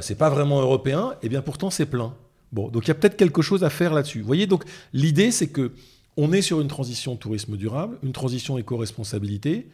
c'est 0.00 0.16
pas 0.16 0.30
vraiment 0.30 0.60
européen, 0.62 1.14
et 1.22 1.28
bien 1.28 1.42
pourtant 1.42 1.70
c'est 1.70 1.86
plein. 1.86 2.14
Bon, 2.52 2.68
donc 2.68 2.86
il 2.86 2.88
y 2.88 2.90
a 2.90 2.94
peut-être 2.94 3.18
quelque 3.18 3.42
chose 3.42 3.64
à 3.64 3.70
faire 3.70 3.92
là-dessus. 3.92 4.20
Vous 4.20 4.26
voyez, 4.26 4.46
donc 4.46 4.64
l'idée 4.94 5.30
c'est 5.30 5.48
que 5.48 5.72
on 6.16 6.32
est 6.32 6.42
sur 6.42 6.60
une 6.60 6.68
transition 6.68 7.16
tourisme 7.16 7.56
durable, 7.56 7.98
une 8.02 8.12
transition 8.12 8.56
éco-responsabilité. 8.58 9.68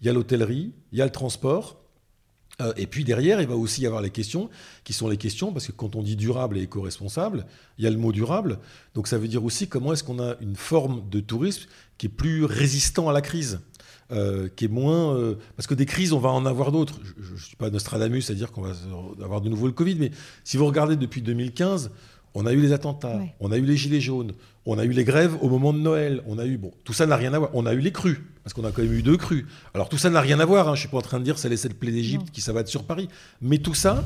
Il 0.00 0.06
y 0.06 0.08
a 0.08 0.12
l'hôtellerie, 0.12 0.72
il 0.92 0.98
y 0.98 1.02
a 1.02 1.04
le 1.04 1.10
transport, 1.10 1.79
euh, 2.60 2.72
et 2.76 2.86
puis 2.86 3.04
derrière, 3.04 3.40
il 3.40 3.48
va 3.48 3.56
aussi 3.56 3.82
y 3.82 3.86
avoir 3.86 4.02
les 4.02 4.10
questions, 4.10 4.50
qui 4.84 4.92
sont 4.92 5.08
les 5.08 5.16
questions, 5.16 5.52
parce 5.52 5.66
que 5.66 5.72
quand 5.72 5.96
on 5.96 6.02
dit 6.02 6.16
durable 6.16 6.58
et 6.58 6.62
éco-responsable, 6.62 7.46
il 7.78 7.84
y 7.84 7.86
a 7.86 7.90
le 7.90 7.96
mot 7.96 8.12
durable. 8.12 8.58
Donc 8.94 9.08
ça 9.08 9.18
veut 9.18 9.28
dire 9.28 9.44
aussi 9.44 9.68
comment 9.68 9.92
est-ce 9.92 10.04
qu'on 10.04 10.20
a 10.20 10.36
une 10.40 10.56
forme 10.56 11.02
de 11.10 11.20
tourisme 11.20 11.68
qui 11.98 12.06
est 12.06 12.10
plus 12.10 12.44
résistant 12.44 13.08
à 13.08 13.12
la 13.12 13.22
crise. 13.22 13.60
Euh, 14.12 14.48
qui 14.48 14.64
est 14.64 14.68
moins. 14.68 15.14
Euh, 15.14 15.36
parce 15.56 15.68
que 15.68 15.74
des 15.74 15.86
crises, 15.86 16.12
on 16.12 16.18
va 16.18 16.30
en 16.30 16.44
avoir 16.44 16.72
d'autres. 16.72 16.98
Je 17.20 17.32
ne 17.32 17.38
suis 17.38 17.54
pas 17.54 17.70
Nostradamus 17.70 18.28
à 18.28 18.34
dire 18.34 18.50
qu'on 18.50 18.62
va 18.62 18.72
avoir 19.22 19.40
de 19.40 19.48
nouveau 19.48 19.66
le 19.66 19.72
Covid, 19.72 19.94
mais 20.00 20.10
si 20.42 20.56
vous 20.56 20.66
regardez 20.66 20.96
depuis 20.96 21.22
2015, 21.22 21.92
on 22.34 22.46
a 22.46 22.52
eu 22.52 22.60
les 22.60 22.72
attentats, 22.72 23.18
on 23.40 23.50
a 23.52 23.56
eu 23.56 23.64
les 23.64 23.76
gilets 23.76 24.00
jaunes, 24.00 24.32
on 24.66 24.78
a 24.78 24.84
eu 24.84 24.90
les 24.90 25.04
grèves 25.04 25.36
au 25.40 25.48
moment 25.48 25.72
de 25.72 25.78
Noël, 25.78 26.22
on 26.26 26.38
a 26.38 26.46
eu 26.46 26.56
bon, 26.58 26.70
tout 26.84 26.92
ça 26.92 27.06
n'a 27.06 27.16
rien 27.16 27.32
à 27.34 27.38
voir. 27.38 27.50
On 27.54 27.66
a 27.66 27.72
eu 27.72 27.80
les 27.80 27.92
crues 27.92 28.24
parce 28.44 28.54
qu'on 28.54 28.64
a 28.64 28.72
quand 28.72 28.82
même 28.82 28.92
eu 28.92 29.02
deux 29.02 29.16
crues. 29.16 29.46
Alors 29.74 29.88
tout 29.88 29.98
ça 29.98 30.10
n'a 30.10 30.20
rien 30.20 30.38
à 30.40 30.44
voir. 30.44 30.68
Hein. 30.68 30.74
Je 30.74 30.80
suis 30.80 30.88
pas 30.88 30.98
en 30.98 31.02
train 31.02 31.18
de 31.18 31.24
dire 31.24 31.38
c'est 31.38 31.48
les 31.48 31.56
sept 31.56 31.78
plaies 31.78 31.92
d'Égypte 31.92 32.30
qui 32.30 32.40
ça 32.40 32.52
va 32.52 32.60
être 32.60 32.68
sur 32.68 32.84
Paris, 32.84 33.08
mais 33.40 33.58
tout 33.58 33.74
ça, 33.74 34.04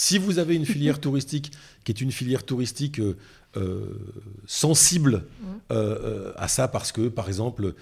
si 0.00 0.16
vous 0.16 0.38
avez 0.38 0.54
une 0.54 0.64
filière 0.64 1.00
touristique 1.00 1.50
qui 1.82 1.90
est 1.90 2.00
une 2.00 2.12
filière 2.12 2.44
touristique 2.44 3.00
euh, 3.00 3.16
euh, 3.56 3.98
sensible 4.46 5.24
euh, 5.72 6.32
à 6.36 6.46
ça 6.46 6.68
parce 6.68 6.92
que, 6.92 7.08
par 7.08 7.26
exemple, 7.26 7.74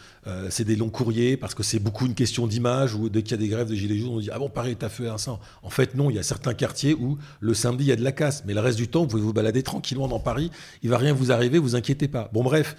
c'est 0.48 0.64
des 0.64 0.76
longs 0.76 0.88
courriers, 0.88 1.36
parce 1.36 1.54
que 1.54 1.62
c'est 1.62 1.78
beaucoup 1.78 2.06
une 2.06 2.14
question 2.14 2.46
d'image, 2.46 2.94
ou 2.94 3.10
dès 3.10 3.22
qu'il 3.22 3.32
y 3.32 3.34
a 3.34 3.36
des 3.36 3.48
grèves 3.48 3.68
de 3.68 3.74
gilets 3.74 3.98
jaunes, 3.98 4.14
on 4.14 4.20
dit 4.20 4.30
Ah 4.32 4.38
bon, 4.38 4.48
Paris 4.48 4.70
est 4.70 4.82
à 4.82 4.88
feu 4.88 5.04
et 5.04 5.08
à 5.10 5.18
sang. 5.18 5.40
En 5.62 5.68
fait, 5.68 5.94
non, 5.94 6.08
il 6.08 6.16
y 6.16 6.18
a 6.18 6.22
certains 6.22 6.54
quartiers 6.54 6.94
où 6.94 7.18
le 7.40 7.52
samedi, 7.52 7.84
il 7.84 7.88
y 7.88 7.92
a 7.92 7.96
de 7.96 8.02
la 8.02 8.12
casse, 8.12 8.44
mais 8.46 8.54
le 8.54 8.60
reste 8.60 8.78
du 8.78 8.88
temps, 8.88 9.02
vous 9.02 9.08
pouvez 9.08 9.22
vous 9.22 9.34
balader 9.34 9.62
tranquillement 9.62 10.08
dans 10.08 10.20
Paris, 10.20 10.50
il 10.82 10.88
va 10.88 10.96
rien 10.96 11.12
vous 11.12 11.32
arriver, 11.32 11.58
vous 11.58 11.76
inquiétez 11.76 12.08
pas. 12.08 12.30
Bon, 12.32 12.42
bref, 12.42 12.76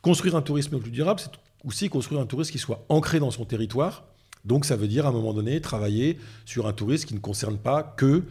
construire 0.00 0.36
un 0.36 0.42
tourisme 0.42 0.78
plus 0.78 0.92
durable, 0.92 1.18
c'est 1.18 1.32
aussi 1.64 1.88
construire 1.88 2.20
un 2.20 2.26
tourisme 2.26 2.52
qui 2.52 2.60
soit 2.60 2.84
ancré 2.88 3.18
dans 3.18 3.32
son 3.32 3.44
territoire. 3.44 4.04
Donc, 4.44 4.64
ça 4.64 4.76
veut 4.76 4.88
dire, 4.88 5.06
à 5.06 5.08
un 5.08 5.12
moment 5.12 5.34
donné, 5.34 5.60
travailler 5.60 6.18
sur 6.44 6.68
un 6.68 6.72
tourisme 6.72 7.08
qui 7.08 7.14
ne 7.14 7.18
concerne 7.18 7.58
pas 7.58 7.82
que 7.82 8.22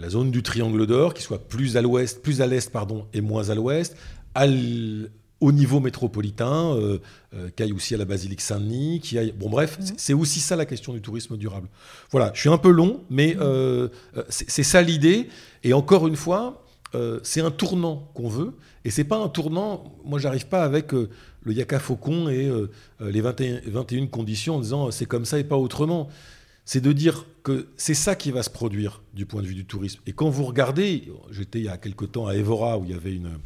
la 0.00 0.10
zone 0.10 0.30
du 0.30 0.42
triangle 0.42 0.86
d'or 0.86 1.14
qui 1.14 1.22
soit 1.22 1.48
plus 1.48 1.76
à 1.76 1.82
l'ouest, 1.82 2.22
plus 2.22 2.40
à 2.40 2.46
l'est 2.46 2.70
pardon, 2.70 3.06
et 3.12 3.20
moins 3.20 3.50
à 3.50 3.54
l'ouest, 3.54 3.96
au 5.40 5.52
niveau 5.52 5.78
métropolitain, 5.78 6.74
euh, 6.74 6.98
euh, 7.34 7.50
qui 7.54 7.62
aille 7.62 7.72
aussi 7.72 7.94
à 7.94 7.98
la 7.98 8.06
basilique 8.06 8.40
Saint-Denis, 8.40 9.00
qui 9.00 9.18
aille. 9.18 9.32
Bon, 9.32 9.50
bref, 9.50 9.78
mmh. 9.78 9.84
c'est 9.98 10.14
aussi 10.14 10.40
ça 10.40 10.56
la 10.56 10.64
question 10.64 10.94
du 10.94 11.02
tourisme 11.02 11.36
durable. 11.36 11.68
Voilà, 12.10 12.30
je 12.34 12.40
suis 12.40 12.48
un 12.48 12.56
peu 12.56 12.70
long, 12.70 13.02
mais 13.10 13.34
mmh. 13.34 13.40
euh, 13.40 13.88
c'est 14.28 14.62
ça 14.62 14.80
l'idée. 14.80 15.28
Et 15.62 15.72
encore 15.72 16.06
une 16.08 16.16
fois, 16.16 16.62
c'est 17.24 17.40
un 17.40 17.50
tournant 17.50 18.08
qu'on 18.14 18.28
veut, 18.28 18.54
et 18.84 18.90
c'est 18.90 19.02
pas 19.02 19.18
un 19.18 19.28
tournant. 19.28 19.98
Moi, 20.04 20.20
j'arrive 20.20 20.46
pas 20.46 20.62
avec 20.62 20.92
le 20.92 21.08
Yaka 21.52 21.80
Faucon 21.80 22.28
et 22.28 22.48
les 23.00 23.20
21, 23.20 23.62
21 23.66 24.06
conditions 24.06 24.56
en 24.56 24.60
disant 24.60 24.92
c'est 24.92 25.06
comme 25.06 25.24
ça 25.24 25.40
et 25.40 25.42
pas 25.42 25.56
autrement 25.56 26.08
c'est 26.64 26.80
de 26.80 26.92
dire 26.92 27.26
que 27.42 27.68
c'est 27.76 27.94
ça 27.94 28.14
qui 28.14 28.30
va 28.30 28.42
se 28.42 28.50
produire 28.50 29.02
du 29.12 29.26
point 29.26 29.42
de 29.42 29.46
vue 29.46 29.54
du 29.54 29.64
tourisme. 29.64 30.00
Et 30.06 30.12
quand 30.12 30.30
vous 30.30 30.44
regardez, 30.44 31.12
j'étais 31.30 31.58
il 31.58 31.64
y 31.64 31.68
a 31.68 31.76
quelque 31.76 32.04
temps 32.04 32.26
à 32.26 32.34
Evora 32.34 32.78
où 32.78 32.84
il 32.84 32.90
y 32.90 32.94
avait 32.94 33.14
une, 33.14 33.38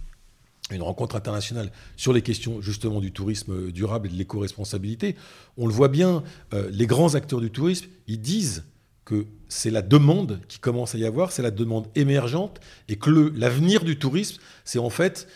une 0.71 0.83
rencontre 0.83 1.17
internationale 1.17 1.71
sur 1.97 2.13
les 2.13 2.23
questions 2.23 2.61
justement 2.61 3.01
du 3.01 3.13
tourisme 3.13 3.71
durable 3.73 4.09
et 4.09 4.11
de 4.11 4.17
l'éco-responsabilité, 4.17 5.17
on 5.57 5.67
le 5.67 5.73
voit 5.73 5.89
bien, 5.89 6.23
euh, 6.53 6.69
les 6.73 6.87
grands 6.87 7.15
acteurs 7.15 7.41
du 7.41 7.51
tourisme, 7.51 7.87
ils 8.07 8.21
disent 8.21 8.65
que 9.05 9.27
c'est 9.49 9.71
la 9.71 9.81
demande 9.81 10.41
qui 10.49 10.59
commence 10.59 10.95
à 10.95 10.99
y 10.99 11.07
avoir, 11.07 11.33
c'est 11.33 11.43
la 11.43 11.51
demande 11.51 11.87
émergente, 11.95 12.61
et 12.89 12.97
que 12.97 13.11
l'avenir 13.35 13.83
du 13.83 13.99
tourisme, 13.99 14.39
c'est 14.65 14.79
en 14.79 14.91
fait 14.91 15.27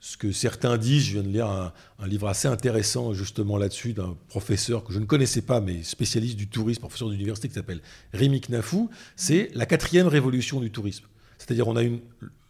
ce 0.00 0.16
que 0.16 0.32
certains 0.32 0.78
disent, 0.78 1.04
je 1.04 1.12
viens 1.14 1.22
de 1.22 1.28
lire 1.28 1.46
un, 1.46 1.72
livre 2.06 2.28
assez 2.28 2.46
intéressant 2.48 3.12
justement 3.12 3.58
là-dessus 3.58 3.92
d'un 3.92 4.16
professeur 4.28 4.84
que 4.84 4.92
je 4.92 4.98
ne 4.98 5.04
connaissais 5.04 5.42
pas, 5.42 5.60
mais 5.60 5.82
spécialiste 5.82 6.36
du 6.36 6.46
tourisme, 6.46 6.80
professeur 6.80 7.10
d'université 7.10 7.48
qui 7.48 7.54
s'appelle 7.54 7.80
Rémi 8.12 8.40
Knafou, 8.40 8.90
c'est 9.16 9.50
la 9.54 9.66
quatrième 9.66 10.06
révolution 10.06 10.60
du 10.60 10.70
tourisme. 10.70 11.06
C'est-à-dire 11.38 11.66
on 11.68 11.76
a 11.76 11.82
une, 11.82 12.00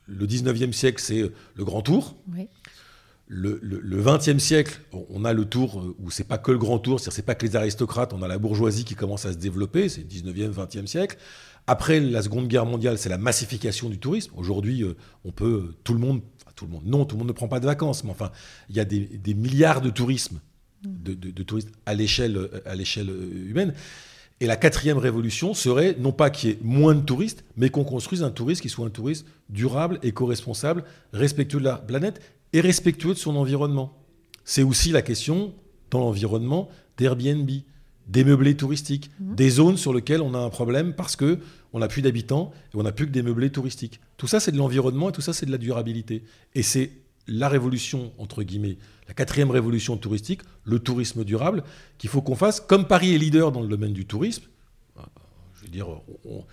le 0.09 0.27
19e 0.27 0.73
siècle, 0.73 1.01
c'est 1.03 1.31
le 1.55 1.65
grand 1.65 1.83
tour. 1.83 2.17
Le, 3.31 3.59
le, 3.63 4.03
20e 4.03 4.39
siècle, 4.39 4.81
on 5.11 5.27
a 5.27 5.35
le 5.35 5.45
tour 5.45 5.81
euh, 5.81 5.95
où 5.99 6.11
c'est 6.11 6.25
pas 6.25 6.39
que 6.39 6.51
le 6.51 6.57
grand 6.57 6.79
tour, 6.79 6.99
c'est-à-dire 6.99 7.13
c'est 7.17 7.27
pas 7.27 7.35
que 7.35 7.45
les 7.45 7.57
aristocrates, 7.57 8.15
on 8.15 8.23
a 8.23 8.29
la 8.29 8.39
bourgeoisie 8.39 8.85
qui 8.85 8.95
commence 8.95 9.27
à 9.27 9.33
se 9.35 9.37
développer, 9.37 9.91
c'est 9.91 10.01
le 10.01 10.07
19e, 10.07 10.51
20e 10.51 10.87
siècle. 10.87 11.19
Après 11.67 12.01
la 12.01 12.23
Seconde 12.23 12.49
Guerre 12.49 12.65
mondiale, 12.65 12.97
c'est 12.97 13.11
la 13.11 13.19
massification 13.19 13.91
du 13.91 13.99
tourisme. 13.99 14.33
Aujourd'hui, 14.35 14.83
euh, 14.83 14.97
on 15.27 15.33
peut, 15.33 15.75
tout 15.85 15.93
le 15.93 15.99
monde 15.99 16.23
tout 16.59 16.67
le 16.67 16.73
monde. 16.73 16.83
Non, 16.85 17.05
tout 17.05 17.15
le 17.15 17.21
monde 17.21 17.29
ne 17.29 17.33
prend 17.33 17.49
pas 17.49 17.61
de 17.61 17.67
vacances, 17.67 18.05
mais 18.05 18.11
enfin, 18.11 18.31
il 18.69 18.77
y 18.77 18.81
a 18.81 18.85
des, 18.85 19.35
milliards 19.35 19.81
de 19.81 19.91
tourisme, 19.91 20.41
de, 20.83 21.43
touristes 21.43 21.71
à 21.87 21.95
l'échelle, 21.95 22.51
à 22.67 22.75
l'échelle 22.75 23.09
humaine. 23.09 23.75
Et 24.41 24.47
la 24.47 24.57
quatrième 24.57 24.99
révolution 24.99 25.55
serait 25.55 25.97
non 25.99 26.13
pas 26.13 26.31
qu'il 26.31 26.51
y 26.51 26.53
ait 26.53 26.59
moins 26.63 26.95
de 26.95 27.01
touristes, 27.01 27.45
mais 27.57 27.71
qu'on 27.71 27.85
construise 27.85 28.23
un 28.23 28.31
tourisme 28.31 28.63
qui 28.63 28.69
soit 28.69 28.87
un 28.87 28.91
tourisme 28.91 29.27
durable, 29.49 29.99
éco-responsable, 30.03 30.85
respectueux 31.13 31.59
de 31.61 31.65
la 31.65 31.77
planète 31.77 32.21
et 32.53 32.61
respectueux 32.61 33.15
de 33.15 33.19
son 33.19 33.37
environnement. 33.37 33.97
C'est 34.45 34.63
aussi 34.63 34.91
la 34.91 35.03
question, 35.03 35.55
dans 35.91 36.01
l'environnement, 36.01 36.69
d'Airbnb 36.97 37.51
des 38.09 38.25
meublés 38.25 38.57
touristiques, 38.57 39.11
mmh. 39.21 39.35
des 39.35 39.51
zones 39.51 39.77
sur 39.77 39.93
lesquelles 39.93 40.23
on 40.23 40.35
a 40.35 40.39
un 40.39 40.49
problème 40.49 40.95
parce 40.95 41.15
que 41.15 41.39
on 41.73 41.79
n'a 41.79 41.89
plus 41.89 42.03
d'habitants 42.03 42.53
et 42.73 42.77
on 42.77 42.83
n'a 42.83 42.93
plus 42.93 43.07
que 43.07 43.13
des 43.13 43.23
meublés 43.23 43.51
touristiques. 43.51 44.01
Tout 44.17 44.27
ça, 44.27 44.41
c'est 44.41 44.53
de 44.53 44.57
l'environnement 44.57 45.11
et 45.11 45.13
tout 45.13 45.21
ça, 45.21 45.33
c'est 45.33 45.47
de 45.47 45.51
la 45.51 45.59
durabilité. 45.59 46.23
Et 46.55 46.63
c'est 46.63 46.93
la 47.27 47.49
révolution, 47.49 48.13
entre 48.19 48.43
guillemets, 48.43 48.79
la 49.07 49.15
quatrième 49.15 49.51
révolution 49.51 49.97
touristique, 49.97 50.41
le 50.65 50.79
tourisme 50.79 51.25
durable, 51.25 51.63
qu'il 51.99 52.11
faut 52.11 52.23
qu'on 52.23 52.37
fasse. 52.37 52.61
Comme 52.61 52.87
Paris 52.87 53.15
est 53.15 53.19
leader 53.19 53.53
dans 53.53 53.61
le 53.61 53.69
domaine 53.69 53.93
du 53.93 54.07
tourisme, 54.07 54.45
euh, 54.99 55.03
je 55.57 55.65
veux 55.65 55.71
dire, 55.71 55.89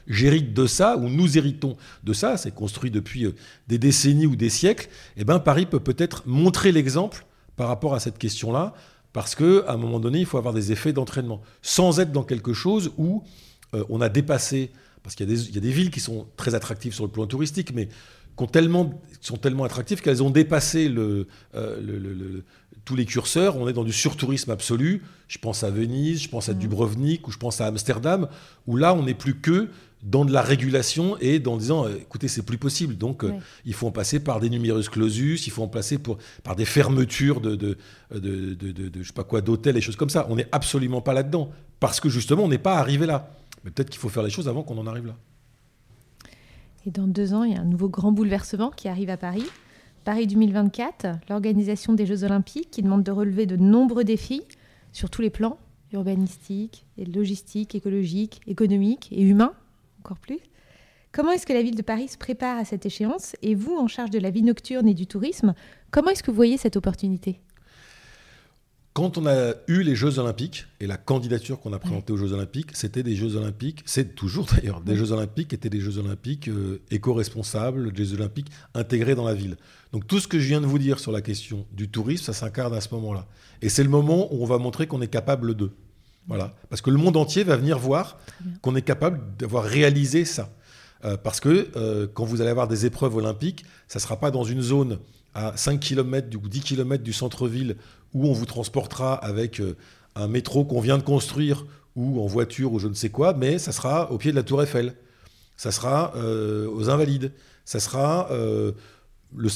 j'hérite 0.08 0.54
de 0.54 0.68
ça, 0.68 0.98
ou 0.98 1.10
nous 1.10 1.38
héritons 1.38 1.78
de 2.04 2.14
ça, 2.14 2.38
c'est 2.38 2.54
construit 2.54 2.92
depuis 2.92 3.26
euh, 3.26 3.36
des 3.68 3.78
décennies 3.78 4.28
ou 4.28 4.36
des 4.36 4.50
siècles, 4.50 4.88
et 5.16 5.22
eh 5.22 5.24
ben 5.24 5.40
Paris 5.40 5.66
peut 5.66 5.80
peut-être 5.80 6.24
montrer 6.26 6.72
l'exemple 6.72 7.26
par 7.56 7.70
rapport 7.70 7.94
à 7.94 8.00
cette 8.02 8.18
question-là, 8.18 8.74
parce 9.14 9.34
qu'à 9.34 9.72
un 9.72 9.78
moment 9.78 10.02
donné, 10.02 10.20
il 10.20 10.26
faut 10.26 10.38
avoir 10.38 10.54
des 10.54 10.74
effets 10.74 10.92
d'entraînement, 10.92 11.42
sans 11.62 12.02
être 12.02 12.12
dans 12.12 12.24
quelque 12.24 12.52
chose 12.52 12.92
où 12.98 13.24
euh, 13.74 13.86
on 13.90 14.02
a 14.02 14.10
dépassé, 14.10 14.72
parce 15.06 15.14
qu'il 15.14 15.30
y, 15.30 15.58
a 15.58 15.62
des 15.62 15.72
villes 15.72 15.92
qui 15.92 16.00
sont 16.00 16.26
très 16.36 16.56
attractives 16.56 16.96
sur 16.96 17.04
le 17.04 17.12
plan 17.12 17.28
touristique, 17.28 17.76
mais 17.76 17.90
qui 18.36 18.48
tellement, 18.48 19.00
sont 19.22 19.38
tellement 19.38 19.64
attractives 19.64 20.02
qu'elles 20.02 20.24
ont 20.24 20.32
dépassé 20.32 20.90
euh, 20.90 21.28
le, 21.54 22.44
tous 22.86 22.96
les 22.96 23.06
curseurs. 23.06 23.56
On 23.56 23.70
est 23.70 23.74
dans 23.74 23.84
du 23.84 23.94
surtourisme 23.94 24.50
absolu. 24.50 25.04
Je 25.28 25.38
pense 25.38 25.64
à 25.64 25.70
Venise, 25.70 26.24
je 26.24 26.30
pense 26.30 26.50
à 26.50 26.56
mmh. 26.56 26.58
Dubrovnik, 26.58 27.28
ou 27.28 27.32
je 27.32 27.38
pense 27.38 27.62
à 27.62 27.68
Amsterdam, 27.68 28.28
où 28.66 28.78
là, 28.78 28.96
on 28.96 29.04
n'est 29.04 29.14
plus 29.14 29.36
que 29.36 29.70
dans 30.02 30.26
de 30.26 30.34
la 30.34 30.42
régulation 30.42 31.16
et 31.20 31.38
dans 31.38 31.56
disant 31.56 31.86
euh, 31.86 31.98
écoutez 32.00 32.28
c'est 32.28 32.44
plus 32.44 32.60
possible 32.60 32.96
donc 32.96 33.24
euh, 33.24 33.32
il 33.66 33.74
faut 33.74 33.88
en 33.88 33.92
passer 33.92 34.20
par 34.20 34.40
des 34.40 34.52
numerus 34.52 34.88
clausus 34.88 35.48
il 35.48 35.50
faut 35.50 35.64
en 35.64 35.68
passer 35.68 35.98
pour, 35.98 36.20
par 36.44 36.56
des 36.56 36.66
fermetures 36.66 37.42
de 37.42 37.56
de, 37.56 37.76
de, 38.14 38.54
de, 38.54 38.92
je 39.02 39.08
sais 39.08 39.14
pas 39.14 39.24
quoi 39.24 39.42
d'hôtels 39.42 39.78
et 39.78 39.82
choses 39.82 39.96
comme 39.96 40.12
ça 40.12 40.28
on 40.30 40.36
n'est 40.36 40.48
absolument 40.52 41.02
pas 41.02 41.14
là 41.14 41.24
dedans 41.24 41.50
parce 41.80 42.00
que 42.00 42.10
justement 42.10 42.44
on 42.44 42.50
n'est 42.50 42.60
pas 42.60 42.76
arrivé 42.76 43.08
là 43.08 43.32
mais 43.66 43.72
peut-être 43.72 43.90
qu'il 43.90 44.00
faut 44.00 44.10
faire 44.10 44.24
les 44.24 44.30
choses 44.30 44.48
avant 44.48 44.64
qu'on 44.64 44.78
en 44.78 44.88
arrive 44.88 45.08
là. 45.08 45.16
Et 46.86 46.92
dans 46.92 47.08
deux 47.08 47.34
ans 47.34 47.44
il 47.44 47.54
y 47.54 47.58
a 47.58 47.60
un 47.62 47.66
nouveau 47.66 47.90
grand 47.90 48.14
bouleversement 48.14 48.70
qui 48.70 48.88
arrive 48.88 49.10
à 49.10 49.18
Paris. 49.18 49.46
Paris 50.06 50.28
2024 50.28 51.08
l'organisation 51.30 51.94
des 51.94 52.06
Jeux 52.06 52.24
Olympiques 52.24 52.70
qui 52.72 52.84
demande 52.84 53.04
de 53.04 53.12
relever 53.12 53.48
de 53.48 53.58
nombreux 53.58 54.04
défis 54.04 54.44
sur 54.94 55.10
tous 55.10 55.22
les 55.22 55.32
plans 55.32 55.58
urbanistiques, 55.92 56.86
logistiques, 56.98 57.76
écologiques, 57.76 58.42
économiques 58.48 59.10
et 59.12 59.24
humains 59.24 59.54
encore 60.00 60.20
plus. 60.20 60.40
Comment 61.12 61.32
est-ce 61.32 61.48
que 61.48 61.54
la 61.54 61.64
ville 61.64 61.76
de 61.76 61.82
Paris 61.82 62.10
se 62.10 62.18
prépare 62.18 62.58
à 62.58 62.66
cette 62.66 62.86
échéance? 62.86 63.36
Et 63.42 63.56
vous, 63.56 63.76
en 63.76 63.88
charge 63.88 64.12
de 64.12 64.20
la 64.20 64.30
vie 64.30 64.44
nocturne 64.44 64.88
et 64.88 64.94
du 64.94 65.08
tourisme, 65.08 65.56
comment 65.90 66.10
est-ce 66.10 66.22
que 66.22 66.30
vous 66.30 66.36
voyez 66.36 66.58
cette 66.58 66.76
opportunité? 66.76 67.40
Quand 68.96 69.18
on 69.18 69.26
a 69.26 69.56
eu 69.68 69.84
les 69.84 69.94
Jeux 69.94 70.20
Olympiques 70.20 70.68
et 70.80 70.88
la 70.88 70.96
candidature 70.96 71.60
qu'on 71.60 71.74
a 71.74 71.80
présentée 71.80 72.14
aux 72.14 72.18
Jeux 72.18 72.32
Olympiques, 72.32 72.70
c'était 72.76 73.04
des 73.04 73.14
Jeux 73.14 73.36
Olympiques, 73.36 73.84
c'est 73.86 74.16
toujours 74.16 74.46
d'ailleurs, 74.46 74.80
des 74.80 74.96
Jeux 74.96 75.12
Olympiques 75.12 75.52
étaient 75.52 75.70
des 75.70 75.82
Jeux 75.82 75.98
Olympiques 75.98 76.48
euh, 76.48 76.82
éco-responsables, 76.92 77.92
des 77.92 78.06
Jeux 78.06 78.16
Olympiques 78.16 78.50
intégrés 78.74 79.14
dans 79.14 79.26
la 79.26 79.34
ville. 79.34 79.58
Donc 79.92 80.08
tout 80.08 80.22
ce 80.22 80.30
que 80.30 80.40
je 80.40 80.48
viens 80.48 80.62
de 80.62 80.66
vous 80.66 80.80
dire 80.80 81.00
sur 81.00 81.12
la 81.12 81.22
question 81.22 81.66
du 81.74 81.90
tourisme, 81.90 82.24
ça 82.24 82.32
s'incarne 82.32 82.74
à 82.74 82.80
ce 82.80 82.94
moment-là. 82.94 83.28
Et 83.62 83.68
c'est 83.68 83.84
le 83.84 83.90
moment 83.90 84.34
où 84.34 84.42
on 84.42 84.46
va 84.46 84.60
montrer 84.60 84.88
qu'on 84.88 85.02
est 85.02 85.10
capable 85.10 85.56
de. 85.56 85.72
Voilà. 86.30 86.56
Parce 86.70 86.82
que 86.82 86.90
le 86.90 86.98
monde 86.98 87.18
entier 87.18 87.44
va 87.44 87.58
venir 87.58 87.78
voir 87.78 88.18
qu'on 88.62 88.78
est 88.78 88.82
capable 88.82 89.20
d'avoir 89.38 89.66
réalisé 89.66 90.24
ça. 90.24 90.54
Euh, 91.04 91.18
parce 91.18 91.42
que 91.42 91.68
euh, 91.76 92.08
quand 92.14 92.24
vous 92.24 92.40
allez 92.40 92.50
avoir 92.50 92.70
des 92.70 92.86
épreuves 92.86 93.18
olympiques, 93.18 93.66
ça 93.90 94.00
ne 94.00 94.04
sera 94.04 94.22
pas 94.22 94.32
dans 94.32 94.46
une 94.46 94.62
zone 94.62 95.00
à 95.34 95.56
5 95.58 95.82
km 95.82 96.30
ou 96.42 96.48
10 96.48 96.62
km 96.62 97.04
du 97.04 97.12
centre-ville 97.12 97.76
où 98.16 98.26
on 98.28 98.32
vous 98.32 98.46
transportera 98.46 99.14
avec 99.14 99.60
euh, 99.60 99.76
un 100.16 100.28
métro 100.28 100.64
qu'on 100.64 100.80
vient 100.80 100.98
de 100.98 101.04
construire 101.04 101.66
ou 101.96 102.22
en 102.22 102.26
voiture 102.26 102.74
ou 102.74 102.80
je 102.80 102.88
ne 102.88 102.94
sais 102.94 103.10
quoi, 103.10 103.34
mais 103.34 103.60
ça 103.60 103.72
sera 103.72 104.12
au 104.12 104.18
pied 104.18 104.32
de 104.32 104.38
la 104.38 104.44
tour 104.44 104.64
Eiffel, 104.64 104.96
ça 105.58 105.72
sera 105.72 106.14
euh, 106.16 106.68
aux 106.70 106.90
Invalides, 106.90 107.34
ça 107.66 107.80
sera 107.80 108.32
euh, 108.32 108.72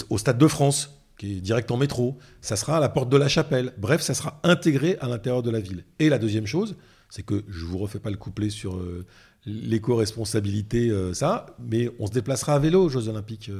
au 0.10 0.18
Stade 0.18 0.38
de 0.38 0.47
France, 0.47 1.01
qui 1.18 1.38
est 1.38 1.41
direct 1.41 1.72
en 1.72 1.78
métro, 1.78 2.18
ça 2.41 2.57
sera 2.57 2.78
à 2.78 2.80
la 2.82 2.89
porte 2.89 3.10
de 3.10 3.18
la 3.18 3.30
Chapelle. 3.30 3.74
Bref, 3.78 4.01
ça 4.01 4.14
sera 4.14 4.39
intégré 4.43 4.97
à 4.99 5.07
l'intérieur 5.07 5.41
de 5.41 5.51
la 5.51 5.60
ville. 5.60 5.86
Et 5.99 6.10
la 6.10 6.18
deuxième 6.18 6.45
chose, 6.45 6.76
c'est 7.10 7.24
que 7.24 7.43
je 7.47 7.66
ne 7.66 7.70
vous 7.70 7.78
refais 7.78 7.99
pas 7.99 8.10
le 8.10 8.18
couplet 8.18 8.49
sur 8.49 8.80
l'éco-responsabilité, 9.45 10.93
ça, 11.14 11.57
mais 11.60 11.89
on 11.99 12.07
se 12.07 12.12
déplacera 12.12 12.53
à 12.53 12.60
vélo 12.60 12.84
aux 12.84 12.89
Jeux 12.89 13.10
Olympiques 13.10 13.51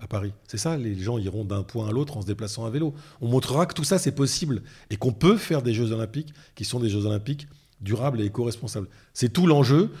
à 0.00 0.06
Paris. 0.06 0.32
C'est 0.48 0.58
ça, 0.58 0.76
les 0.76 0.98
gens 0.98 1.18
iront 1.18 1.44
d'un 1.44 1.62
point 1.62 1.88
à 1.88 1.92
l'autre 1.92 2.16
en 2.16 2.22
se 2.22 2.26
déplaçant 2.26 2.64
à 2.64 2.70
vélo. 2.70 2.94
On 3.20 3.28
montrera 3.28 3.66
que 3.66 3.74
tout 3.74 3.84
ça, 3.84 3.98
c'est 3.98 4.12
possible 4.12 4.62
et 4.90 4.96
qu'on 4.96 5.12
peut 5.12 5.36
faire 5.36 5.62
des 5.62 5.74
Jeux 5.74 5.92
olympiques 5.92 6.32
qui 6.54 6.64
sont 6.64 6.80
des 6.80 6.88
Jeux 6.88 7.06
olympiques 7.06 7.46
durables 7.80 8.20
et 8.20 8.26
éco-responsables. 8.26 8.88
C'est 9.14 9.32
tout 9.32 9.46
l'enjeu. 9.46 9.92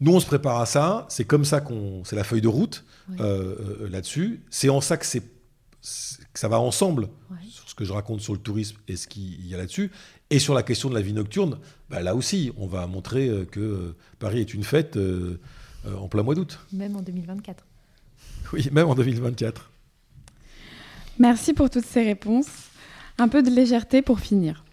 Nous, 0.00 0.12
on 0.14 0.20
se 0.20 0.26
prépare 0.26 0.60
à 0.60 0.66
ça. 0.66 1.06
C'est 1.08 1.24
comme 1.24 1.44
ça 1.44 1.60
qu'on, 1.60 2.04
c'est 2.04 2.16
la 2.16 2.24
feuille 2.24 2.40
de 2.40 2.48
route 2.48 2.84
euh, 3.18 3.56
euh, 3.82 3.88
là-dessus. 3.88 4.42
C'est 4.50 4.68
en 4.68 4.80
ça 4.80 4.96
que 4.96 5.06
c'est 5.06 5.22
que 5.22 6.38
ça 6.38 6.48
va 6.48 6.60
ensemble 6.60 7.08
sur 7.48 7.66
ce 7.68 7.74
que 7.74 7.86
je 7.86 7.92
raconte 7.94 8.20
sur 8.20 8.34
le 8.34 8.38
tourisme 8.38 8.76
et 8.86 8.96
ce 8.96 9.08
qu'il 9.08 9.46
y 9.46 9.54
a 9.54 9.56
là-dessus. 9.56 9.90
Et 10.28 10.38
sur 10.38 10.52
la 10.52 10.62
question 10.62 10.90
de 10.90 10.94
la 10.94 11.00
vie 11.00 11.14
nocturne, 11.14 11.58
bah, 11.88 12.02
là 12.02 12.14
aussi, 12.14 12.52
on 12.58 12.66
va 12.66 12.86
montrer 12.86 13.28
euh, 13.28 13.44
que 13.46 13.94
Paris 14.18 14.40
est 14.40 14.54
une 14.54 14.62
fête 14.62 14.98
en 15.86 16.08
plein 16.08 16.22
mois 16.22 16.34
d'août. 16.34 16.58
Même 16.72 16.96
en 16.96 17.02
2024. 17.02 17.64
Oui, 18.52 18.68
même 18.72 18.88
en 18.88 18.94
2024. 18.94 19.70
Merci 21.18 21.52
pour 21.52 21.70
toutes 21.70 21.84
ces 21.84 22.02
réponses. 22.02 22.48
Un 23.18 23.28
peu 23.28 23.42
de 23.42 23.50
légèreté 23.50 24.02
pour 24.02 24.20
finir. 24.20 24.64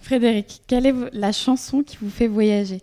Frédéric, 0.00 0.62
quelle 0.66 0.86
est 0.86 0.94
la 1.12 1.32
chanson 1.32 1.82
qui 1.82 1.98
vous 2.00 2.10
fait 2.10 2.28
voyager? 2.28 2.80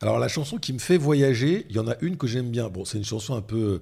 Alors 0.00 0.18
la 0.18 0.28
chanson 0.28 0.58
qui 0.58 0.72
me 0.72 0.78
fait 0.78 0.98
voyager, 0.98 1.66
il 1.70 1.76
y 1.76 1.78
en 1.78 1.88
a 1.88 1.96
une 2.00 2.16
que 2.16 2.26
j'aime 2.26 2.50
bien. 2.50 2.68
Bon, 2.68 2.84
c'est 2.84 2.98
une 2.98 3.04
chanson 3.04 3.34
un 3.34 3.40
peu 3.40 3.80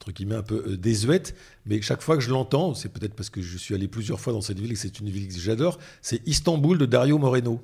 entre 0.00 0.12
guillemets 0.12 0.36
un 0.36 0.42
peu 0.42 0.64
euh, 0.66 0.76
désuète, 0.76 1.34
mais 1.66 1.82
chaque 1.82 2.02
fois 2.02 2.16
que 2.16 2.22
je 2.22 2.30
l'entends, 2.30 2.72
c'est 2.74 2.88
peut-être 2.88 3.14
parce 3.14 3.30
que 3.30 3.42
je 3.42 3.58
suis 3.58 3.74
allé 3.74 3.88
plusieurs 3.88 4.20
fois 4.20 4.32
dans 4.32 4.40
cette 4.40 4.60
ville 4.60 4.70
et 4.70 4.74
que 4.74 4.80
c'est 4.80 5.00
une 5.00 5.10
ville 5.10 5.26
que 5.26 5.38
j'adore, 5.40 5.78
c'est 6.02 6.26
Istanbul 6.26 6.78
de 6.78 6.86
Dario 6.86 7.18
Moreno. 7.18 7.60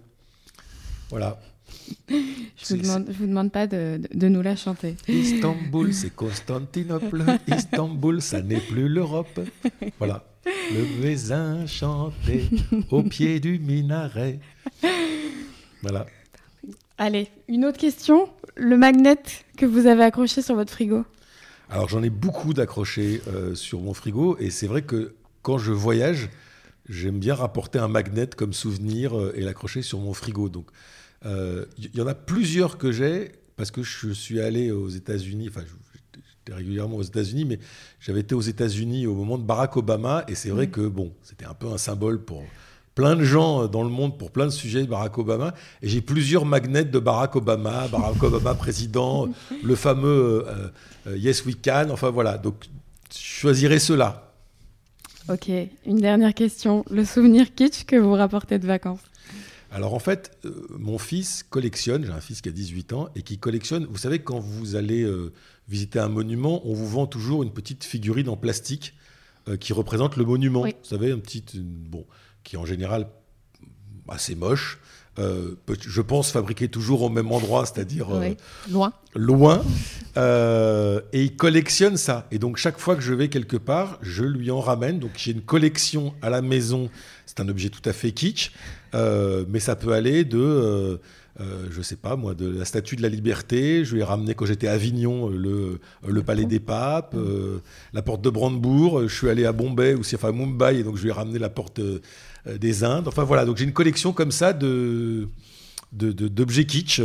Voilà, 1.10 1.40
je 2.08 2.74
ne 2.74 3.12
vous, 3.12 3.26
demande 3.26 3.50
pas 3.52 3.66
de, 3.66 4.00
nous 4.14 4.42
la 4.42 4.56
chanter. 4.56 4.96
Istanbul, 5.08 5.92
c'est 5.94 6.14
Constantinople. 6.14 7.24
Istanbul, 7.48 8.20
ça 8.22 8.42
n'est 8.42 8.60
plus 8.60 8.88
l'Europe. 8.88 9.40
Voilà. 9.98 10.24
Le 10.46 11.00
voisin 11.00 11.66
chantait 11.66 12.48
au 12.90 13.02
pied 13.02 13.40
du 13.40 13.58
minaret. 13.58 14.40
Voilà. 15.82 16.06
Allez, 16.98 17.28
une 17.48 17.64
autre 17.64 17.78
question. 17.78 18.28
Le 18.56 18.76
magnet 18.76 19.18
que 19.56 19.66
vous 19.66 19.86
avez 19.86 20.04
accroché 20.04 20.42
sur 20.42 20.54
votre 20.54 20.72
frigo 20.72 21.04
Alors 21.68 21.88
j'en 21.88 22.02
ai 22.02 22.10
beaucoup 22.10 22.54
d'accrochés 22.54 23.20
euh, 23.26 23.54
sur 23.54 23.80
mon 23.80 23.94
frigo 23.94 24.36
et 24.38 24.50
c'est 24.50 24.68
vrai 24.68 24.82
que 24.82 25.14
quand 25.42 25.58
je 25.58 25.72
voyage, 25.72 26.30
j'aime 26.88 27.18
bien 27.18 27.34
rapporter 27.34 27.78
un 27.78 27.88
magnet 27.88 28.28
comme 28.28 28.52
souvenir 28.52 29.18
euh, 29.18 29.32
et 29.34 29.40
l'accrocher 29.40 29.82
sur 29.82 29.98
mon 29.98 30.14
frigo. 30.14 30.48
Donc 30.48 30.66
il 31.22 31.30
euh, 31.30 31.64
y 31.94 32.00
en 32.00 32.06
a 32.06 32.14
plusieurs 32.14 32.78
que 32.78 32.92
j'ai 32.92 33.32
parce 33.56 33.70
que 33.70 33.82
je 33.82 34.12
suis 34.12 34.40
allé 34.40 34.70
aux 34.70 34.88
États-Unis. 34.88 35.48
Enfin, 35.48 35.62
j'étais 35.64 36.56
régulièrement 36.56 36.96
aux 36.96 37.02
États-Unis, 37.02 37.44
mais 37.44 37.58
j'avais 38.00 38.20
été 38.20 38.34
aux 38.34 38.40
États-Unis 38.40 39.06
au 39.06 39.14
moment 39.14 39.38
de 39.38 39.44
Barack 39.44 39.76
Obama, 39.76 40.24
et 40.28 40.34
c'est 40.34 40.50
vrai 40.50 40.68
que 40.68 40.86
bon, 40.86 41.12
c'était 41.22 41.46
un 41.46 41.54
peu 41.54 41.68
un 41.68 41.78
symbole 41.78 42.22
pour 42.22 42.42
plein 42.94 43.16
de 43.16 43.24
gens 43.24 43.66
dans 43.66 43.82
le 43.82 43.88
monde 43.88 44.16
pour 44.18 44.30
plein 44.30 44.46
de 44.46 44.50
sujets 44.50 44.82
de 44.82 44.88
Barack 44.88 45.18
Obama. 45.18 45.54
Et 45.82 45.88
j'ai 45.88 46.00
plusieurs 46.00 46.44
magnets 46.44 46.84
de 46.84 46.98
Barack 46.98 47.36
Obama, 47.36 47.88
Barack 47.88 48.22
Obama 48.22 48.54
président, 48.54 49.28
le 49.62 49.74
fameux 49.74 50.44
euh, 50.46 50.68
euh, 51.06 51.16
Yes 51.16 51.44
We 51.44 51.56
Can. 51.62 51.88
Enfin 51.90 52.10
voilà, 52.10 52.38
donc 52.38 52.64
je 53.12 53.18
choisirais 53.18 53.78
cela. 53.78 54.32
Ok, 55.28 55.48
une 55.86 56.00
dernière 56.00 56.34
question. 56.34 56.84
Le 56.90 57.04
souvenir 57.04 57.54
kitsch 57.54 57.84
que 57.84 57.96
vous 57.96 58.12
rapportez 58.12 58.58
de 58.58 58.66
vacances? 58.66 59.00
Alors 59.74 59.92
en 59.92 59.98
fait, 59.98 60.38
euh, 60.44 60.66
mon 60.70 60.98
fils 60.98 61.42
collectionne, 61.42 62.04
j'ai 62.04 62.12
un 62.12 62.20
fils 62.20 62.40
qui 62.40 62.48
a 62.48 62.52
18 62.52 62.92
ans, 62.92 63.08
et 63.16 63.22
qui 63.22 63.38
collectionne, 63.38 63.86
vous 63.90 63.98
savez, 63.98 64.20
quand 64.20 64.38
vous 64.38 64.76
allez 64.76 65.02
euh, 65.02 65.32
visiter 65.68 65.98
un 65.98 66.08
monument, 66.08 66.64
on 66.64 66.74
vous 66.74 66.86
vend 66.86 67.08
toujours 67.08 67.42
une 67.42 67.52
petite 67.52 67.82
figurine 67.82 68.28
en 68.28 68.36
plastique 68.36 68.94
euh, 69.48 69.56
qui 69.56 69.72
représente 69.72 70.16
le 70.16 70.24
monument. 70.24 70.62
Vous 70.62 70.72
savez, 70.84 71.10
un 71.10 71.18
petit, 71.18 71.42
bon, 71.56 72.06
qui 72.44 72.54
est 72.54 72.58
en 72.58 72.64
général 72.64 73.08
assez 74.08 74.36
moche. 74.36 74.78
Je 75.16 76.00
pense 76.00 76.30
fabriqué 76.30 76.68
toujours 76.68 77.02
au 77.02 77.08
même 77.08 77.30
endroit, 77.30 77.66
c'est-à-dire 77.66 78.08
loin. 78.68 78.92
Loin. 79.14 79.62
et 80.16 81.22
il 81.22 81.36
collectionne 81.36 81.96
ça. 81.96 82.26
Et 82.30 82.38
donc 82.38 82.56
chaque 82.56 82.78
fois 82.78 82.96
que 82.96 83.02
je 83.02 83.14
vais 83.14 83.28
quelque 83.28 83.56
part, 83.56 83.98
je 84.02 84.24
lui 84.24 84.50
en 84.50 84.60
ramène. 84.60 84.98
Donc 84.98 85.12
j'ai 85.16 85.32
une 85.32 85.42
collection 85.42 86.14
à 86.22 86.30
la 86.30 86.42
maison. 86.42 86.90
C'est 87.26 87.40
un 87.40 87.48
objet 87.48 87.68
tout 87.68 87.88
à 87.88 87.92
fait 87.92 88.12
kitsch. 88.12 88.52
Euh, 88.94 89.44
mais 89.48 89.60
ça 89.60 89.76
peut 89.76 89.92
aller 89.92 90.24
de, 90.24 91.00
euh, 91.40 91.44
euh, 91.44 91.66
je 91.70 91.82
sais 91.82 91.96
pas 91.96 92.16
moi, 92.16 92.34
de 92.34 92.48
la 92.48 92.64
Statue 92.64 92.96
de 92.96 93.02
la 93.02 93.08
Liberté. 93.08 93.84
Je 93.84 93.94
lui 93.94 94.00
ai 94.00 94.04
ramené 94.04 94.34
quand 94.34 94.46
j'étais 94.46 94.68
à 94.68 94.72
Avignon 94.72 95.28
le, 95.28 95.80
le 96.06 96.22
Palais 96.22 96.44
des 96.44 96.60
Papes, 96.60 97.16
la 97.92 98.02
porte 98.02 98.22
de 98.22 98.30
Brandebourg. 98.30 99.02
Je 99.02 99.14
suis 99.14 99.28
allé 99.28 99.44
à 99.44 99.52
Bombay 99.52 99.94
ou 99.94 100.00
enfin 100.00 100.28
à 100.28 100.32
Mumbai, 100.32 100.78
et 100.78 100.82
donc 100.82 100.96
je 100.96 101.02
lui 101.02 101.10
ai 101.10 101.12
ramené 101.12 101.38
la 101.38 101.50
porte 101.50 101.80
des 102.46 102.84
Indes. 102.84 103.08
Enfin 103.08 103.24
voilà, 103.24 103.44
donc 103.44 103.56
j'ai 103.56 103.64
une 103.64 103.72
collection 103.72 104.12
comme 104.12 104.30
ça 104.30 104.52
de 104.52 105.28
d'objets 105.92 106.64
kitsch 106.64 107.00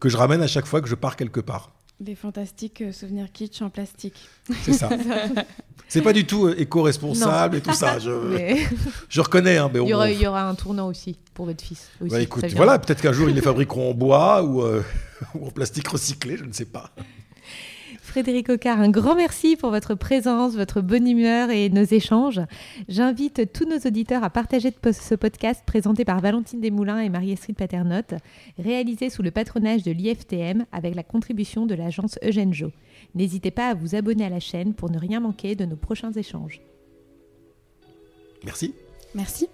que 0.00 0.08
je 0.08 0.16
ramène 0.16 0.42
à 0.42 0.48
chaque 0.48 0.66
fois 0.66 0.80
que 0.80 0.88
je 0.88 0.96
pars 0.96 1.16
quelque 1.16 1.40
part. 1.40 1.72
Des 2.02 2.16
fantastiques 2.16 2.82
souvenirs 2.92 3.30
kitsch 3.32 3.62
en 3.62 3.70
plastique. 3.70 4.28
C'est 4.64 4.72
ça. 4.72 4.88
C'est 5.88 6.02
pas 6.02 6.12
du 6.12 6.26
tout 6.26 6.46
euh, 6.46 6.58
éco-responsable 6.58 7.58
et 7.58 7.60
tout 7.60 7.72
ça. 7.72 8.00
Je, 8.00 8.10
je 9.08 9.20
reconnais. 9.20 9.58
Hein, 9.58 9.70
mais 9.72 9.78
il, 9.80 9.88
y 9.88 9.94
aura, 9.94 10.10
il, 10.10 10.20
y 10.20 10.26
aura, 10.26 10.48
un 10.48 10.56
tournant 10.56 10.88
aussi 10.88 11.16
pour 11.32 11.46
votre 11.46 11.62
fils. 11.62 11.90
Aussi, 12.00 12.16
écoute, 12.16 12.44
voilà, 12.56 12.80
peut-être 12.80 13.02
qu'un 13.02 13.12
jour 13.12 13.28
ils 13.28 13.36
les 13.36 13.40
fabriqueront 13.40 13.90
en 13.90 13.94
bois 13.94 14.42
ou, 14.42 14.62
euh, 14.62 14.82
ou, 15.36 15.46
en 15.46 15.50
plastique 15.52 15.86
recyclé, 15.86 16.36
je 16.36 16.44
ne 16.44 16.52
sais 16.52 16.64
pas. 16.64 16.90
Frédéric 18.12 18.50
Ocard, 18.50 18.78
un 18.78 18.90
grand 18.90 19.14
merci 19.14 19.56
pour 19.56 19.70
votre 19.70 19.94
présence, 19.94 20.54
votre 20.54 20.82
bonne 20.82 21.08
humeur 21.08 21.48
et 21.48 21.70
nos 21.70 21.82
échanges. 21.82 22.42
J'invite 22.86 23.50
tous 23.54 23.64
nos 23.64 23.78
auditeurs 23.78 24.22
à 24.22 24.28
partager 24.28 24.70
ce 24.70 25.14
podcast 25.14 25.62
présenté 25.64 26.04
par 26.04 26.20
Valentine 26.20 26.60
Desmoulins 26.60 26.98
et 26.98 27.08
Marie-Estrid 27.08 27.56
Paternotte, 27.56 28.12
réalisé 28.58 29.08
sous 29.08 29.22
le 29.22 29.30
patronage 29.30 29.82
de 29.82 29.92
l'IFTM 29.92 30.66
avec 30.72 30.94
la 30.94 31.02
contribution 31.02 31.64
de 31.64 31.74
l'agence 31.74 32.18
Eugène 32.22 32.52
Jo. 32.52 32.70
N'hésitez 33.14 33.50
pas 33.50 33.70
à 33.70 33.74
vous 33.74 33.94
abonner 33.94 34.26
à 34.26 34.28
la 34.28 34.40
chaîne 34.40 34.74
pour 34.74 34.90
ne 34.90 34.98
rien 34.98 35.20
manquer 35.20 35.54
de 35.54 35.64
nos 35.64 35.76
prochains 35.76 36.12
échanges. 36.12 36.60
Merci. 38.44 38.74
Merci. 39.14 39.48